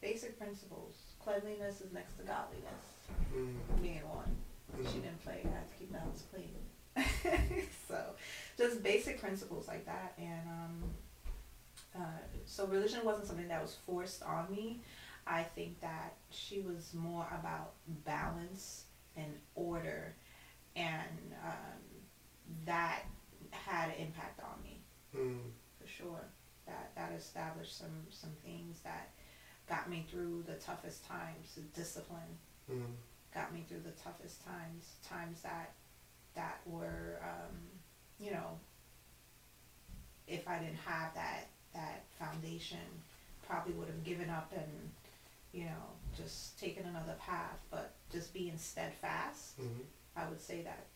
Basic 0.00 0.36
principles. 0.38 1.14
Cleanliness 1.20 1.80
is 1.80 1.92
next 1.92 2.16
to 2.16 2.22
godliness 2.24 3.06
Mm. 3.32 3.80
being 3.80 4.08
one. 4.08 4.42
She 4.74 4.98
Mhm. 4.98 5.02
didn't 5.02 5.20
play. 5.22 5.42
I 5.44 5.48
had 5.48 5.68
to 5.68 5.74
keep 5.74 5.92
the 5.92 6.00
house 6.00 6.22
clean. 6.30 6.68
so, 7.88 8.16
just 8.56 8.82
basic 8.82 9.20
principles 9.20 9.68
like 9.68 9.84
that, 9.86 10.14
and 10.18 10.48
um, 10.48 10.94
uh, 11.94 12.22
so 12.44 12.66
religion 12.66 13.04
wasn't 13.04 13.26
something 13.26 13.48
that 13.48 13.60
was 13.62 13.74
forced 13.74 14.22
on 14.22 14.50
me. 14.50 14.82
I 15.26 15.42
think 15.44 15.80
that 15.80 16.16
she 16.30 16.60
was 16.60 16.94
more 16.94 17.26
about 17.32 17.74
balance 18.04 18.86
and 19.16 19.38
order, 19.54 20.14
and 20.74 21.34
um, 21.42 21.80
that 22.64 23.02
had 23.50 23.90
an 23.90 23.96
impact 23.96 24.40
on 24.40 24.62
me 24.62 24.82
Mm. 25.14 25.50
Sure. 25.96 26.24
That 26.66 26.94
that 26.96 27.12
established 27.16 27.78
some 27.78 28.06
some 28.10 28.32
things 28.44 28.80
that 28.82 29.10
got 29.68 29.88
me 29.88 30.04
through 30.10 30.44
the 30.46 30.54
toughest 30.54 31.06
times. 31.06 31.54
The 31.54 31.62
discipline 31.80 32.38
Mm. 32.70 32.96
got 33.32 33.52
me 33.54 33.64
through 33.68 33.80
the 33.80 33.92
toughest 33.92 34.44
times, 34.44 34.94
times 35.08 35.42
that 35.42 35.72
that 36.34 36.60
were, 36.66 37.20
um, 37.22 37.56
you 38.18 38.32
know, 38.32 38.58
if 40.26 40.46
I 40.48 40.58
didn't 40.58 40.78
have 40.84 41.14
that 41.14 41.48
that 41.74 42.04
foundation, 42.18 42.78
probably 43.46 43.74
would 43.74 43.86
have 43.88 44.02
given 44.02 44.30
up 44.30 44.50
and, 44.56 44.90
you 45.52 45.64
know, 45.66 45.84
just 46.16 46.58
taken 46.58 46.86
another 46.86 47.14
path. 47.20 47.58
But 47.70 47.92
just 48.10 48.32
being 48.32 48.58
steadfast, 48.58 49.60
Mm-hmm. 49.60 49.82
I 50.16 50.28
would 50.28 50.40
say 50.40 50.62
that 50.62 50.86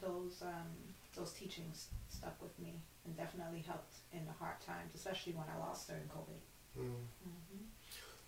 those 0.00 0.42
um, 0.42 0.68
those 1.16 1.32
teachings 1.32 1.88
stuck 2.10 2.40
with 2.40 2.56
me 2.58 2.74
and 3.04 3.16
definitely 3.16 3.60
helped 3.66 3.94
in 4.12 4.24
the 4.26 4.32
hard 4.38 4.60
times, 4.60 4.94
especially 4.94 5.32
when 5.32 5.46
I 5.54 5.58
lost 5.58 5.88
during 5.88 6.02
COVID. 6.04 6.40
Mm. 6.78 6.94
hmm 7.24 7.64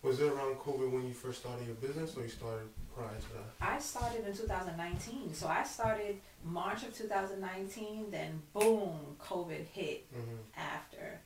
Was 0.02 0.18
it 0.20 0.26
around 0.32 0.56
COVID 0.56 0.90
when 0.90 1.06
you 1.06 1.14
first 1.14 1.40
started 1.40 1.66
your 1.66 1.76
business, 1.76 2.16
or 2.16 2.22
you 2.22 2.28
started 2.28 2.68
prior 2.94 3.08
to 3.14 3.32
that? 3.34 3.48
I 3.60 3.78
started 3.78 4.26
in 4.26 4.34
2019. 4.36 5.32
So 5.34 5.46
I 5.46 5.62
started 5.64 6.16
March 6.44 6.82
of 6.82 6.96
2019, 6.96 8.10
then 8.10 8.42
boom, 8.52 9.16
COVID 9.20 9.64
hit 9.72 10.06
Mm-hmm. 10.12 10.36
after. 10.56 11.20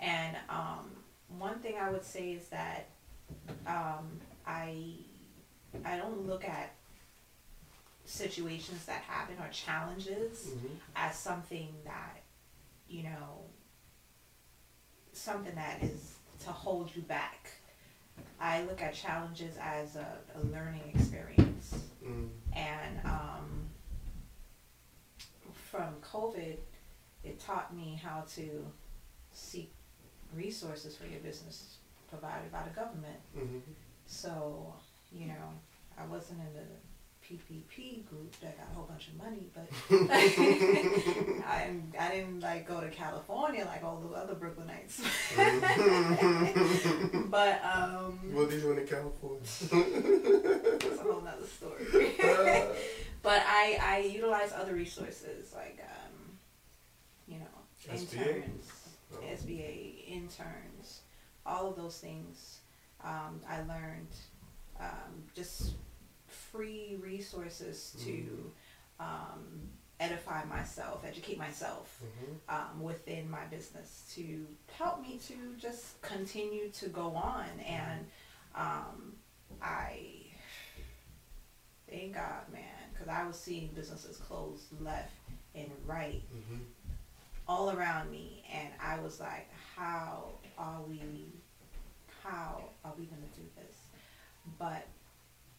And 0.00 0.36
um, 0.48 0.90
one 1.38 1.58
thing 1.60 1.74
I 1.80 1.90
would 1.90 2.04
say 2.04 2.32
is 2.32 2.48
that 2.48 2.86
um, 3.66 4.20
I 4.46 4.76
I 5.84 5.96
don't 5.96 6.26
look 6.26 6.44
at 6.44 6.72
situations 8.04 8.84
that 8.86 9.02
happen 9.02 9.36
or 9.40 9.48
challenges 9.50 10.48
Mm-hmm. 10.48 10.74
as 10.96 11.16
something 11.16 11.68
that 11.84 12.20
you 12.94 13.02
know 13.02 13.42
something 15.12 15.54
that 15.54 15.82
is 15.82 16.16
to 16.44 16.50
hold 16.50 16.94
you 16.94 17.02
back. 17.02 17.50
I 18.40 18.62
look 18.64 18.80
at 18.82 18.94
challenges 18.94 19.56
as 19.60 19.96
a, 19.96 20.06
a 20.36 20.40
learning 20.52 20.82
experience 20.94 21.74
Mm. 22.04 22.28
and 22.52 23.00
um, 23.06 23.46
from 25.70 25.94
COVID, 26.02 26.56
it 27.22 27.40
taught 27.40 27.74
me 27.74 27.98
how 28.04 28.24
to 28.36 28.46
seek 29.32 29.72
resources 30.34 30.94
for 30.94 31.06
your 31.06 31.20
business 31.20 31.78
provided 32.10 32.52
by 32.52 32.62
the 32.62 32.74
government. 32.80 33.20
hmm 33.34 33.58
So, 34.06 34.74
you 35.10 35.28
know, 35.28 35.46
I 35.96 36.04
wasn't 36.06 36.40
in 36.40 36.52
the 36.54 36.66
PPP 37.28 38.04
group 38.06 38.38
that 38.40 38.56
got 38.58 38.66
a 38.70 38.74
whole 38.74 38.84
bunch 38.84 39.08
of 39.08 39.16
money, 39.16 39.46
but 39.54 39.66
I, 40.12 41.64
didn't- 41.66 41.94
I 41.98 42.10
didn't 42.10 42.40
like 42.40 42.66
go 42.68 42.80
to 42.80 42.88
California 42.88 43.64
like 43.64 43.82
all 43.82 43.96
the 44.00 44.08
other 44.14 44.34
Brooklynites. 44.34 45.00
but 47.30 47.60
um, 47.64 48.18
What 48.34 48.50
they 48.50 48.60
doing 48.60 48.78
in 48.78 48.86
California? 48.86 49.40
that's 49.42 51.00
a 51.00 51.02
whole 51.02 51.20
nother 51.22 51.46
story. 51.46 51.86
but 53.22 53.42
I, 53.46 53.78
I 53.80 53.98
utilize 54.12 54.52
other 54.52 54.74
resources 54.74 55.52
like, 55.54 55.78
um, 55.82 56.38
you 57.26 57.38
know, 57.38 57.46
SBA? 57.94 58.36
interns, 58.36 58.70
Oh. 59.14 59.20
SBA 59.22 60.08
interns, 60.08 61.02
all 61.46 61.68
of 61.70 61.76
those 61.76 61.98
things. 61.98 62.58
Um, 63.02 63.40
I 63.48 63.58
learned 63.58 64.08
um, 64.80 65.22
just 65.36 65.74
free 66.58 66.96
resources 67.02 67.96
to 68.04 68.52
Mm. 69.00 69.04
um, 69.04 69.70
edify 69.98 70.44
myself, 70.44 71.04
educate 71.04 71.36
myself 71.36 72.00
Mhm. 72.00 72.38
um, 72.48 72.80
within 72.80 73.28
my 73.28 73.44
business 73.46 74.04
to 74.14 74.46
help 74.78 75.00
me 75.00 75.18
to 75.18 75.56
just 75.56 76.00
continue 76.00 76.70
to 76.70 76.88
go 76.88 77.08
on. 77.16 77.48
And 77.60 78.08
um, 78.54 79.16
I 79.60 80.26
thank 81.88 82.14
God, 82.14 82.48
man, 82.52 82.90
because 82.92 83.08
I 83.08 83.24
was 83.26 83.36
seeing 83.38 83.68
businesses 83.74 84.16
close 84.18 84.68
left 84.80 85.12
and 85.56 85.70
right 85.86 86.22
Mhm. 86.32 86.66
all 87.48 87.70
around 87.70 88.10
me, 88.12 88.44
and 88.48 88.72
I 88.80 89.00
was 89.00 89.18
like, 89.20 89.48
how 89.74 90.38
are 90.56 90.82
we, 90.82 91.32
how 92.22 92.70
are 92.84 92.94
we 92.96 93.06
gonna 93.06 93.26
do 93.34 93.42
this? 93.56 93.76
But 94.58 94.86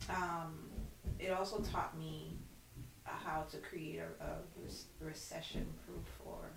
um, 0.10 0.70
it 1.20 1.32
also 1.32 1.60
taught 1.62 1.98
me 1.98 2.38
how 3.06 3.44
to 3.52 3.58
create 3.58 4.00
a, 4.00 4.24
a 4.24 4.38
re- 4.58 5.08
recession-proof 5.08 6.06
or 6.26 6.50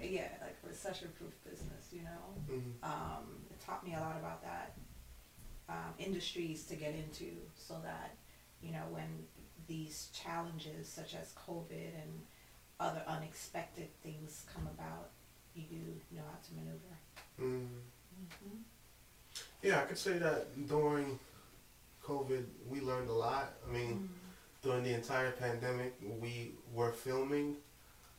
yeah, 0.00 0.28
like 0.40 0.56
recession-proof 0.66 1.32
business. 1.44 1.88
You 1.92 2.02
know, 2.02 2.34
Mhm. 2.50 2.72
um, 2.82 3.44
it 3.50 3.60
taught 3.60 3.84
me 3.86 3.94
a 3.94 4.00
lot 4.00 4.16
about 4.16 4.42
that 4.42 4.74
um, 5.68 5.94
industries 5.98 6.64
to 6.66 6.76
get 6.76 6.94
into, 6.94 7.30
so 7.56 7.78
that 7.82 8.16
you 8.62 8.72
know 8.72 8.86
when 8.90 9.26
these 9.66 10.08
challenges 10.12 10.88
such 10.88 11.14
as 11.14 11.32
COVID 11.46 11.94
and 12.02 12.26
other 12.80 13.02
unexpected 13.06 13.88
things 14.02 14.44
come 14.52 14.66
about, 14.66 15.10
you 15.54 15.62
do 15.64 16.16
know 16.16 16.22
how 16.22 16.38
to 16.42 16.54
maneuver. 16.54 16.96
Mm. 17.40 17.68
Mm-hmm. 18.20 18.56
Yeah, 19.62 19.80
I 19.82 19.84
could 19.84 19.98
say 19.98 20.18
that 20.18 20.66
during 20.68 21.18
COVID, 22.06 22.44
we 22.68 22.80
learned 22.80 23.08
a 23.08 23.12
lot. 23.12 23.54
I 23.68 23.72
mean, 23.72 24.08
during 24.62 24.84
the 24.84 24.94
entire 24.94 25.30
pandemic, 25.32 25.94
we 26.20 26.52
were 26.72 26.92
filming. 26.92 27.56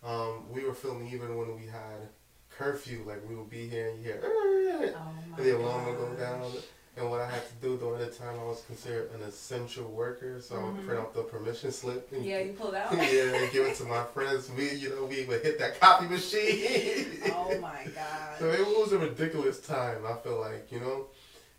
Um, 0.03 0.49
we 0.51 0.63
were 0.63 0.73
filming 0.73 1.07
even 1.11 1.37
when 1.37 1.55
we 1.55 1.65
had 1.65 2.09
curfew. 2.49 3.03
Like 3.05 3.27
we 3.27 3.35
would 3.35 3.49
be 3.49 3.67
here 3.67 3.89
and 3.89 3.97
you 3.99 4.03
hear, 4.03 4.21
"Ah," 4.23 4.27
Oh 4.29 5.35
and 5.37 5.45
the 5.45 5.57
alarm 5.57 5.85
would 5.85 5.97
go 5.97 6.13
down. 6.15 6.51
And 6.95 7.09
what 7.09 7.21
I 7.21 7.27
had 7.27 7.41
to 7.47 7.53
do 7.59 7.75
during 7.77 8.01
the 8.01 8.11
time, 8.11 8.39
I 8.39 8.43
was 8.43 8.61
considered 8.67 9.09
an 9.15 9.23
essential 9.23 9.85
worker, 9.85 10.39
so 10.39 10.57
I 10.57 10.63
would 10.63 10.85
print 10.85 10.99
out 10.99 11.15
the 11.15 11.23
permission 11.23 11.71
slip. 11.71 12.11
And 12.11 12.21
Mm-hmm. 12.21 12.29
Yeah, 12.29 12.39
you 12.41 12.53
pulled 12.53 12.75
out. 12.75 12.93
yeah, 12.93 13.33
and 13.35 13.51
give 13.51 13.65
it 13.65 13.75
to 13.77 13.85
my 13.85 14.03
friends. 14.03 14.51
We, 14.55 14.69
you 14.75 14.89
know, 14.91 15.05
we 15.05 15.25
would 15.25 15.41
hit 15.41 15.57
that 15.57 15.79
copy 15.79 16.05
machine. 16.07 17.07
oh 17.31 17.57
my 17.59 17.87
god. 17.95 18.19
So 18.39 18.49
it 18.51 18.59
was 18.59 18.91
a 18.93 18.99
ridiculous 18.99 19.59
time. 19.59 20.05
I 20.05 20.15
feel 20.17 20.39
like 20.39 20.71
you 20.71 20.81
know, 20.81 21.07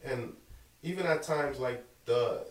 and 0.05 0.35
even 0.85 1.05
at 1.07 1.23
times 1.25 1.59
like 1.59 1.85
the 2.07 2.47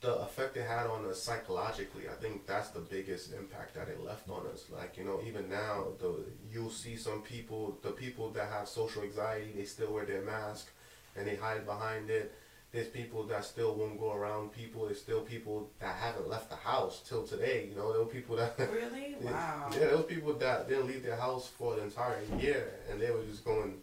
the 0.00 0.14
effect 0.20 0.56
it 0.56 0.64
had 0.64 0.86
on 0.86 1.04
us 1.06 1.20
psychologically, 1.20 2.04
I 2.08 2.14
think 2.22 2.46
that's 2.46 2.68
the 2.68 2.78
biggest 2.80 3.32
impact 3.32 3.74
that 3.74 3.88
it 3.88 4.04
left 4.04 4.28
on 4.30 4.46
us. 4.52 4.66
Like 4.70 4.96
you 4.96 5.04
know, 5.04 5.20
even 5.26 5.50
now, 5.50 5.88
the 5.98 6.24
you'll 6.52 6.70
see 6.70 6.96
some 6.96 7.22
people, 7.22 7.78
the 7.82 7.90
people 7.90 8.30
that 8.30 8.48
have 8.48 8.68
social 8.68 9.02
anxiety, 9.02 9.52
they 9.56 9.64
still 9.64 9.92
wear 9.92 10.04
their 10.04 10.22
mask 10.22 10.70
and 11.16 11.26
they 11.26 11.36
hide 11.36 11.66
behind 11.66 12.10
it. 12.10 12.32
There's 12.70 12.88
people 12.88 13.24
that 13.24 13.44
still 13.46 13.74
won't 13.74 13.98
go 13.98 14.12
around 14.12 14.52
people. 14.52 14.84
There's 14.84 15.00
still 15.00 15.22
people 15.22 15.70
that 15.80 15.96
haven't 15.96 16.28
left 16.28 16.50
the 16.50 16.56
house 16.56 17.02
till 17.08 17.26
today. 17.26 17.66
You 17.70 17.76
know, 17.76 17.92
there 17.92 18.02
were 18.02 18.06
people 18.06 18.36
that 18.36 18.58
really? 18.58 19.16
Wow. 19.22 19.70
yeah, 19.72 19.86
those 19.86 20.04
people 20.04 20.34
that 20.34 20.68
didn't 20.68 20.86
leave 20.86 21.02
their 21.02 21.16
house 21.16 21.48
for 21.48 21.76
the 21.76 21.82
entire 21.82 22.20
year 22.38 22.74
and 22.90 23.00
they 23.00 23.10
were 23.10 23.22
just 23.22 23.44
going 23.44 23.78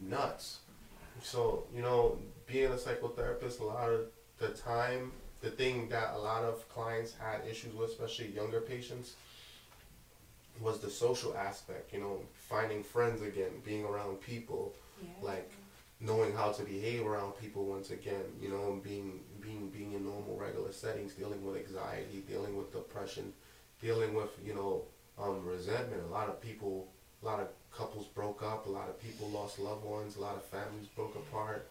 nuts. 0.00 0.58
So, 1.22 1.64
you 1.74 1.82
know, 1.82 2.18
being 2.46 2.66
a 2.66 2.76
psychotherapist, 2.76 3.60
a 3.60 3.64
lot 3.64 3.90
of 3.90 4.06
the 4.38 4.48
time, 4.48 5.12
the 5.40 5.50
thing 5.50 5.88
that 5.88 6.14
a 6.14 6.18
lot 6.18 6.42
of 6.44 6.68
clients 6.68 7.14
had 7.18 7.40
issues 7.48 7.74
with, 7.74 7.90
especially 7.90 8.28
younger 8.28 8.60
patients, 8.60 9.14
was 10.60 10.78
the 10.80 10.88
social 10.88 11.36
aspect, 11.36 11.92
you 11.92 12.00
know, 12.00 12.20
finding 12.34 12.82
friends 12.82 13.20
again, 13.20 13.60
being 13.64 13.84
around 13.84 14.20
people, 14.20 14.74
Yeah. 15.02 15.08
like 15.20 15.50
knowing 16.00 16.32
how 16.34 16.50
to 16.52 16.62
behave 16.62 17.06
around 17.06 17.32
people 17.36 17.64
once 17.66 17.90
again, 17.90 18.24
you 18.40 18.48
know, 18.48 18.72
and 18.72 18.82
being 18.82 19.24
being 19.40 19.68
being 19.70 19.92
in 19.92 20.04
normal 20.04 20.36
regular 20.36 20.72
settings, 20.72 21.12
dealing 21.14 21.44
with 21.44 21.56
anxiety, 21.56 22.24
dealing 22.26 22.56
with 22.56 22.72
depression, 22.72 23.32
dealing 23.80 24.14
with, 24.14 24.30
you 24.42 24.54
know, 24.54 24.84
um, 25.18 25.44
resentment. 25.44 26.02
A 26.02 26.06
lot 26.06 26.28
of 26.28 26.40
people 26.40 26.88
a 27.22 27.24
lot 27.26 27.40
of 27.40 27.48
couples 27.70 28.06
broke 28.06 28.42
up, 28.42 28.66
a 28.66 28.70
lot 28.70 28.88
of 28.88 29.00
people 29.00 29.28
lost 29.28 29.58
loved 29.58 29.84
ones, 29.84 30.16
a 30.16 30.20
lot 30.20 30.36
of 30.36 30.44
families 30.44 30.86
broke 30.86 31.14
apart. 31.16 31.68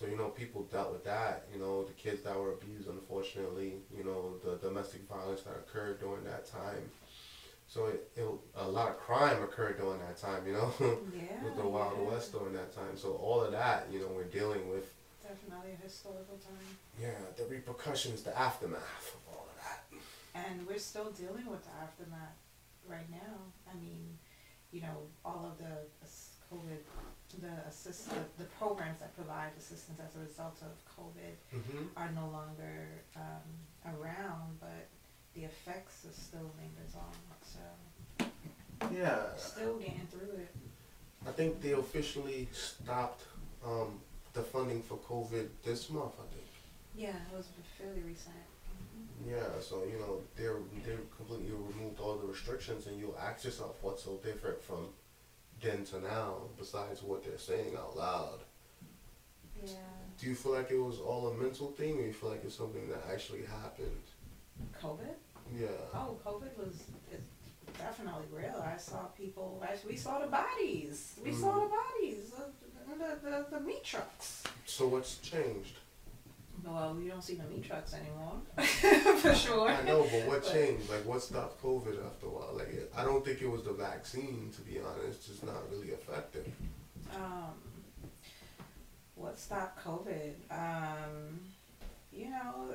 So, 0.00 0.06
you 0.06 0.16
know, 0.16 0.28
people 0.28 0.62
dealt 0.72 0.92
with 0.92 1.04
that, 1.04 1.44
you 1.52 1.60
know, 1.60 1.84
the 1.84 1.92
kids 1.92 2.22
that 2.22 2.34
were 2.34 2.52
abused 2.52 2.88
unfortunately, 2.88 3.74
you 3.94 4.02
know, 4.02 4.32
the 4.42 4.56
domestic 4.56 5.06
violence 5.06 5.42
that 5.42 5.52
occurred 5.56 6.00
during 6.00 6.24
that 6.24 6.46
time. 6.46 6.90
So 7.66 7.84
it, 7.88 8.08
it 8.16 8.26
a 8.56 8.66
lot 8.66 8.88
of 8.88 8.96
crime 8.96 9.42
occurred 9.42 9.76
during 9.78 10.00
that 10.00 10.16
time, 10.16 10.46
you 10.46 10.54
know. 10.54 10.72
Yeah. 10.80 11.44
with 11.44 11.54
the 11.54 11.66
Wild 11.66 11.98
yeah. 12.00 12.08
West 12.08 12.32
during 12.32 12.54
that 12.54 12.74
time. 12.74 12.96
So 12.96 13.12
all 13.12 13.42
of 13.44 13.52
that, 13.52 13.88
you 13.92 14.00
know, 14.00 14.08
we're 14.16 14.24
dealing 14.24 14.70
with, 14.70 14.90
Definitely 15.22 15.72
a 15.78 15.84
historical 15.84 16.38
time. 16.38 16.78
yeah, 16.98 17.10
the 17.36 17.44
repercussions, 17.44 18.22
the 18.22 18.36
aftermath 18.36 19.14
of 19.14 19.34
all 19.34 19.48
of 19.50 19.62
that. 19.62 20.00
And 20.34 20.66
we're 20.66 20.78
still 20.78 21.10
dealing 21.10 21.44
with 21.44 21.62
the 21.62 21.72
aftermath 21.82 22.40
right 22.88 23.08
now. 23.10 23.36
I 23.70 23.74
mean, 23.78 24.16
you 24.72 24.80
know, 24.80 24.96
all 25.26 25.52
of 25.52 25.58
the 25.58 25.76
COVID, 26.50 26.78
the 27.38 27.52
assist, 27.68 28.10
the, 28.10 28.20
the 28.38 28.48
programs 28.58 29.00
that 29.00 29.14
provide 29.14 29.50
assistance 29.58 30.00
as 30.00 30.16
a 30.16 30.24
result 30.24 30.58
of 30.62 30.72
COVID 30.96 31.34
Mm-hmm. 31.54 31.84
are 31.96 32.10
no 32.12 32.28
longer 32.30 32.88
um, 33.16 33.94
around, 33.94 34.58
but 34.60 34.86
the 35.34 35.44
effects 35.44 36.04
are 36.08 36.12
still 36.12 36.50
lingers 36.58 36.94
on. 36.94 37.12
So 37.42 38.26
Yeah, 38.92 39.34
still 39.36 39.78
getting 39.78 40.06
through 40.10 40.36
it. 40.38 40.54
I 41.26 41.32
think 41.32 41.60
they 41.60 41.72
officially 41.72 42.48
stopped 42.52 43.22
um, 43.64 44.00
the 44.32 44.42
funding 44.42 44.82
for 44.82 44.96
COVID 44.98 45.48
this 45.64 45.90
month. 45.90 46.14
I 46.18 46.26
think. 46.34 46.46
Yeah, 46.96 47.08
it 47.10 47.36
was 47.36 47.46
fairly 47.78 48.00
recent. 48.00 48.34
Yeah, 49.28 49.60
so 49.60 49.82
you 49.84 49.98
know 49.98 50.20
they're 50.36 50.56
they 50.84 50.96
completely 51.16 51.52
removed 51.52 52.00
all 52.00 52.16
the 52.16 52.26
restrictions, 52.26 52.86
and 52.86 52.98
you'll 52.98 53.18
ask 53.20 53.44
yourself 53.44 53.76
what's 53.82 54.02
so 54.04 54.18
different 54.24 54.62
from 54.62 54.86
then 55.60 55.84
to 55.86 56.00
now, 56.00 56.34
besides 56.58 57.02
what 57.02 57.24
they're 57.24 57.38
saying 57.38 57.74
out 57.76 57.96
loud. 57.96 58.40
Yeah. 59.64 59.72
Do 60.18 60.26
you 60.26 60.34
feel 60.34 60.52
like 60.52 60.70
it 60.70 60.78
was 60.78 60.98
all 60.98 61.28
a 61.28 61.34
mental 61.34 61.70
thing, 61.72 61.98
or 61.98 62.02
you 62.06 62.12
feel 62.12 62.30
like 62.30 62.44
it's 62.44 62.54
something 62.56 62.88
that 62.88 63.02
actually 63.12 63.42
happened? 63.44 64.02
COVID? 64.82 65.14
Yeah. 65.58 65.66
Oh, 65.94 66.16
COVID 66.24 66.56
was 66.58 66.82
definitely 67.78 68.26
real. 68.32 68.62
I 68.62 68.76
saw 68.76 69.04
people. 69.16 69.62
I, 69.66 69.74
we 69.88 69.96
saw 69.96 70.18
the 70.20 70.26
bodies. 70.26 71.14
We 71.24 71.32
saw 71.32 71.52
Mm. 71.54 71.62
the 71.62 71.76
bodies. 71.76 72.30
The, 72.30 72.94
the, 72.98 73.30
the, 73.30 73.46
the 73.58 73.60
meat 73.60 73.84
trucks. 73.84 74.42
So 74.66 74.88
what's 74.88 75.18
changed? 75.18 75.76
Well, 76.64 76.94
we 76.94 77.08
don't 77.08 77.22
see 77.22 77.34
the 77.34 77.44
meat 77.44 77.64
trucks 77.64 77.94
anymore, 77.94 78.34
for 79.20 79.34
sure. 79.34 79.68
I 79.70 79.82
know, 79.82 80.02
but 80.02 80.26
what 80.26 80.44
changed? 80.52 80.88
Like, 80.90 81.04
what 81.06 81.22
stopped 81.22 81.62
COVID 81.62 82.04
after 82.06 82.26
a 82.26 82.30
while? 82.30 82.54
Like, 82.54 82.90
I 82.96 83.04
don't 83.04 83.24
think 83.24 83.40
it 83.42 83.48
was 83.50 83.62
the 83.62 83.72
vaccine, 83.72 84.50
to 84.54 84.60
be 84.62 84.78
honest. 84.78 85.06
It's 85.18 85.26
just 85.28 85.44
not 85.44 85.68
really 85.70 85.88
effective. 85.88 86.46
Um, 87.14 87.54
what 89.14 89.38
stopped 89.38 89.84
COVID? 89.84 90.32
Um, 90.50 91.40
you 92.12 92.30
know, 92.30 92.74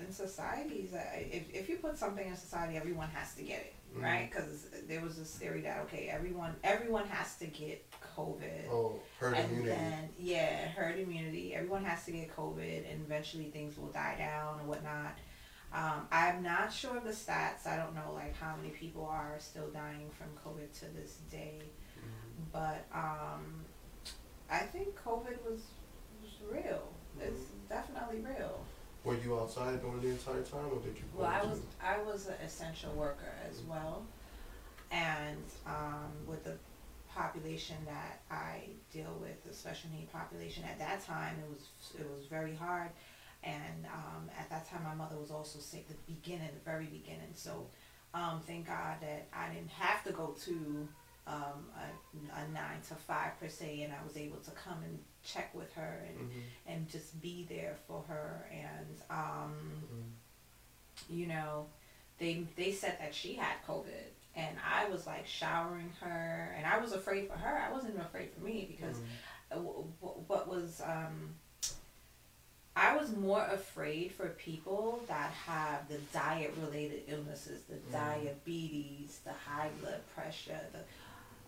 in 0.00 0.12
societies, 0.12 0.90
if 0.94 1.52
if 1.54 1.68
you 1.68 1.76
put 1.76 1.96
something 1.98 2.26
in 2.26 2.36
society, 2.36 2.76
everyone 2.76 3.08
has 3.10 3.34
to 3.34 3.42
get 3.42 3.60
it, 3.60 3.74
Mhm. 3.96 4.02
right? 4.02 4.30
Because 4.30 4.66
there 4.86 5.00
was 5.00 5.16
this 5.16 5.34
theory 5.34 5.60
that 5.62 5.80
okay, 5.86 6.08
everyone 6.08 6.54
everyone 6.62 7.06
has 7.08 7.36
to 7.38 7.46
get 7.46 7.84
COVID. 8.16 8.70
Oh, 8.70 9.00
herd 9.18 9.34
and 9.34 9.50
immunity. 9.50 9.68
then 9.68 10.08
yeah, 10.18 10.68
herd 10.68 10.98
immunity. 10.98 11.54
Everyone 11.54 11.84
has 11.84 12.04
to 12.06 12.12
get 12.12 12.34
COVID, 12.34 12.90
and 12.90 13.02
eventually 13.04 13.44
things 13.44 13.76
will 13.76 13.88
die 13.88 14.16
down 14.18 14.60
and 14.60 14.68
whatnot. 14.68 15.16
Um, 15.72 16.06
I'm 16.10 16.42
not 16.42 16.72
sure 16.72 16.96
of 16.96 17.04
the 17.04 17.10
stats. 17.10 17.66
I 17.66 17.76
don't 17.76 17.94
know 17.94 18.12
like 18.14 18.36
how 18.38 18.56
many 18.56 18.70
people 18.70 19.04
are 19.04 19.36
still 19.38 19.68
dying 19.68 20.10
from 20.16 20.28
COVID 20.44 20.72
to 20.80 20.86
this 20.94 21.18
day, 21.30 21.60
but 22.52 22.86
um, 22.94 23.64
I 24.50 24.60
think 24.60 24.96
COVID 25.04 25.36
was 25.44 25.60
was 26.22 26.32
real. 26.50 26.88
It's 27.20 27.50
definitely 27.68 28.20
real. 28.20 28.64
Were 29.04 29.16
you 29.16 29.38
outside 29.38 29.80
during 29.80 30.00
the 30.00 30.08
entire 30.08 30.42
time, 30.42 30.66
or 30.72 30.80
did 30.80 30.96
you? 30.96 31.04
Well, 31.14 31.26
I 31.26 31.44
was 31.44 31.60
I 31.82 31.98
was 32.02 32.26
an 32.26 32.34
essential 32.44 32.92
worker 32.92 33.34
as 33.48 33.60
well, 33.62 34.04
and 34.90 35.44
um, 35.66 36.10
with 36.26 36.44
the 36.44 36.54
population 37.16 37.76
that 37.86 38.20
I 38.30 38.68
deal 38.92 39.16
with, 39.20 39.42
the 39.44 39.54
special 39.54 39.90
need 39.90 40.12
population 40.12 40.62
at 40.64 40.78
that 40.78 40.98
time, 41.04 41.34
it 41.42 41.48
was 41.50 41.64
it 41.98 42.06
was 42.16 42.26
very 42.26 42.54
hard, 42.54 42.90
and 43.42 43.86
um, 43.86 44.22
at 44.38 44.48
that 44.50 44.68
time 44.68 44.82
my 44.84 44.94
mother 44.94 45.16
was 45.16 45.30
also 45.30 45.58
sick. 45.58 45.88
The 45.88 45.94
beginning, 46.14 46.50
the 46.54 46.64
very 46.72 46.86
beginning. 46.86 47.32
So, 47.34 47.66
um, 48.14 48.40
thank 48.46 48.66
God 48.66 48.96
that 49.00 49.22
I 49.32 49.52
didn't 49.52 49.70
have 49.70 50.04
to 50.04 50.12
go 50.12 50.34
to 50.46 50.54
um, 51.26 51.60
a, 51.84 51.88
a 52.40 52.42
nine 52.52 52.80
to 52.88 52.94
five 52.94 53.32
per 53.40 53.48
se, 53.48 53.82
and 53.82 53.92
I 53.92 54.04
was 54.06 54.16
able 54.16 54.38
to 54.38 54.50
come 54.52 54.78
and 54.84 54.98
check 55.24 55.54
with 55.54 55.72
her 55.74 55.94
and 56.08 56.18
Mhm, 56.30 56.42
and 56.68 56.88
just 56.88 57.20
be 57.22 57.46
there 57.48 57.76
for 57.88 58.04
her 58.08 58.46
and. 58.52 59.00
Um, 59.10 59.54
mhm. 59.92 60.04
you 61.08 61.26
know, 61.26 61.66
they 62.18 62.46
they 62.56 62.72
said 62.72 62.96
that 63.00 63.14
she 63.14 63.34
had 63.34 63.56
COVID, 63.68 64.08
and 64.36 64.56
I 64.64 64.88
was 64.88 65.06
like 65.06 65.26
showering 65.26 65.90
her, 66.00 66.54
and 66.56 66.66
I 66.66 66.78
was 66.78 66.92
afraid 66.92 67.26
for 67.28 67.34
her. 67.36 67.58
I 67.58 67.72
wasn't 67.72 67.94
even 67.94 68.02
afraid 68.04 68.30
for 68.32 68.44
me 68.44 68.66
because 68.70 68.96
Mhm. 68.96 69.04
uh, 69.52 69.54
w- 69.56 69.86
w- 70.00 70.24
what 70.26 70.46
was 70.48 70.80
um, 70.84 71.34
I 72.78 72.94
was 72.94 73.16
more 73.16 73.42
afraid 73.46 74.12
for 74.12 74.28
people 74.30 75.02
that 75.08 75.30
have 75.30 75.88
the 75.88 75.96
diet 76.12 76.52
related 76.60 77.04
illnesses, 77.08 77.62
the 77.64 77.76
Mm. 77.76 77.92
diabetes, 77.92 79.20
the 79.24 79.32
high 79.32 79.70
blood 79.80 80.02
pressure, 80.14 80.60
the 80.72 80.80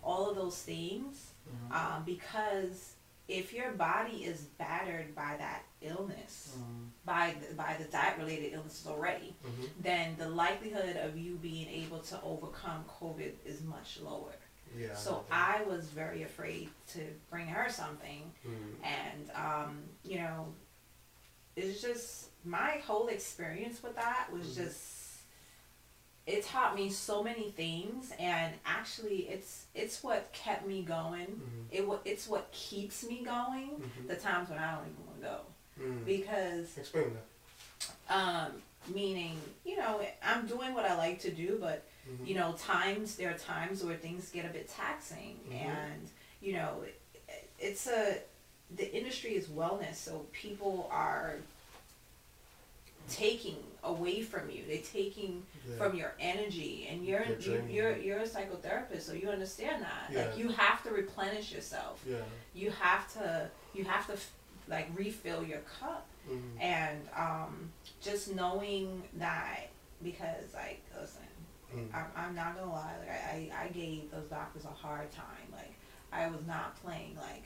all 0.02 0.30
of 0.30 0.36
those 0.36 0.62
things, 0.62 1.32
Mhm. 1.50 1.72
um, 1.74 2.04
because 2.04 2.94
if 3.26 3.52
your 3.52 3.72
body 3.72 4.24
is 4.24 4.42
battered 4.42 5.14
by 5.14 5.36
that 5.36 5.64
illness, 5.80 6.56
Mhm. 6.58 6.88
by 7.04 7.34
the, 7.40 7.54
by 7.54 7.76
the 7.78 7.84
diet 7.84 8.18
related 8.18 8.52
illnesses 8.52 8.86
already, 8.86 9.34
Mhm. 9.44 9.68
then 9.80 10.16
the 10.16 10.28
likelihood 10.28 10.96
of 10.96 11.16
you 11.16 11.36
being 11.36 11.68
able 11.68 12.00
to 12.00 12.20
overcome 12.22 12.84
COVID 13.00 13.34
is 13.44 13.62
much 13.62 13.98
lower. 14.00 14.34
Yeah. 14.76 14.94
So 14.94 15.24
that. 15.28 15.58
I 15.58 15.62
was 15.64 15.86
very 15.86 16.22
afraid 16.24 16.68
to 16.88 17.00
bring 17.30 17.46
her 17.46 17.70
something, 17.70 18.32
Mhm. 18.44 18.74
and 18.84 19.30
um, 19.32 19.84
you 20.04 20.18
know, 20.18 20.54
it's 21.56 21.80
just 21.80 22.28
my 22.44 22.78
whole 22.86 23.08
experience 23.08 23.82
with 23.82 23.94
that 23.96 24.30
was 24.32 24.46
Mhm. 24.48 24.54
just. 24.56 24.94
It 26.26 26.44
taught 26.44 26.74
me 26.74 26.90
so 26.90 27.22
many 27.22 27.50
things, 27.52 28.12
and 28.18 28.54
actually, 28.66 29.30
it's 29.30 29.64
it's 29.74 30.02
what 30.02 30.30
kept 30.34 30.66
me 30.66 30.82
going. 30.82 31.26
Mhm. 31.26 31.66
It 31.70 32.00
it's 32.04 32.28
what 32.28 32.52
keeps 32.52 33.02
me 33.04 33.24
going. 33.24 33.80
Mhm. 33.80 34.08
The 34.08 34.16
times 34.16 34.50
when 34.50 34.58
I 34.58 34.74
don't 34.76 34.90
even 34.90 35.06
want 35.06 35.16
to 35.20 35.22
go 35.22 35.40
Mhm. 35.80 36.04
because 36.04 36.76
Explain 36.78 37.12
that. 37.14 38.14
um, 38.14 38.62
meaning 38.94 39.38
you 39.64 39.76
know 39.76 40.00
i'm 40.22 40.46
doing 40.46 40.72
what 40.74 40.84
i 40.86 40.96
like 40.96 41.20
to 41.20 41.30
do 41.30 41.58
but 41.60 41.84
Mhm. 42.08 42.26
you 42.26 42.34
know 42.34 42.52
times 42.58 43.16
there 43.16 43.30
are 43.30 43.36
times 43.38 43.84
where 43.84 43.96
things 43.96 44.30
get 44.30 44.44
a 44.46 44.48
bit 44.48 44.68
taxing 44.68 45.38
Mhm. 45.50 45.54
and 45.66 46.10
you 46.40 46.54
know 46.54 46.82
it, 46.86 47.00
it's 47.58 47.86
a 47.86 48.18
the 48.70 48.90
industry 48.96 49.34
is 49.34 49.46
wellness 49.48 49.96
so 49.96 50.26
people 50.32 50.88
are 50.90 51.36
taking 53.08 53.56
away 53.84 54.20
from 54.22 54.50
you 54.50 54.64
they're 54.66 54.78
taking 54.82 55.46
Yeah. 55.66 55.76
from 55.76 55.94
your 55.96 56.14
energy 56.20 56.86
and 56.90 57.04
you're 57.06 57.20
They're 57.24 57.36
you, 57.40 57.42
draining 57.42 57.70
you're 57.70 57.96
you. 57.96 58.02
you're 58.04 58.18
a 58.20 58.28
psychotherapist 58.28 59.02
so 59.02 59.12
you 59.12 59.28
understand 59.30 59.82
that 59.82 60.10
Yeah. 60.10 60.26
like 60.26 60.36
you 60.38 60.48
have 60.50 60.82
to 60.84 60.90
replenish 60.90 61.52
yourself 61.52 62.00
Yeah. 62.06 62.18
you 62.54 62.70
have 62.70 63.10
to 63.14 63.50
you 63.74 63.84
have 63.84 64.06
to 64.08 64.18
like 64.68 64.88
refill 64.94 65.42
your 65.44 65.60
cup 65.80 66.06
Mhm. 66.28 66.60
and 66.60 67.08
um, 67.16 67.72
just 68.02 68.34
knowing 68.34 69.02
that 69.14 69.68
because 70.02 70.52
like 70.54 70.82
listen 71.00 71.22
Mhm. 71.74 71.94
I'm, 71.94 72.06
I'm 72.16 72.34
not 72.34 72.56
gonna 72.58 72.72
lie 72.72 72.94
like 73.00 73.10
I, 73.10 73.50
I, 73.52 73.64
I 73.64 73.68
gave 73.68 74.10
those 74.10 74.26
doctors 74.28 74.64
a 74.64 74.68
hard 74.68 75.10
time 75.12 75.48
like 75.52 75.74
i 76.12 76.26
was 76.28 76.46
not 76.46 76.80
playing 76.82 77.16
like 77.16 77.44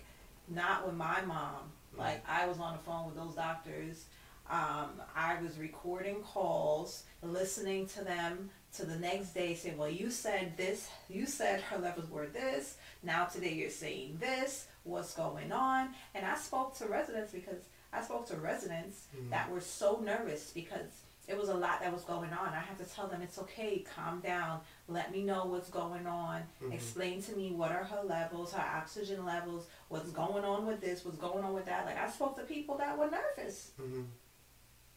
not 0.48 0.86
with 0.86 0.94
my 0.96 1.20
mom 1.22 1.72
like 1.96 2.22
i 2.28 2.46
was 2.46 2.58
on 2.58 2.72
the 2.76 2.82
phone 2.84 3.06
with 3.06 3.16
those 3.16 3.34
doctors 3.34 4.04
um, 4.50 4.90
i 5.16 5.40
was 5.42 5.58
recording 5.58 6.16
calls 6.22 7.04
listening 7.22 7.86
to 7.88 8.04
them 8.04 8.50
to 8.74 8.84
the 8.86 8.96
next 8.96 9.30
day 9.34 9.54
saying 9.54 9.76
well 9.76 9.88
you 9.90 10.10
said 10.10 10.56
this 10.56 10.88
you 11.08 11.26
said 11.26 11.60
her 11.62 11.78
levels 11.78 12.08
were 12.10 12.26
this 12.26 12.76
now 13.02 13.24
today 13.24 13.52
you're 13.54 13.70
saying 13.70 14.16
this 14.20 14.66
what's 14.84 15.14
going 15.14 15.52
on 15.52 15.90
and 16.14 16.26
i 16.26 16.34
spoke 16.34 16.76
to 16.76 16.86
residents 16.86 17.32
because 17.32 17.62
i 17.92 18.02
spoke 18.02 18.26
to 18.26 18.36
residents 18.36 19.06
Mhm. 19.16 19.30
that 19.30 19.50
were 19.50 19.60
so 19.60 20.00
nervous 20.04 20.50
because 20.50 21.02
it 21.28 21.36
was 21.38 21.48
a 21.50 21.54
lot 21.54 21.80
that 21.80 21.92
was 21.92 22.02
going 22.02 22.32
on. 22.32 22.48
I 22.52 22.58
had 22.58 22.76
to 22.78 22.84
tell 22.84 23.06
them 23.06 23.22
it's 23.22 23.38
okay, 23.38 23.78
calm 23.94 24.18
down, 24.20 24.60
let 24.88 25.12
me 25.12 25.22
know 25.22 25.44
what's 25.46 25.70
going 25.70 26.04
on, 26.04 26.42
Mhm. 26.60 26.72
explain 26.74 27.22
to 27.22 27.36
me 27.36 27.52
what 27.52 27.70
are 27.70 27.84
her 27.84 28.02
levels, 28.02 28.52
her 28.52 28.60
oxygen 28.60 29.24
levels, 29.24 29.68
what's 29.88 30.10
going 30.10 30.44
on 30.44 30.66
with 30.66 30.80
this, 30.80 31.04
what's 31.04 31.18
going 31.18 31.44
on 31.44 31.54
with 31.54 31.64
that. 31.66 31.86
Like 31.86 31.96
I 31.96 32.10
spoke 32.10 32.36
to 32.38 32.42
people 32.42 32.76
that 32.78 32.98
were 32.98 33.08
nervous 33.08 33.70
Mhm. 33.78 34.08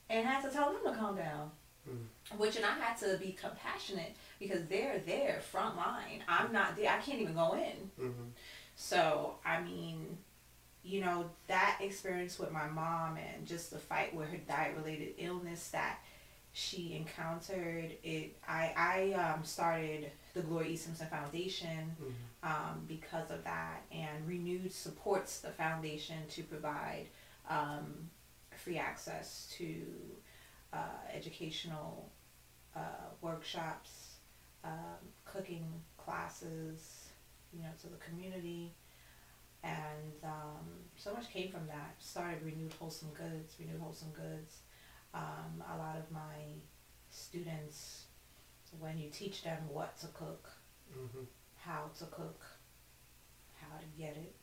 and 0.09 0.27
had 0.27 0.41
to 0.41 0.49
tell 0.49 0.73
them 0.73 0.81
to 0.91 0.99
calm 0.99 1.15
down. 1.15 1.51
Mhm. 1.87 2.37
Which 2.39 2.55
and 2.55 2.65
I 2.65 2.71
had 2.79 2.97
to 2.97 3.17
be 3.19 3.31
compassionate 3.33 4.15
because 4.39 4.65
they're 4.65 4.97
there 4.97 5.39
front 5.41 5.77
line. 5.77 6.23
I'm 6.27 6.51
not 6.51 6.75
there. 6.75 6.91
I 6.91 6.97
can't 7.01 7.19
even 7.21 7.35
go 7.35 7.53
in. 7.53 7.91
So, 8.75 9.35
I 9.45 9.61
mean, 9.61 10.17
you 10.83 11.01
know, 11.01 11.29
that 11.47 11.79
experience 11.81 12.37
with 12.37 12.51
my 12.51 12.67
mom 12.67 13.17
and 13.17 13.45
just 13.47 13.71
the 13.71 13.79
fight 13.79 14.13
with 14.15 14.29
her 14.29 14.37
diet 14.47 14.75
related 14.77 15.15
illness 15.17 15.69
that 15.69 15.99
she 16.53 16.95
encountered, 16.95 17.91
it 18.03 18.37
I, 18.47 18.73
I 18.77 19.13
um, 19.19 19.43
started 19.43 20.11
the 20.33 20.41
Gloria 20.41 20.71
E. 20.71 20.75
Simpson 20.77 21.07
Foundation 21.07 21.95
Mhm. 22.01 22.49
um, 22.49 22.85
because 22.87 23.29
of 23.31 23.43
that, 23.43 23.81
and 23.91 24.25
Renewed 24.27 24.71
supports 24.71 25.39
the 25.39 25.51
foundation 25.51 26.17
to 26.29 26.43
provide 26.43 27.07
um, 27.49 28.09
free 28.55 28.77
access 28.77 29.47
to 29.57 29.81
uh, 30.71 30.77
educational 31.13 32.09
uh, 32.75 32.79
workshops, 33.21 34.15
um, 34.63 34.71
cooking 35.25 35.81
classes, 35.97 37.04
you 37.55 37.63
know, 37.63 37.69
to 37.81 37.87
the 37.87 37.97
community. 37.97 38.73
And 39.63 40.13
um, 40.23 40.65
so 40.95 41.13
much 41.13 41.29
came 41.31 41.51
from 41.51 41.65
that. 41.67 41.95
Started 41.99 42.43
Renewed 42.43 42.73
Wholesome 42.79 43.09
Goods, 43.13 43.55
Renewed 43.59 43.79
Wholesome 43.81 44.11
Goods. 44.11 44.57
Um, 45.13 45.63
a 45.73 45.77
lot 45.77 45.97
of 45.97 46.11
my 46.11 46.53
students, 47.09 48.05
when 48.79 48.97
you 48.99 49.09
teach 49.09 49.43
them 49.43 49.57
what 49.69 49.97
to 49.99 50.07
cook, 50.07 50.49
Mhm. 50.93 51.25
how 51.55 51.89
to 51.97 52.05
cook, 52.05 52.41
how 53.59 53.77
to 53.77 53.85
get 53.97 54.15
it. 54.17 54.35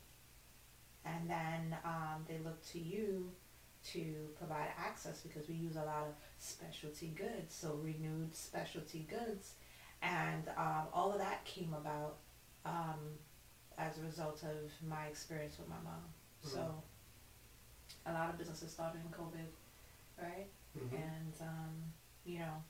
And 1.05 1.29
then 1.29 1.77
um, 1.85 2.25
they 2.27 2.39
look 2.39 2.61
to 2.71 2.79
you 2.79 3.31
to 3.91 4.29
provide 4.37 4.69
access 4.77 5.21
because 5.21 5.47
we 5.47 5.55
use 5.55 5.75
a 5.75 5.83
lot 5.83 6.07
of 6.07 6.15
specialty 6.37 7.09
goods, 7.09 7.53
so 7.53 7.75
renewed 7.75 8.35
specialty 8.35 9.03
goods. 9.09 9.53
And 10.01 10.47
um, 10.57 10.87
all 10.93 11.11
of 11.13 11.19
that 11.19 11.45
came 11.45 11.73
about 11.73 12.17
um, 12.65 12.99
as 13.77 13.97
a 13.97 14.01
result 14.01 14.43
of 14.43 14.87
my 14.87 15.05
experience 15.05 15.57
with 15.57 15.67
my 15.69 15.79
mom. 15.83 16.03
So 16.41 16.81
a 18.05 18.13
lot 18.13 18.29
of 18.29 18.37
businesses 18.37 18.71
started 18.71 18.99
in 19.05 19.11
COVID, 19.11 19.49
right? 20.21 20.47
Mhm. 20.77 20.91
and 20.93 21.33
um, 21.41 21.73
you 22.25 22.39
know 22.39 22.63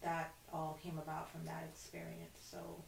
that 0.00 0.32
all 0.52 0.78
came 0.82 0.98
about 0.98 1.28
from 1.30 1.44
that 1.44 1.62
experience 1.70 2.38
so 2.50 2.82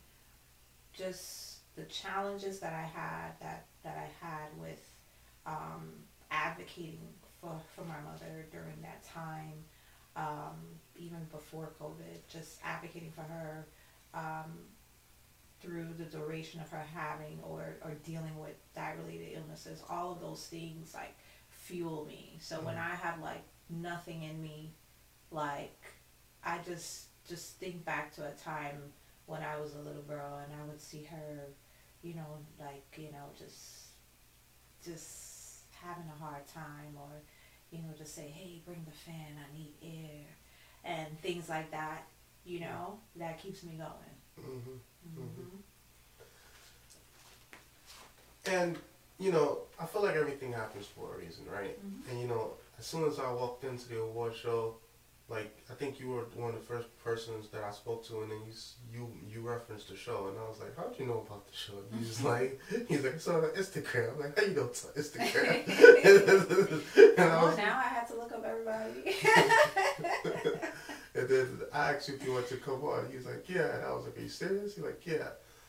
just 0.92 1.58
the 1.76 1.84
challenges 1.84 2.58
that 2.60 2.72
i 2.72 2.82
had 2.82 3.38
that 3.40 3.66
that 3.82 3.96
i 3.96 4.24
had 4.24 4.48
with 4.58 4.82
um, 5.46 5.92
advocating 6.30 7.12
for 7.40 7.58
for 7.74 7.82
my 7.84 8.00
mother 8.00 8.46
during 8.50 8.80
that 8.82 9.02
time 9.04 9.64
um, 10.16 10.56
even 10.96 11.22
before 11.30 11.70
covid 11.80 12.18
just 12.28 12.58
advocating 12.64 13.12
for 13.12 13.22
her 13.22 13.66
um, 14.14 14.50
through 15.60 15.88
the 15.98 16.04
duration 16.04 16.60
of 16.60 16.70
her 16.70 16.84
having 16.94 17.38
or, 17.42 17.76
or 17.84 17.92
dealing 18.04 18.38
with 18.38 18.54
diet 18.74 18.96
related 19.04 19.36
illnesses 19.36 19.82
all 19.88 20.12
of 20.12 20.20
those 20.20 20.46
things 20.46 20.94
like 20.94 21.14
fuel 21.50 22.04
me 22.06 22.36
so 22.40 22.60
when 22.60 22.76
Mhm. 22.76 22.92
i 22.92 22.94
have 22.94 23.20
like 23.20 23.42
nothing 23.68 24.22
in 24.22 24.40
me 24.42 24.72
like 25.30 25.92
i 26.44 26.58
just 26.64 27.06
just 27.28 27.56
think 27.58 27.84
back 27.84 28.14
to 28.14 28.24
a 28.26 28.30
time 28.32 28.92
when 29.26 29.42
i 29.42 29.58
was 29.60 29.74
a 29.74 29.78
little 29.80 30.02
girl 30.02 30.38
and 30.44 30.52
i 30.60 30.64
would 30.66 30.80
see 30.80 31.02
her 31.04 31.46
you 32.02 32.14
know 32.14 32.38
like 32.58 32.84
you 32.96 33.10
know 33.12 33.26
just 33.36 33.88
just 34.84 35.64
having 35.82 36.04
a 36.08 36.18
hard 36.24 36.46
time 36.46 36.94
or 36.96 37.22
you 37.70 37.78
know 37.78 37.92
just 37.96 38.14
say 38.14 38.28
hey 38.28 38.62
bring 38.64 38.84
the 38.84 38.92
fan 38.96 39.36
i 39.38 39.56
need 39.56 39.74
air 39.82 40.24
and 40.84 41.20
things 41.20 41.48
like 41.48 41.70
that. 41.72 42.04
You 42.44 42.60
know, 42.60 42.98
that 43.16 43.38
keeps 43.42 43.62
me 43.62 43.72
going. 43.76 44.14
Mm-hmm. 44.40 44.76
Hmm 45.04 45.56
And 48.46 48.76
you 49.18 49.32
know, 49.32 49.62
I 49.80 49.86
feel 49.86 50.02
like 50.02 50.14
everything 50.16 50.52
happens 50.52 50.86
for 50.86 51.14
a 51.14 51.18
reason, 51.18 51.44
right? 51.52 51.76
Mhm. 51.84 52.10
And 52.10 52.20
you 52.20 52.28
know, 52.28 52.52
as 52.78 52.86
soon 52.86 53.04
as 53.08 53.18
I 53.18 53.30
walked 53.32 53.64
into 53.64 53.88
the 53.88 54.00
award 54.00 54.34
show, 54.34 54.76
like 55.28 55.52
I 55.70 55.74
think 55.74 55.98
you 56.00 56.08
were 56.08 56.22
one 56.36 56.54
of 56.54 56.60
the 56.60 56.66
first 56.66 56.86
persons 57.04 57.48
that 57.50 57.62
I 57.64 57.72
spoke 57.72 58.06
to, 58.08 58.22
and 58.22 58.30
then 58.30 58.40
you 58.46 58.52
you 58.94 59.02
you 59.32 59.40
referenced 59.48 59.88
the 59.88 59.96
show, 59.96 60.28
and 60.28 60.38
I 60.38 60.48
was 60.48 60.58
like, 60.60 60.74
"How'd 60.76 60.98
you 60.98 61.06
know 61.06 61.24
about 61.26 61.46
the 61.50 61.54
show?" 61.64 61.74
And 61.90 62.00
he's 62.00 62.22
like, 62.32 62.60
"He's 62.88 63.02
like, 63.04 63.20
so 63.20 63.32
Instagram." 63.56 64.12
I'm 64.14 64.20
like, 64.20 64.38
"How 64.38 64.46
you 64.46 64.54
know 64.54 64.64
it's 64.66 64.84
on 64.86 64.92
Instagram?" 64.92 65.66
and 67.18 67.20
I 67.20 67.26
Well, 67.36 67.46
was, 67.48 67.56
now 67.58 67.76
I 67.78 67.88
have 67.96 68.06
to 68.08 68.14
look 68.14 68.32
up 68.32 68.44
everybody. 68.44 69.16
And 71.28 71.60
then 71.60 71.68
I 71.72 71.94
asked 71.94 72.08
you 72.08 72.14
if 72.14 72.24
you 72.24 72.32
wanted 72.32 72.48
to 72.50 72.56
come 72.58 72.82
on. 72.84 73.10
He 73.10 73.16
was 73.16 73.26
like, 73.26 73.48
"Yeah," 73.48 73.76
and 73.76 73.84
I 73.84 73.92
was 73.92 74.04
like, 74.06 74.16
"Are 74.18 74.20
you 74.22 74.28
serious?" 74.28 74.74
He's 74.76 74.84
like, 74.84 75.04
"Yeah." 75.06 75.28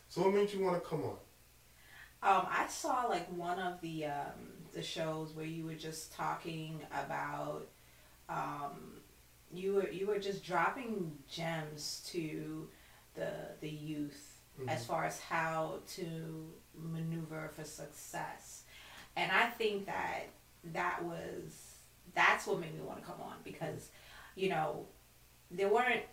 So 0.09 0.21
what 0.23 0.33
made 0.33 0.51
you 0.53 0.63
want 0.63 0.81
to 0.81 0.89
come 0.89 1.03
on? 1.03 1.17
Um, 2.21 2.47
I 2.49 2.67
saw 2.67 3.05
like 3.07 3.27
one 3.31 3.59
of 3.59 3.79
the 3.81 4.05
um, 4.07 4.49
the 4.73 4.81
shows 4.83 5.33
where 5.33 5.45
you 5.45 5.65
were 5.65 5.75
just 5.75 6.13
talking 6.13 6.81
about 6.91 7.67
um, 8.27 9.01
you 9.53 9.73
were 9.75 9.89
you 9.89 10.07
were 10.07 10.19
just 10.19 10.43
dropping 10.43 11.17
gems 11.29 12.01
to 12.11 12.67
the 13.15 13.31
the 13.61 13.69
youth 13.69 14.41
as 14.67 14.83
Mhm. 14.83 14.85
far 14.85 15.05
as 15.05 15.19
how 15.21 15.79
to 15.95 16.51
maneuver 16.75 17.51
for 17.55 17.63
success, 17.63 18.63
and 19.15 19.31
I 19.31 19.47
think 19.49 19.85
that 19.85 20.23
that 20.73 21.03
was 21.03 21.75
that's 22.13 22.47
what 22.47 22.59
made 22.59 22.75
me 22.75 22.81
want 22.81 22.99
to 22.99 23.05
come 23.05 23.21
on 23.21 23.35
because 23.45 23.89
you 24.35 24.49
know 24.49 24.85
there 25.51 25.69
weren't 25.69 26.03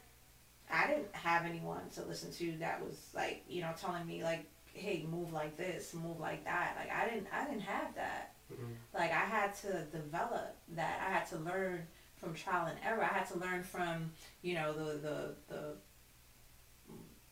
I 0.71 0.87
didn't 0.89 1.15
have 1.15 1.45
anyone 1.45 1.89
to 1.95 2.03
listen 2.03 2.33
to 2.33 2.59
that 2.59 2.85
was 2.85 2.97
like 3.15 3.45
you 3.49 3.61
know 3.63 3.73
telling 3.81 4.07
me 4.07 4.23
like 4.23 4.45
hey 4.73 5.07
move 5.11 5.33
like 5.33 5.57
this 5.57 5.95
move 5.95 6.19
like 6.21 6.45
that. 6.45 6.77
Like 6.79 6.91
i 6.93 7.09
didn't 7.09 7.29
i 7.33 7.45
didn't 7.45 7.63
have 7.63 7.95
that. 7.95 8.33
Mhm. 8.53 8.75
like 8.95 9.11
i 9.11 9.25
had 9.25 9.55
to 9.57 9.85
develop 9.93 10.57
that. 10.75 11.01
I 11.07 11.13
had 11.13 11.27
to 11.29 11.39
learn 11.39 11.87
from 12.17 12.35
trial 12.35 12.67
and 12.67 12.79
error. 12.85 13.03
I 13.03 13.09
had 13.19 13.27
to 13.29 13.39
learn 13.39 13.63
from 13.63 14.13
you 14.43 14.55
know 14.55 14.73
the 14.73 14.99
the 14.99 15.35
the 15.49 15.77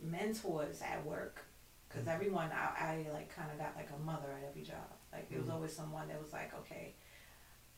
mentors 0.00 0.82
at 0.82 1.04
work. 1.04 1.40
Because 1.88 2.08
everyone 2.08 2.50
I, 2.52 3.06
I 3.06 3.06
like 3.12 3.34
kind 3.34 3.50
of 3.52 3.58
got 3.58 3.74
like 3.76 3.88
a 3.94 4.04
mother 4.04 4.26
at 4.36 4.48
every 4.48 4.62
job. 4.62 4.90
Like 5.12 5.30
there 5.30 5.38
was 5.38 5.48
always 5.48 5.72
someone 5.72 6.08
that 6.08 6.20
was 6.20 6.32
like 6.32 6.52
okay 6.60 6.94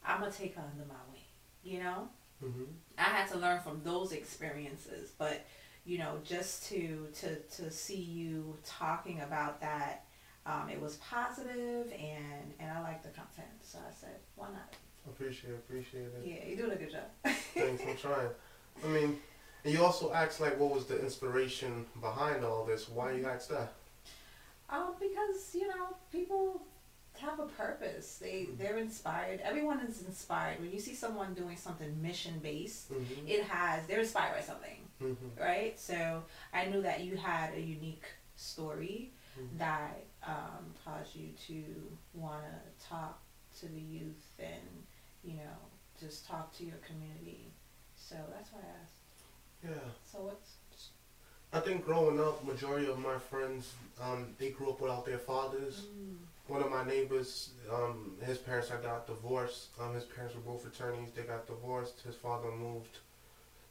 i'm 0.08 0.20
gonna 0.20 0.30
take 0.32 0.54
her 0.54 0.62
under 0.72 0.84
my 0.86 0.94
wing 1.12 1.20
you 1.64 1.80
know 1.80 2.08
Mhm. 2.42 2.66
I 2.98 3.02
had 3.02 3.28
to 3.30 3.38
learn 3.38 3.60
from 3.60 3.82
those 3.82 4.12
experiences, 4.12 5.12
but 5.18 5.44
you 5.84 5.98
know, 5.98 6.18
just 6.24 6.66
to 6.68 7.08
to 7.20 7.36
to 7.36 7.70
see 7.70 8.00
you 8.00 8.58
talking 8.64 9.20
about 9.20 9.60
that, 9.60 10.04
um, 10.44 10.68
it 10.68 10.80
was 10.80 10.96
positive 10.96 11.92
and 11.92 12.54
and 12.58 12.70
I 12.70 12.80
like 12.82 13.02
the 13.02 13.10
content, 13.10 13.48
so 13.62 13.78
I 13.78 13.92
said, 13.92 14.20
why 14.34 14.48
not? 14.48 14.74
Appreciate 15.06 15.50
it. 15.50 15.56
Appreciate 15.56 16.06
it. 16.06 16.22
Yeah, 16.24 16.44
you're 16.46 16.56
doing 16.56 16.72
a 16.72 16.76
good 16.76 16.90
job. 16.90 17.34
Thanks, 17.54 17.82
I'm 17.86 17.96
trying. 17.96 18.28
I 18.84 18.88
mean, 18.88 19.20
and 19.64 19.72
you 19.72 19.82
also 19.82 20.12
asked 20.12 20.40
like, 20.40 20.58
what 20.58 20.74
was 20.74 20.86
the 20.86 21.00
inspiration 21.00 21.86
behind 22.00 22.44
all 22.44 22.64
this? 22.64 22.88
Why 22.88 23.12
you 23.12 23.26
asked 23.26 23.50
that? 23.50 23.72
Um, 24.68 24.94
because 24.98 25.54
you 25.54 25.68
know, 25.68 25.96
people 26.10 26.66
have 27.20 27.38
a 27.40 27.46
purpose. 27.46 28.18
They 28.18 28.48
they're 28.58 28.78
inspired. 28.78 29.40
Everyone 29.42 29.80
is 29.80 30.02
inspired. 30.02 30.60
When 30.60 30.70
you 30.72 30.80
see 30.80 30.94
someone 30.94 31.34
doing 31.34 31.56
something 31.56 32.00
mission 32.02 32.38
based, 32.42 32.92
Mm-hmm. 32.92 33.28
it 33.28 33.44
has 33.44 33.86
they're 33.86 34.00
inspired 34.00 34.34
by 34.34 34.40
something. 34.42 34.80
Mm-hmm. 35.02 35.40
right? 35.40 35.78
So 35.78 36.22
I 36.54 36.66
knew 36.66 36.80
that 36.82 37.00
you 37.04 37.16
had 37.16 37.52
a 37.54 37.60
unique 37.60 38.06
story 38.36 39.12
Mhm. 39.38 39.58
that 39.58 40.04
um, 40.26 40.72
caused 40.82 41.14
you 41.14 41.28
to 41.48 41.62
want 42.14 42.42
to 42.44 42.88
talk 42.88 43.20
to 43.60 43.66
the 43.68 43.78
youth 43.80 44.24
and, 44.38 44.64
you 45.22 45.34
know, 45.34 45.56
just 46.00 46.26
talk 46.26 46.50
to 46.56 46.64
your 46.64 46.78
community. 46.78 47.52
So 47.96 48.16
that's 48.32 48.50
why 48.52 48.60
I 48.60 48.82
asked. 48.82 49.00
Yeah. 49.62 49.88
So 50.10 50.22
what's 50.22 50.52
I 51.56 51.60
think 51.60 51.86
growing 51.86 52.20
up, 52.20 52.44
majority 52.44 52.86
of 52.86 52.98
my 52.98 53.18
friends, 53.18 53.72
um, 54.02 54.26
they 54.38 54.50
grew 54.50 54.68
up 54.68 54.80
without 54.82 55.06
their 55.06 55.16
fathers. 55.18 55.86
mm, 55.98 56.16
One 56.48 56.62
of 56.62 56.70
my 56.70 56.84
neighbors, 56.84 57.50
um, 57.72 58.12
his 58.22 58.36
parents 58.36 58.68
had 58.68 58.82
got 58.82 59.06
divorced. 59.06 59.68
Um, 59.80 59.94
his 59.94 60.04
parents 60.04 60.34
were 60.34 60.42
both 60.42 60.66
attorneys. 60.66 61.12
They 61.16 61.22
got 61.22 61.46
divorced. 61.46 62.02
His 62.02 62.14
father 62.14 62.50
moved, 62.50 62.98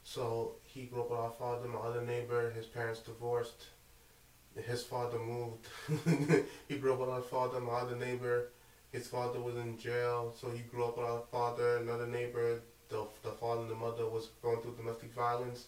so 0.04 0.54
he 0.64 0.86
grew 0.86 1.02
up 1.02 1.12
with 1.12 1.20
our 1.20 1.30
father. 1.38 1.68
My 1.68 1.80
other 1.80 2.02
neighbor, 2.02 2.50
his 2.50 2.66
parents 2.66 3.02
divorced. 3.02 3.68
His 4.56 4.82
father 4.84 5.20
moved. 5.20 5.68
he 6.68 6.78
grew 6.78 6.94
up 6.94 7.00
with 7.02 7.10
our 7.10 7.22
father. 7.22 7.60
My 7.60 7.74
other 7.74 7.96
neighbor, 7.96 8.50
his 8.94 9.08
father 9.08 9.40
was 9.40 9.58
in 9.58 9.78
jail, 9.78 10.34
so 10.40 10.50
he 10.50 10.62
grew 10.72 10.86
up 10.86 10.98
with 10.98 11.06
our 11.06 11.22
father. 11.32 11.78
Another 11.78 12.08
neighbor, 12.08 12.62
the 12.90 13.06
the 13.22 13.32
father 13.32 13.62
and 13.62 13.70
the 13.70 13.76
mother 13.76 14.10
was 14.10 14.30
going 14.42 14.60
through 14.62 14.76
domestic 14.76 15.14
violence. 15.14 15.66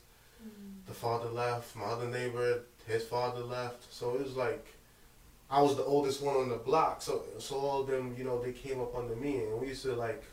The 0.88 0.94
father 0.94 1.30
left. 1.30 1.76
My 1.76 1.86
other 1.86 2.08
neighbor, 2.08 2.62
his 2.88 3.04
father 3.04 3.42
left. 3.42 3.92
So 3.94 4.16
it 4.16 4.24
was 4.24 4.36
like 4.36 4.66
I 5.50 5.62
was 5.62 5.76
the 5.76 5.84
oldest 5.84 6.22
one 6.22 6.36
on 6.36 6.50
the 6.50 6.56
block. 6.58 7.02
So 7.02 7.24
so 7.40 7.56
all 7.58 7.82
of 7.82 7.88
them, 7.88 8.16
you 8.18 8.24
know, 8.24 8.42
they 8.42 8.52
came 8.52 8.80
up 8.82 8.96
under 8.96 9.16
me, 9.16 9.38
and 9.44 9.60
we 9.60 9.68
used 9.68 9.84
to 9.84 9.94
like 9.94 10.24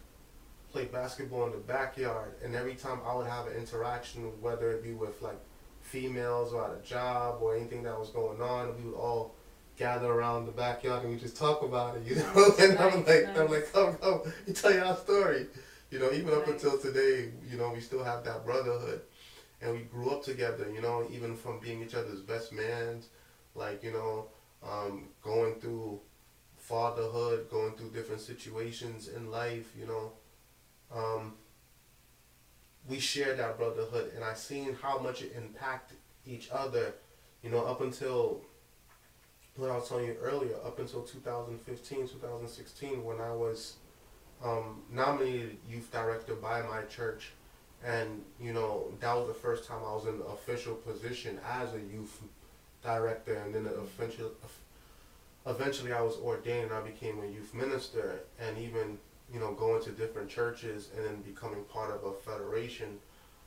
play 0.73 0.87
basketball 0.87 1.47
in 1.47 1.53
the 1.53 1.59
backyard. 1.59 2.33
And 2.43 2.55
every 2.55 2.75
time 2.75 2.99
I 3.07 3.15
would 3.15 3.27
have 3.27 3.47
an 3.47 3.55
interaction, 3.57 4.23
whether 4.41 4.71
it 4.73 4.83
be 4.83 4.93
with 4.93 5.21
like 5.23 5.39
females 5.83 6.53
or 6.53 6.65
at 6.65 6.77
a 6.81 6.83
job 6.83 7.39
or 7.43 7.57
anything 7.57 7.83
that 7.85 7.99
was 7.99 8.11
going 8.11 8.41
on, 8.41 8.77
we 8.77 8.91
would 8.91 8.97
all 8.97 9.35
gather 9.77 10.07
around 10.11 10.47
the 10.47 10.53
backyard 10.53 11.03
and 11.05 11.13
we 11.13 11.19
just 11.19 11.37
talk 11.37 11.63
about 11.63 11.97
it, 11.97 12.03
you 12.07 12.17
know. 12.17 12.53
and 12.61 12.79
I'm 12.79 13.05
Nice, 13.05 13.27
like, 13.27 13.39
I'm 13.39 13.51
like, 13.51 13.73
come, 13.73 13.95
come, 13.99 14.21
you 14.47 14.53
tell 14.53 14.73
you 14.73 14.81
our 14.83 14.97
story. 14.97 15.47
You 15.91 16.01
know, 16.01 16.11
even 16.13 16.35
up 16.35 16.49
until 16.49 16.77
today, 16.79 17.31
you 17.49 17.57
know, 17.57 17.71
we 17.73 17.81
still 17.81 18.03
have 18.03 18.25
that 18.25 18.45
brotherhood 18.45 19.03
and 19.61 19.73
we 19.73 19.79
grew 19.81 20.11
up 20.11 20.23
together, 20.23 20.71
you 20.73 20.83
know, 20.83 21.07
even 21.11 21.37
from 21.37 21.59
being 21.59 21.83
each 21.83 21.95
other's 21.95 22.21
best 22.21 22.53
mans, 22.53 23.09
like, 23.55 23.83
you 23.83 23.93
know, 23.93 24.27
um, 24.63 25.09
going 25.23 25.55
through 25.57 26.01
fatherhood, 26.57 27.49
going 27.51 27.73
through 27.73 27.91
different 27.91 28.21
situations 28.21 29.09
in 29.09 29.31
life, 29.31 29.67
you 29.79 29.87
know. 29.87 30.13
Um, 30.95 31.35
we 32.89 32.99
shared 32.99 33.39
that 33.39 33.59
brotherhood, 33.59 34.13
and 34.15 34.25
I 34.25 34.35
seen 34.35 34.77
how 34.81 34.99
much 34.99 35.23
it 35.23 35.33
impacted 35.37 35.99
each 36.27 36.51
other, 36.51 36.95
you 37.43 37.51
know, 37.51 37.65
up 37.65 37.81
until 37.81 38.43
what 39.57 39.71
I 39.71 39.77
was 39.77 39.89
telling 39.89 40.07
you 40.07 40.17
earlier, 40.21 40.57
up 40.65 40.79
until 40.79 41.03
2015, 41.03 42.09
2016, 42.09 43.05
when 43.05 43.21
I 43.21 43.33
was 43.33 43.77
um, 44.45 44.83
nominated 44.91 45.57
youth 45.69 45.91
director 45.93 46.35
by 46.35 46.63
my 46.63 46.83
church 46.83 47.33
and 47.85 48.23
you 48.41 48.53
know 48.53 48.91
that 49.01 49.15
was 49.15 49.29
the 49.29 49.35
first 49.35 49.69
time 49.69 49.81
I 49.87 49.93
was 49.93 50.07
in 50.07 50.19
the 50.19 50.25
official 50.25 50.75
position 50.75 51.39
as 51.49 51.75
a 51.75 51.81
youth 51.81 52.21
director, 52.83 53.35
and 53.35 53.55
then 53.55 53.67
eventually, 53.67 54.31
eventually 55.47 55.93
I 55.93 56.01
was 56.01 56.17
ordained. 56.17 56.71
and 56.71 56.75
I 56.75 56.81
became 56.81 57.23
a 57.23 57.27
youth 57.27 57.53
minister, 57.55 58.21
and 58.41 58.57
even 58.59 58.99
you 59.33 59.41
know 59.41 59.53
going 59.53 59.83
to 59.85 59.91
different 59.91 60.31
churches 60.31 60.89
and 60.97 61.05
then 61.05 61.21
becoming 61.23 61.65
part 61.65 61.91
of 61.91 62.05
a 62.05 62.13
federation 62.13 62.99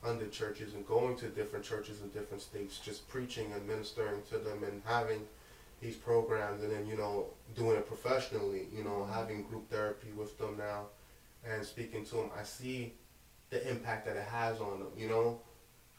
under 0.04 0.28
churches 0.28 0.74
and 0.74 0.86
going 0.86 1.16
to 1.16 1.26
different 1.28 1.64
churches 1.64 2.00
in 2.02 2.08
different 2.10 2.40
states, 2.40 2.78
just 2.78 3.08
preaching 3.08 3.52
and 3.52 3.66
ministering 3.66 4.22
to 4.30 4.38
them 4.38 4.62
and 4.62 4.80
having 4.84 5.26
these 5.80 5.96
programs, 5.96 6.62
and 6.62 6.70
then 6.70 6.86
you 6.86 6.96
know 6.96 7.26
doing 7.56 7.76
it 7.76 7.86
professionally. 7.88 8.68
You 8.72 8.84
know 8.84 9.08
having 9.12 9.42
group 9.42 9.68
therapy 9.68 10.12
with 10.16 10.38
them 10.38 10.56
now 10.56 10.86
and 11.44 11.64
speaking 11.64 12.04
to 12.04 12.16
them. 12.16 12.30
I 12.38 12.44
see 12.44 12.92
the 13.50 13.68
impact 13.68 14.06
that 14.06 14.16
it 14.16 14.24
has 14.24 14.60
on 14.60 14.80
them, 14.80 14.92
you 14.96 15.08
know, 15.08 15.40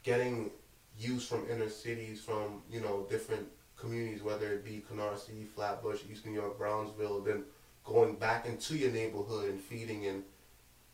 getting 0.02 0.50
youth 0.98 1.24
from 1.24 1.46
inner 1.50 1.68
cities, 1.68 2.20
from, 2.20 2.62
you 2.70 2.80
know, 2.80 3.06
different 3.10 3.46
communities, 3.76 4.22
whether 4.22 4.52
it 4.52 4.64
be 4.64 4.84
Canarsie, 4.90 5.46
Flatbush, 5.54 6.00
East 6.10 6.26
New 6.26 6.32
York, 6.32 6.58
Brownsville, 6.58 7.20
then 7.20 7.44
going 7.84 8.14
back 8.16 8.46
into 8.46 8.76
your 8.76 8.90
neighborhood 8.90 9.50
and 9.50 9.60
feeding 9.60 10.06
and 10.06 10.22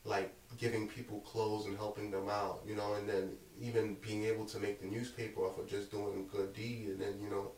like 0.04 0.32
giving 0.57 0.88
people 0.88 1.20
clothes 1.20 1.66
and 1.66 1.76
helping 1.76 2.11
them 2.11 2.28
out, 2.28 2.61
you 2.66 2.76
know, 2.76 2.94
and 2.94 3.09
then 3.09 3.32
even 3.61 3.96
being 4.00 4.24
able 4.24 4.44
to 4.46 4.59
make 4.59 4.80
the 4.80 4.86
newspaper 4.86 5.40
off 5.40 5.59
of 5.59 5.68
just 5.68 5.90
doing 5.90 6.26
a 6.28 6.36
good 6.36 6.54
deed 6.54 6.88
and 6.88 7.00
then, 7.00 7.18
you 7.20 7.28
know, 7.28 7.50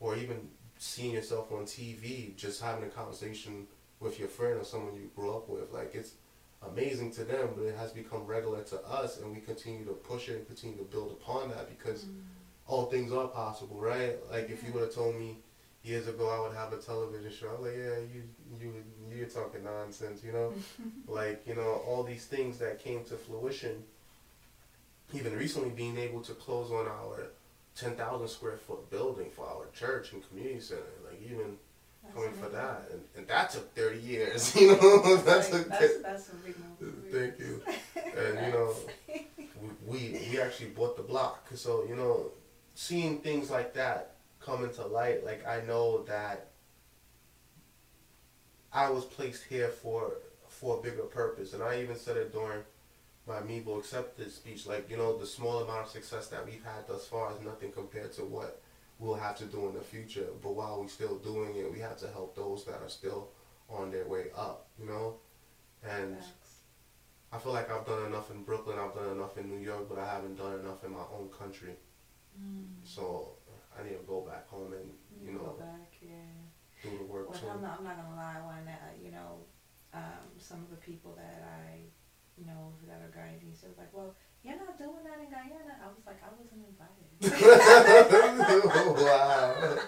or 0.00 0.14
even 0.16 0.48
seeing 0.78 1.12
yourself 1.12 1.50
on 1.50 1.64
TV, 1.64 2.36
just 2.36 2.60
having 2.60 2.84
a 2.84 2.88
conversation 2.88 3.66
with 4.00 4.18
your 4.18 4.28
friend 4.28 4.60
or 4.60 4.64
someone 4.64 4.94
you 4.94 5.10
grew 5.16 5.34
up 5.34 5.48
with. 5.48 5.72
Like 5.72 5.94
it's 5.94 6.12
amazing 6.70 7.10
to 7.12 7.24
them, 7.24 7.50
but 7.56 7.64
it 7.64 7.76
has 7.76 7.92
become 7.92 8.24
regular 8.24 8.62
to 8.64 8.80
us, 8.86 9.20
and 9.20 9.32
we 9.32 9.40
continue 9.40 9.84
to 9.84 9.92
push 9.92 10.28
it 10.28 10.36
and 10.36 10.46
continue 10.46 10.76
to 10.76 10.84
build 10.84 11.12
upon 11.12 11.50
that 11.50 11.68
because 11.68 12.04
mm. 12.04 12.20
all 12.66 12.86
things 12.86 13.12
are 13.12 13.28
possible, 13.28 13.78
right? 13.80 14.16
Like 14.30 14.50
if 14.50 14.62
you 14.64 14.72
would 14.72 14.82
have 14.82 14.94
told 14.94 15.16
me 15.16 15.38
years 15.82 16.08
ago 16.08 16.28
I 16.28 16.40
would 16.40 16.56
have 16.56 16.72
a 16.72 16.78
television 16.78 17.30
show, 17.32 17.50
I'm 17.56 17.62
like, 17.62 17.76
yeah, 17.76 17.98
you 18.12 18.22
you 18.60 18.84
you're 19.14 19.26
talking 19.26 19.64
nonsense, 19.64 20.22
you 20.24 20.32
know, 20.32 20.52
like 21.06 21.42
you 21.46 21.54
know 21.54 21.82
all 21.86 22.02
these 22.02 22.26
things 22.26 22.58
that 22.58 22.78
came 22.78 23.04
to 23.04 23.14
fruition. 23.14 23.82
even 25.12 25.36
recently 25.36 25.70
being 25.70 25.98
able 25.98 26.20
to 26.22 26.32
close 26.34 26.70
on 26.70 26.86
our 26.88 27.28
10,000 27.76 28.28
square 28.28 28.56
foot 28.56 28.88
building 28.90 29.30
for 29.30 29.46
our 29.46 29.66
church 29.72 30.12
and 30.12 30.26
community 30.28 30.60
center, 30.60 30.82
like 31.04 31.20
even 31.22 31.58
coming 32.14 32.32
for 32.32 32.48
that, 32.48 32.88
and, 32.92 33.00
and 33.16 33.26
that 33.28 33.50
took 33.50 33.74
30 33.74 33.98
years, 34.00 34.54
you 34.60 34.68
know. 34.68 35.16
that 35.16 35.26
Like, 35.26 35.50
took 35.50 35.68
that's, 35.68 36.02
that's 36.02 36.28
a 36.30 36.34
big 36.36 36.54
move. 36.80 36.94
Thank 37.12 37.38
you. 37.38 37.62
And 38.16 38.46
you 38.46 38.52
know, 38.52 38.74
we, 39.60 39.68
we 39.86 40.28
we 40.30 40.40
actually 40.40 40.70
bought 40.70 40.96
the 40.96 41.02
block, 41.02 41.48
so 41.54 41.84
you 41.88 41.96
know, 41.96 42.30
seeing 42.74 43.18
things 43.18 43.50
like 43.50 43.74
that 43.74 44.14
come 44.40 44.62
into 44.64 44.86
light, 44.86 45.24
like 45.24 45.44
I 45.46 45.62
know 45.66 46.04
that 46.04 46.48
I 48.72 48.90
was 48.90 49.04
placed 49.04 49.44
here 49.44 49.68
for 49.68 50.12
for 50.48 50.78
a 50.78 50.82
bigger 50.82 51.02
purpose, 51.02 51.54
and 51.54 51.62
I 51.62 51.82
even 51.82 51.96
said 51.96 52.16
it 52.16 52.32
during 52.32 52.60
my 53.26 53.40
MIPO 53.40 53.78
accepted 53.78 54.30
speech. 54.32 54.66
Like 54.66 54.88
you 54.90 54.96
know, 54.96 55.16
the 55.18 55.26
small 55.26 55.58
amount 55.62 55.86
of 55.86 55.90
success 55.90 56.28
that 56.28 56.44
we've 56.44 56.64
had 56.64 56.86
thus 56.86 57.06
far 57.06 57.32
is 57.32 57.40
nothing 57.44 57.72
compared 57.72 58.12
to 58.14 58.22
what 58.22 58.60
we'll 58.98 59.14
have 59.14 59.36
to 59.38 59.44
do 59.44 59.68
in 59.68 59.74
the 59.74 59.80
future. 59.80 60.26
But 60.42 60.54
while 60.54 60.80
we're 60.80 60.88
still 60.88 61.18
doing 61.18 61.56
it, 61.56 61.72
we 61.72 61.80
have 61.80 61.96
to 61.98 62.08
help 62.08 62.36
those 62.36 62.64
that 62.66 62.80
are 62.82 62.88
still 62.88 63.30
on 63.68 63.90
their 63.90 64.06
way 64.06 64.26
up. 64.36 64.68
You 64.78 64.86
know, 64.86 65.16
and. 65.82 66.16
I 67.32 67.38
feel 67.38 67.52
like 67.52 67.68
I've 67.68 67.84
done 67.84 68.06
enough 68.06 68.30
in 68.30 68.44
Brooklyn, 68.44 68.78
I've 68.78 68.94
done 68.94 69.10
enough 69.10 69.36
in 69.38 69.50
New 69.50 69.58
York, 69.58 69.88
but 69.88 69.98
I 69.98 70.06
haven't 70.06 70.36
done 70.36 70.60
enough 70.60 70.84
in 70.84 70.92
my 70.92 71.02
own 71.18 71.26
country. 71.36 71.74
Mm. 72.38 72.78
So 72.84 73.34
I 73.74 73.82
need 73.82 73.98
to 73.98 74.06
go 74.06 74.22
back 74.22 74.46
home 74.46 74.72
and, 74.72 74.86
you 75.18 75.32
You 75.32 75.38
know, 75.38 75.58
go 75.58 75.58
back, 75.58 75.90
yeah. 75.98 76.30
do 76.82 76.94
the 76.94 77.10
work 77.10 77.30
Well, 77.30 77.38
too. 77.38 77.50
I'm 77.50 77.62
not, 77.62 77.78
I'm 77.78 77.84
not 77.84 77.98
gonna 77.98 78.14
lie, 78.14 78.38
when, 78.38 78.70
uh, 78.70 78.94
you 79.02 79.10
know, 79.10 79.42
um, 79.92 80.30
some 80.38 80.62
of 80.62 80.70
the 80.70 80.78
people 80.78 81.18
that 81.18 81.42
I, 81.42 81.90
know, 82.38 82.74
that 82.86 83.02
are 83.02 83.10
Guyanese, 83.10 83.62
they 83.62 83.68
was 83.68 83.78
like, 83.78 83.90
well, 83.94 84.14
you're 84.42 84.58
not 84.58 84.78
doing 84.78 85.02
that 85.02 85.18
in 85.18 85.30
Guyana. 85.30 85.74
I 85.82 85.90
was 85.90 86.06
like, 86.06 86.22
I 86.22 86.30
wasn't 86.38 86.66
invited. 86.66 87.13
Wow. 87.32 89.78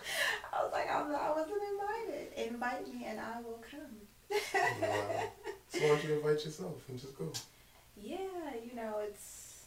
I 0.52 0.62
was 0.62 0.72
like, 0.72 0.90
I'm, 0.92 1.14
I 1.14 1.30
wasn't 1.30 1.60
invited. 1.72 2.52
Invite 2.52 2.92
me 2.92 3.04
and 3.06 3.20
I 3.20 3.40
will 3.42 3.62
come. 3.70 3.96
wow. 4.30 5.22
So 5.68 5.78
why 5.80 5.88
don't 5.88 6.04
you 6.04 6.14
invite 6.14 6.44
yourself 6.44 6.82
and 6.88 6.98
just 6.98 7.16
go? 7.18 7.30
Yeah, 7.96 8.16
you 8.64 8.74
know, 8.74 9.00
it's 9.06 9.64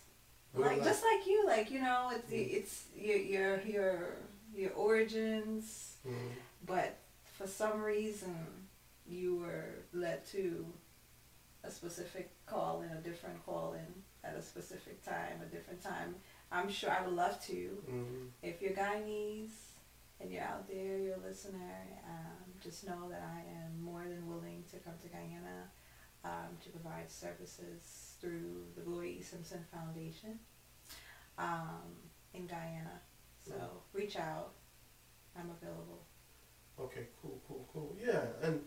What 0.53 0.67
like 0.67 0.84
just 0.84 1.03
like 1.03 1.28
you, 1.28 1.45
like 1.47 1.72
you 1.72 1.82
know, 1.82 2.11
it's 2.13 2.32
Mm. 2.32 2.53
it's 2.57 2.84
your 2.95 3.17
your 3.17 3.61
your 3.61 4.15
your 4.55 4.72
origins, 4.74 5.95
Mm, 6.07 6.32
but 6.65 6.97
for 7.38 7.47
some 7.47 7.82
reason 7.82 8.36
you 9.07 9.38
were 9.38 9.84
led 9.93 10.26
to 10.28 10.65
a 11.63 11.72
specific 11.72 12.30
call 12.45 12.82
in 12.82 12.89
a 12.91 13.01
different 13.01 13.43
call 13.45 13.74
in 13.74 14.03
at 14.24 14.36
a 14.36 14.41
specific 14.41 15.03
time, 15.03 15.41
a 15.41 15.45
different 15.55 15.82
time. 15.84 16.15
I'm 16.51 16.69
sure 16.69 16.89
I 16.91 17.05
would 17.05 17.15
love 17.15 17.39
to. 17.47 17.77
mm, 17.91 18.27
If 18.41 18.61
you're 18.61 18.71
Guyanese 18.71 19.51
and 20.19 20.31
you're 20.31 20.43
out 20.43 20.67
there, 20.67 20.97
you're 20.97 21.15
a 21.15 21.27
listener, 21.27 21.75
um, 22.07 22.43
just 22.61 22.85
know 22.85 23.07
that 23.09 23.21
I 23.23 23.39
am 23.63 23.81
more 23.83 24.03
than 24.03 24.27
willing 24.27 24.63
to 24.71 24.77
come 24.79 24.93
to 25.01 25.07
Guyana 25.07 25.69
um, 26.25 26.57
to 26.63 26.69
provide 26.69 27.09
services 27.09 28.15
through 28.19 28.65
the 28.75 28.81
Gloria 28.81 29.19
E. 29.19 29.21
Simpson 29.21 29.63
Foundation 29.71 30.39
um, 31.37 31.85
in 32.33 32.47
Guyana. 32.47 32.99
So 33.47 33.53
reach 33.93 34.17
out. 34.17 34.49
I'm 35.37 35.49
available. 35.61 36.01
Okay, 36.79 37.07
cool, 37.21 37.39
cool, 37.47 37.67
cool. 37.73 37.95
Yeah, 38.03 38.21
and 38.41 38.61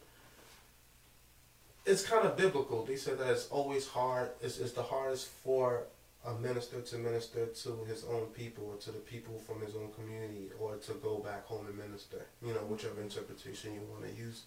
it's 1.84 2.04
kind 2.04 2.26
of 2.26 2.36
biblical. 2.36 2.84
They 2.84 2.96
said 2.96 3.18
that 3.18 3.28
it's 3.30 3.48
always 3.48 3.86
hard. 3.88 4.30
It's, 4.40 4.58
it's 4.58 4.72
the 4.72 4.82
hardest 4.82 5.28
for 5.44 5.82
a 6.24 6.34
minister 6.34 6.80
to 6.80 6.98
minister 6.98 7.46
to 7.46 7.84
his 7.88 8.04
own 8.04 8.26
people 8.26 8.70
or 8.70 8.76
to 8.76 8.92
the 8.92 8.98
people 8.98 9.38
from 9.38 9.60
his 9.60 9.74
own 9.74 9.90
community 9.92 10.50
or 10.60 10.76
to 10.76 10.92
go 10.94 11.18
back 11.18 11.44
home 11.46 11.66
and 11.66 11.76
minister. 11.76 12.24
You 12.44 12.54
know, 12.54 12.60
whichever 12.60 13.00
interpretation 13.00 13.74
you 13.74 13.80
want 13.90 14.04
to 14.04 14.14
use. 14.16 14.42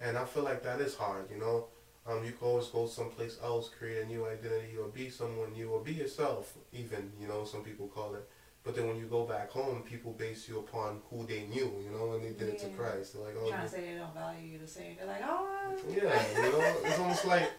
And 0.00 0.18
I 0.18 0.24
feel 0.24 0.42
like 0.42 0.62
that 0.64 0.80
is 0.80 0.96
hard. 0.96 1.30
You 1.30 1.38
know, 1.38 1.66
um, 2.06 2.24
you 2.24 2.32
can 2.32 2.48
always 2.48 2.66
go 2.66 2.86
someplace 2.86 3.38
else, 3.42 3.68
create 3.68 4.02
a 4.02 4.06
new 4.06 4.26
identity, 4.26 4.76
or 4.76 4.88
be 4.88 5.08
someone 5.10 5.52
new, 5.52 5.70
or 5.70 5.80
be 5.80 5.92
yourself. 5.92 6.54
Even 6.72 7.12
you 7.20 7.28
know, 7.28 7.44
some 7.44 7.62
people 7.62 7.86
call 7.86 8.14
it. 8.16 8.28
But 8.64 8.76
then 8.76 8.86
when 8.86 8.96
you 8.96 9.06
go 9.06 9.24
back 9.24 9.50
home, 9.50 9.82
people 9.82 10.12
base 10.12 10.48
you 10.48 10.60
upon 10.60 11.00
who 11.10 11.26
they 11.26 11.42
knew, 11.42 11.72
you 11.84 11.90
know, 11.90 12.12
and 12.12 12.24
they 12.24 12.30
did 12.30 12.54
it 12.54 12.58
to 12.60 12.68
Christ. 12.68 13.14
They're 13.14 13.24
like, 13.24 13.34
oh, 13.40 13.48
trying 13.48 13.62
to 13.62 13.68
say 13.68 13.80
they 13.80 13.98
don't 13.98 14.14
value 14.14 14.52
you 14.52 14.58
the 14.58 14.68
same. 14.68 14.96
They're 14.96 15.06
like, 15.06 15.22
oh, 15.24 15.74
yeah, 15.88 16.22
you 16.36 16.52
know, 16.52 16.76
it's 16.84 16.98
almost 16.98 17.26
like 17.26 17.50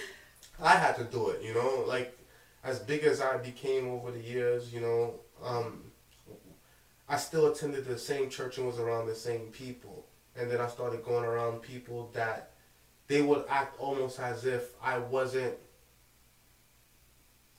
I 0.62 0.70
had 0.70 0.96
to 0.96 1.04
do 1.04 1.28
it, 1.30 1.42
you 1.42 1.52
know, 1.52 1.84
like 1.86 2.18
as 2.66 2.80
big 2.80 3.04
as 3.04 3.20
I 3.20 3.36
became 3.36 3.88
over 3.88 4.10
the 4.10 4.20
years, 4.20 4.74
you 4.74 4.80
know, 4.80 5.14
um, 5.42 5.84
I 7.08 7.16
still 7.16 7.46
attended 7.46 7.84
the 7.84 7.96
same 7.96 8.28
church 8.28 8.58
and 8.58 8.66
was 8.66 8.80
around 8.80 9.06
the 9.06 9.14
same 9.14 9.46
people, 9.52 10.04
and 10.36 10.50
then 10.50 10.60
I 10.60 10.66
started 10.66 11.04
going 11.04 11.24
around 11.24 11.62
people 11.62 12.10
that 12.14 12.50
they 13.06 13.22
would 13.22 13.44
act 13.48 13.78
almost 13.78 14.18
as 14.18 14.44
if 14.44 14.74
I 14.82 14.98
wasn't 14.98 15.54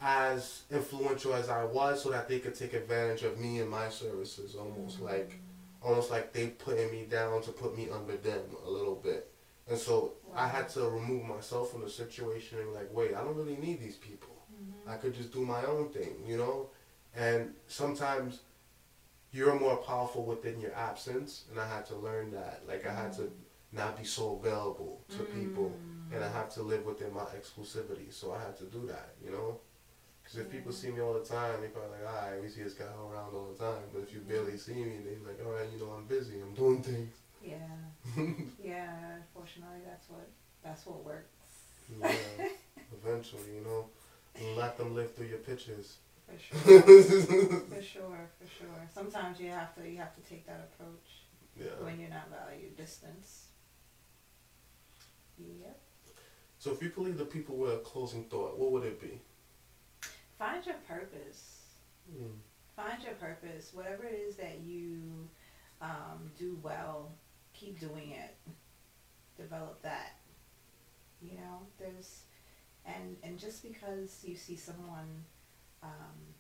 as 0.01 0.63
influential 0.69 1.33
as 1.33 1.47
I 1.47 1.63
was, 1.63 2.03
so 2.03 2.11
that 2.11 2.27
they 2.27 2.39
could 2.39 2.53
take 2.53 2.73
advantage 2.73 3.23
of 3.23 3.39
me 3.39 3.59
and 3.59 3.69
my 3.69 3.87
services, 3.87 4.55
almost 4.55 4.99
like 4.99 5.39
almost 5.81 6.11
like 6.11 6.33
they 6.33 6.47
putting 6.47 6.91
me 6.91 7.05
down 7.09 7.41
to 7.43 7.51
put 7.51 7.77
me 7.77 7.87
under 7.89 8.17
them 8.17 8.41
a 8.65 8.69
little 8.69 8.95
bit. 8.95 9.31
And 9.69 9.77
so 9.77 10.13
I 10.35 10.49
had 10.49 10.67
to 10.69 10.81
remove 10.89 11.23
myself 11.23 11.71
from 11.71 11.81
the 11.81 11.89
situation 11.89 12.57
and 12.57 12.67
be 12.67 12.75
like, 12.75 12.93
wait, 12.93 13.15
I 13.15 13.23
don't 13.23 13.37
really 13.37 13.55
need 13.55 13.79
these 13.79 13.95
people. 13.95 14.36
I 14.89 14.95
could 14.95 15.13
just 15.13 15.33
do 15.33 15.45
my 15.45 15.63
own 15.65 15.89
thing, 15.89 16.15
you 16.25 16.37
know? 16.37 16.69
And 17.15 17.53
sometimes 17.67 18.41
you're 19.31 19.59
more 19.59 19.77
powerful 19.77 20.23
within 20.23 20.59
your 20.59 20.73
absence, 20.75 21.45
and 21.49 21.59
I 21.59 21.67
had 21.67 21.85
to 21.87 21.95
learn 21.95 22.31
that. 22.31 22.61
Like, 22.67 22.85
I 22.87 22.93
had 22.93 23.13
to 23.13 23.23
mm. 23.23 23.31
not 23.71 23.97
be 23.97 24.05
so 24.05 24.39
available 24.41 25.01
to 25.09 25.23
people, 25.23 25.71
mm. 25.71 26.15
and 26.15 26.23
I 26.23 26.29
have 26.29 26.49
to 26.53 26.63
live 26.63 26.85
within 26.85 27.13
my 27.13 27.25
exclusivity. 27.37 28.13
So 28.13 28.33
I 28.33 28.39
had 28.39 28.57
to 28.57 28.65
do 28.65 28.85
that, 28.87 29.15
you 29.23 29.31
know? 29.31 29.59
Because 30.27 30.39
if 30.39 30.51
people 30.51 30.73
see 30.73 30.91
me 30.91 30.99
all 30.99 31.13
the 31.13 31.23
time, 31.23 31.61
they 31.61 31.67
probably 31.67 31.91
like, 32.03 32.13
all 32.13 32.29
right, 32.29 32.41
we 32.41 32.49
see 32.49 32.61
this 32.61 32.73
guy 32.73 32.83
around 32.85 33.33
all 33.33 33.47
the 33.57 33.63
time. 33.63 33.83
But 33.93 34.03
if 34.03 34.13
you 34.13 34.19
barely 34.19 34.57
see 34.57 34.73
me, 34.73 34.97
they're 35.03 35.25
like, 35.25 35.39
all 35.45 35.53
right, 35.53 35.67
you 35.71 35.79
know, 35.79 35.93
I'm 35.93 36.03
busy, 36.03 36.41
I'm 36.41 36.53
doing 36.53 36.83
things. 36.83 37.15
yeah, 37.41 37.55
yeah. 38.61 38.91
Unfortunately, 39.15 39.79
that's 39.85 40.09
what 40.09 40.27
that's 40.61 40.85
what 40.85 41.05
works 41.05 41.31
Yeah, 41.89 42.11
eventually, 42.91 43.55
you 43.55 43.63
know, 43.63 43.85
and 44.39 44.55
let 44.55 44.77
them 44.77 44.93
live 44.95 45.13
through 45.15 45.27
your 45.27 45.39
pictures. 45.39 45.97
for 46.27 46.37
sure. 46.39 46.81
for 46.81 47.81
sure, 47.81 48.29
for 48.39 48.47
sure. 48.57 48.89
Sometimes 48.93 49.39
you 49.39 49.49
have 49.49 49.73
to 49.75 49.89
you 49.89 49.97
have 49.97 50.15
to 50.15 50.21
take 50.29 50.45
that 50.47 50.69
approach 50.71 51.23
Yeah. 51.59 51.83
when 51.83 51.99
you're 51.99 52.09
not 52.09 52.29
valued. 52.29 52.75
Distance. 52.77 53.45
Yep. 55.37 55.79
So 56.59 56.71
if 56.71 56.81
you 56.81 56.89
could 56.89 57.03
leave 57.03 57.17
the 57.17 57.25
people 57.25 57.55
with 57.57 57.71
a 57.73 57.77
closing 57.77 58.23
thought, 58.25 58.57
what 58.57 58.71
would 58.71 58.83
it 58.83 58.99
be? 58.99 59.21
Find 60.39 60.65
your 60.65 60.75
purpose. 60.87 61.61
Mm. 62.11 62.31
Find 62.75 63.03
your 63.03 63.13
purpose. 63.13 63.71
Whatever 63.73 64.03
it 64.05 64.13
is 64.27 64.35
that 64.37 64.59
you 64.63 65.27
um, 65.81 66.31
do 66.37 66.57
well, 66.63 67.11
keep 67.53 67.79
doing 67.79 68.11
it. 68.11 68.35
Develop 69.37 69.81
that. 69.83 70.15
You 71.21 71.33
know, 71.37 71.61
there's, 71.79 72.21
and 72.87 73.17
and 73.23 73.39
just 73.39 73.63
because 73.63 74.23
you 74.25 74.35
see 74.35 74.57
someone 74.57 75.25
um, 75.83 76.35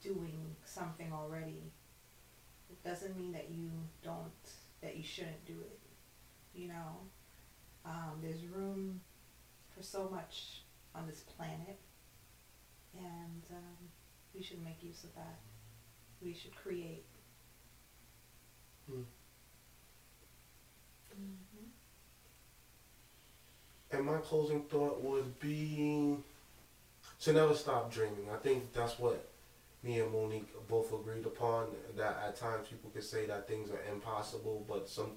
doing 0.00 0.56
something 0.64 1.12
already, 1.12 1.72
it 2.70 2.82
doesn't 2.84 3.16
mean 3.16 3.32
that 3.32 3.50
you 3.50 3.70
don't 4.02 4.32
that 4.82 4.96
you 4.96 5.02
shouldn't 5.02 5.44
do 5.46 5.54
it. 5.60 5.78
You 6.54 6.68
know, 6.68 7.08
um, 7.84 8.18
there's 8.22 8.44
room 8.46 9.00
for 9.74 9.82
so 9.82 10.08
much 10.10 10.62
on 10.94 11.06
this 11.06 11.20
planet, 11.20 11.78
and 12.94 13.42
um, 13.50 13.88
we 14.34 14.42
should 14.42 14.62
make 14.62 14.82
use 14.82 15.04
of 15.04 15.14
that. 15.14 15.38
We 16.22 16.34
should 16.34 16.54
create. 16.56 17.04
Hmm. 18.86 19.02
Mhm. 21.14 21.47
And 23.90 24.04
my 24.04 24.18
closing 24.18 24.62
thought 24.62 25.02
would 25.02 25.40
be 25.40 26.18
to 27.20 27.32
never 27.32 27.54
stop 27.54 27.92
dreaming. 27.92 28.26
I 28.32 28.36
think 28.36 28.72
that's 28.72 28.98
what 28.98 29.28
me 29.82 30.00
and 30.00 30.12
Monique 30.12 30.48
both 30.68 30.92
agreed 30.92 31.24
upon. 31.24 31.68
That 31.96 32.22
at 32.26 32.36
times 32.36 32.68
people 32.68 32.90
could 32.90 33.04
say 33.04 33.26
that 33.26 33.48
things 33.48 33.70
are 33.70 33.82
impossible, 33.90 34.64
but 34.68 34.88
some 34.88 35.12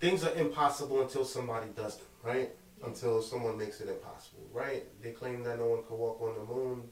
things 0.00 0.24
are 0.24 0.34
impossible 0.34 1.02
until 1.02 1.24
somebody 1.24 1.68
does 1.76 1.98
them, 1.98 2.06
right? 2.22 2.50
Until 2.84 3.22
someone 3.22 3.56
makes 3.56 3.80
it 3.80 3.88
impossible, 3.88 4.46
right? 4.52 4.84
They 5.02 5.12
claim 5.12 5.42
that 5.44 5.58
no 5.58 5.66
one 5.66 5.82
could 5.84 5.96
walk 5.96 6.20
on 6.20 6.34
the 6.34 6.52
moon. 6.52 6.82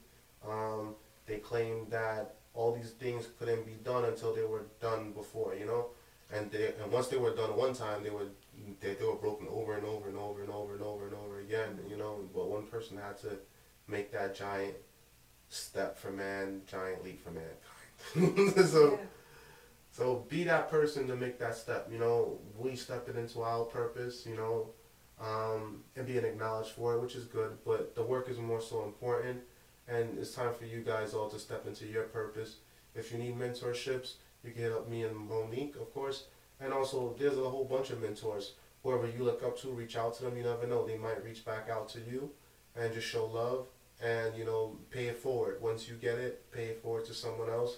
Um, 0.47 0.95
they 1.25 1.37
claim 1.37 1.87
that 1.89 2.35
all 2.53 2.73
these 2.73 2.91
things 2.91 3.27
couldn't 3.39 3.65
be 3.65 3.73
done 3.83 4.05
until 4.05 4.33
they 4.33 4.43
were 4.43 4.65
done 4.81 5.11
before, 5.11 5.55
you 5.55 5.65
know. 5.65 5.87
And 6.33 6.49
they 6.51 6.73
and 6.81 6.91
once 6.91 7.07
they 7.07 7.17
were 7.17 7.35
done 7.35 7.55
one 7.55 7.73
time, 7.73 8.03
they 8.03 8.09
were 8.09 8.27
they, 8.81 8.93
they 8.95 9.05
were 9.05 9.15
broken 9.15 9.47
over 9.49 9.75
and 9.75 9.85
over 9.85 10.07
and 10.09 10.17
over 10.17 10.41
and 10.41 10.51
over 10.51 10.73
and 10.73 10.83
over 10.83 11.05
and 11.07 11.15
over 11.15 11.39
again, 11.39 11.79
you 11.89 11.97
know. 11.97 12.19
But 12.33 12.49
one 12.49 12.67
person 12.67 12.97
had 12.97 13.19
to 13.21 13.37
make 13.87 14.11
that 14.11 14.35
giant 14.35 14.75
step 15.49 15.97
for 15.97 16.11
man, 16.11 16.61
giant 16.69 17.03
leap 17.03 17.23
for 17.23 17.31
mankind. 17.31 18.67
so. 18.69 18.93
Yeah. 18.93 18.97
So 19.91 20.25
be 20.27 20.43
that 20.45 20.69
person 20.69 21.07
to 21.07 21.15
make 21.15 21.39
that 21.39 21.55
step. 21.55 21.87
You 21.91 21.99
know, 21.99 22.39
we 22.57 22.75
stepping 22.75 23.15
into 23.15 23.43
our 23.43 23.63
purpose. 23.65 24.25
You 24.25 24.35
know, 24.35 24.69
um, 25.21 25.83
and 25.95 26.05
being 26.05 26.25
acknowledged 26.25 26.71
for 26.71 26.95
it, 26.95 27.01
which 27.01 27.15
is 27.15 27.25
good. 27.25 27.57
But 27.65 27.95
the 27.95 28.03
work 28.03 28.29
is 28.29 28.39
more 28.39 28.61
so 28.61 28.83
important, 28.83 29.41
and 29.87 30.17
it's 30.17 30.33
time 30.33 30.53
for 30.53 30.65
you 30.65 30.79
guys 30.81 31.13
all 31.13 31.29
to 31.29 31.39
step 31.39 31.67
into 31.67 31.85
your 31.85 32.03
purpose. 32.03 32.57
If 32.95 33.11
you 33.11 33.17
need 33.17 33.37
mentorships, 33.37 34.13
you 34.43 34.51
can 34.51 34.63
hit 34.63 34.71
up 34.71 34.89
me 34.89 35.03
and 35.03 35.15
Monique, 35.15 35.75
of 35.75 35.93
course. 35.93 36.25
And 36.63 36.73
also, 36.73 37.15
there's 37.19 37.37
a 37.37 37.49
whole 37.49 37.65
bunch 37.65 37.89
of 37.89 38.01
mentors. 38.01 38.53
Whoever 38.83 39.07
you 39.07 39.23
look 39.23 39.43
up 39.43 39.59
to, 39.61 39.69
reach 39.69 39.95
out 39.97 40.15
to 40.15 40.23
them. 40.23 40.37
You 40.37 40.43
never 40.43 40.67
know; 40.67 40.85
they 40.85 40.97
might 40.97 41.23
reach 41.23 41.45
back 41.45 41.69
out 41.69 41.89
to 41.89 41.99
you, 41.99 42.31
and 42.75 42.93
just 42.93 43.07
show 43.07 43.25
love, 43.25 43.67
and 44.01 44.35
you 44.37 44.45
know, 44.45 44.77
pay 44.89 45.07
it 45.07 45.17
forward. 45.17 45.61
Once 45.61 45.87
you 45.87 45.95
get 45.95 46.17
it, 46.17 46.51
pay 46.51 46.65
it 46.65 46.81
forward 46.81 47.05
to 47.05 47.13
someone 47.13 47.49
else 47.49 47.77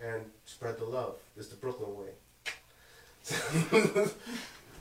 and 0.00 0.22
spread 0.44 0.78
the 0.78 0.84
love. 0.84 1.16
It's 1.36 1.48
the 1.48 1.56
Brooklyn 1.56 1.96
way. 1.96 2.10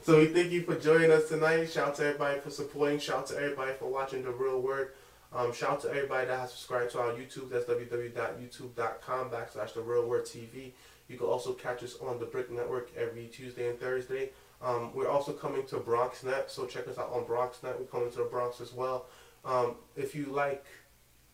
so 0.03 0.19
we 0.19 0.27
thank 0.27 0.51
you 0.51 0.63
for 0.63 0.75
joining 0.75 1.11
us 1.11 1.29
tonight. 1.29 1.65
Shout 1.65 1.89
out 1.89 1.95
to 1.95 2.05
everybody 2.05 2.39
for 2.39 2.49
supporting. 2.49 2.99
Shout 2.99 3.17
out 3.19 3.27
to 3.27 3.37
everybody 3.37 3.73
for 3.79 3.87
watching 3.87 4.23
the 4.23 4.31
real 4.31 4.61
word. 4.61 4.93
Um, 5.33 5.51
shout 5.53 5.71
out 5.71 5.81
to 5.81 5.89
everybody 5.89 6.27
that 6.27 6.39
has 6.39 6.51
subscribed 6.51 6.91
to 6.91 6.99
our 6.99 7.11
YouTube. 7.11 7.49
That's 7.49 7.65
www.youtube.com 7.65 9.29
backslash 9.29 9.73
the 9.73 9.81
real 9.81 10.07
word 10.07 10.25
TV. 10.25 10.71
You 11.07 11.17
can 11.17 11.27
also 11.27 11.53
catch 11.53 11.83
us 11.83 11.95
on 12.01 12.19
the 12.19 12.25
BRIC 12.25 12.51
Network 12.51 12.89
every 12.97 13.27
Tuesday 13.27 13.69
and 13.69 13.79
Thursday. 13.79 14.31
Um, 14.61 14.91
we're 14.95 15.09
also 15.09 15.33
coming 15.33 15.65
to 15.67 15.77
BronxNet, 15.77 16.49
so 16.49 16.65
check 16.65 16.87
us 16.87 16.97
out 16.97 17.11
on 17.11 17.25
BronxNet. 17.25 17.79
We're 17.79 17.85
coming 17.85 18.09
to 18.11 18.17
the 18.17 18.23
Bronx 18.23 18.61
as 18.61 18.73
well. 18.73 19.05
Um, 19.43 19.75
if 19.95 20.15
you 20.15 20.25
like 20.25 20.65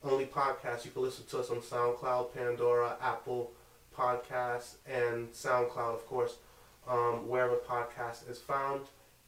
only 0.03 0.25
podcasts, 0.25 0.83
you 0.83 0.91
can 0.91 1.01
listen 1.03 1.25
to 1.27 1.39
us 1.39 1.49
on 1.49 1.57
SoundCloud, 1.57 2.33
Pandora, 2.33 2.97
Apple, 3.01 3.51
Podcasts, 3.95 4.75
and 4.85 5.31
SoundCloud, 5.31 5.93
of 5.93 6.05
course, 6.07 6.37
um, 6.87 7.27
wherever 7.27 7.55
podcast 7.55 8.29
is 8.29 8.39
found. 8.39 8.81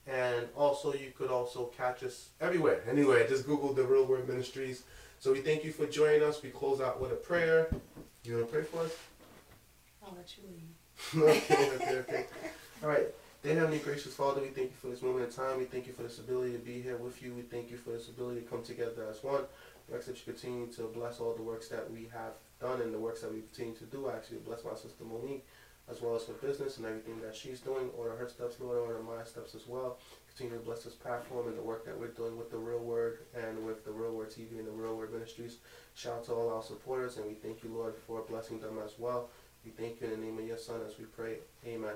And 0.05 0.47
also, 0.57 0.93
you 0.93 1.13
could 1.17 1.29
also 1.29 1.71
catch 1.77 2.03
us 2.03 2.29
everywhere, 2.41 2.81
Anyway, 2.89 3.25
Just 3.29 3.45
Google 3.45 3.73
the 3.73 3.83
Real 3.83 4.05
Word 4.05 4.27
Ministries. 4.27 4.83
So 5.19 5.31
we 5.31 5.39
thank 5.39 5.63
you 5.63 5.71
for 5.71 5.85
joining 5.85 6.23
us. 6.23 6.43
We 6.43 6.49
close 6.49 6.81
out 6.81 6.99
with 6.99 7.13
a 7.13 7.15
prayer. 7.15 7.69
You 8.25 8.35
want 8.35 8.47
to 8.47 8.53
pray 8.53 8.63
for 8.63 8.81
us? 8.81 8.93
I'll 10.06 10.16
let 10.16 10.36
you 10.38 10.43
leave. 10.49 11.39
okay, 11.51 11.76
okay, 11.76 11.97
okay. 11.99 12.26
All 12.82 12.89
right. 12.89 13.08
Dear 13.41 13.56
Heavenly 13.56 13.80
Gracious 13.80 14.14
Father, 14.14 14.41
we 14.41 14.47
thank 14.47 14.70
you 14.70 14.78
for 14.82 14.88
this 14.88 15.01
moment 15.01 15.26
in 15.26 15.32
time. 15.32 15.58
We 15.58 15.66
thank 15.66 15.88
you 15.88 15.93
for 15.93 16.04
this 16.04 16.20
ability 16.20 16.54
to 16.54 16.60
be 16.60 16.82
here 16.82 16.97
with 16.97 17.22
you. 17.22 17.34
We 17.34 17.41
thank 17.41 17.70
you 17.72 17.78
for 17.78 17.91
this 17.91 18.08
ability 18.08 18.41
to 18.41 18.47
come 18.47 18.64
together 18.64 19.06
as 19.10 19.24
one. 19.24 19.43
We 19.89 19.97
ask 19.97 20.08
that 20.08 20.16
you 20.16 20.34
continue 20.34 20.68
to 20.74 20.84
bless 20.84 21.20
all 21.20 21.34
the 21.34 21.41
works 21.41 21.68
that 21.70 21.91
we 21.91 22.10
have 22.14 22.34
done 22.62 22.82
and 22.82 22.93
the 22.93 22.99
works 22.99 23.22
that 23.22 23.34
we 23.34 23.41
continue 23.41 23.76
to 23.76 23.84
do. 23.86 24.10
I 24.10 24.20
to 24.28 24.36
bless 24.45 24.64
my 24.64 24.76
sister 24.76 25.04
Monique 25.04 25.45
as 25.89 26.01
well 26.01 26.16
as 26.16 26.26
her 26.26 26.34
business 26.34 26.78
and 26.78 26.86
everything 26.86 27.20
that 27.22 27.36
she's 27.36 27.60
doing. 27.60 27.89
Order 27.97 28.16
her 28.16 28.30
steps, 28.30 28.56
Lord, 28.60 28.78
order 28.78 29.04
my 29.04 29.24
steps 29.24 29.56
as 29.56 29.68
well. 29.68 29.97
Continue 30.30 30.58
to 30.58 30.66
bless 30.66 30.84
this 30.84 30.93
platform 30.93 31.47
and 31.47 31.58
the 31.58 31.62
work 31.62 31.86
that 31.86 31.99
we're 31.99 32.08
doing 32.08 32.38
with 32.38 32.49
the 32.49 32.58
Real 32.58 32.80
Word 32.80 33.20
and 33.36 33.66
with 33.66 33.84
the 33.84 33.91
Real 33.91 34.14
Word 34.14 34.32
TV 34.32 34.58
and 34.58 34.68
the 34.68 34.72
Real 34.72 34.95
Word 34.95 35.14
Ministries. 35.14 35.58
Shout 35.95 36.20
out 36.20 36.26
to 36.26 36.34
all 36.34 36.49
our 36.49 36.64
supporters 36.64 37.18
and 37.18 37.26
we 37.28 37.34
thank 37.34 37.64
you, 37.64 37.70
Lord, 37.70 37.95
for 38.08 38.22
blessing 38.22 38.60
them 38.60 38.80
as 38.84 38.93
well. 38.97 39.30
We 39.66 39.72
thank 39.72 40.01
you 40.01 40.07
in 40.07 40.20
the 40.20 40.26
name 40.26 40.38
of 40.38 40.45
your 40.45 40.57
Son 40.57 40.82
as 40.88 40.97
we 40.97 41.05
pray. 41.05 41.38
Amen. 41.66 41.95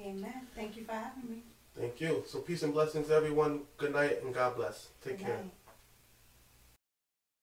Amen. 0.00 0.46
Thank 0.54 0.76
you 0.76 0.84
for 0.84 0.92
having 0.92 1.30
me. 1.30 1.42
Thank 1.78 2.00
you. 2.00 2.22
So 2.26 2.40
peace 2.40 2.62
and 2.62 2.72
blessings, 2.72 3.10
everyone. 3.10 3.62
Good 3.76 3.92
night 3.92 4.22
and 4.22 4.34
God 4.34 4.56
bless. 4.56 4.88
Take 5.04 5.18
Good 5.18 5.26
care. 5.26 5.36
night. 5.36 5.50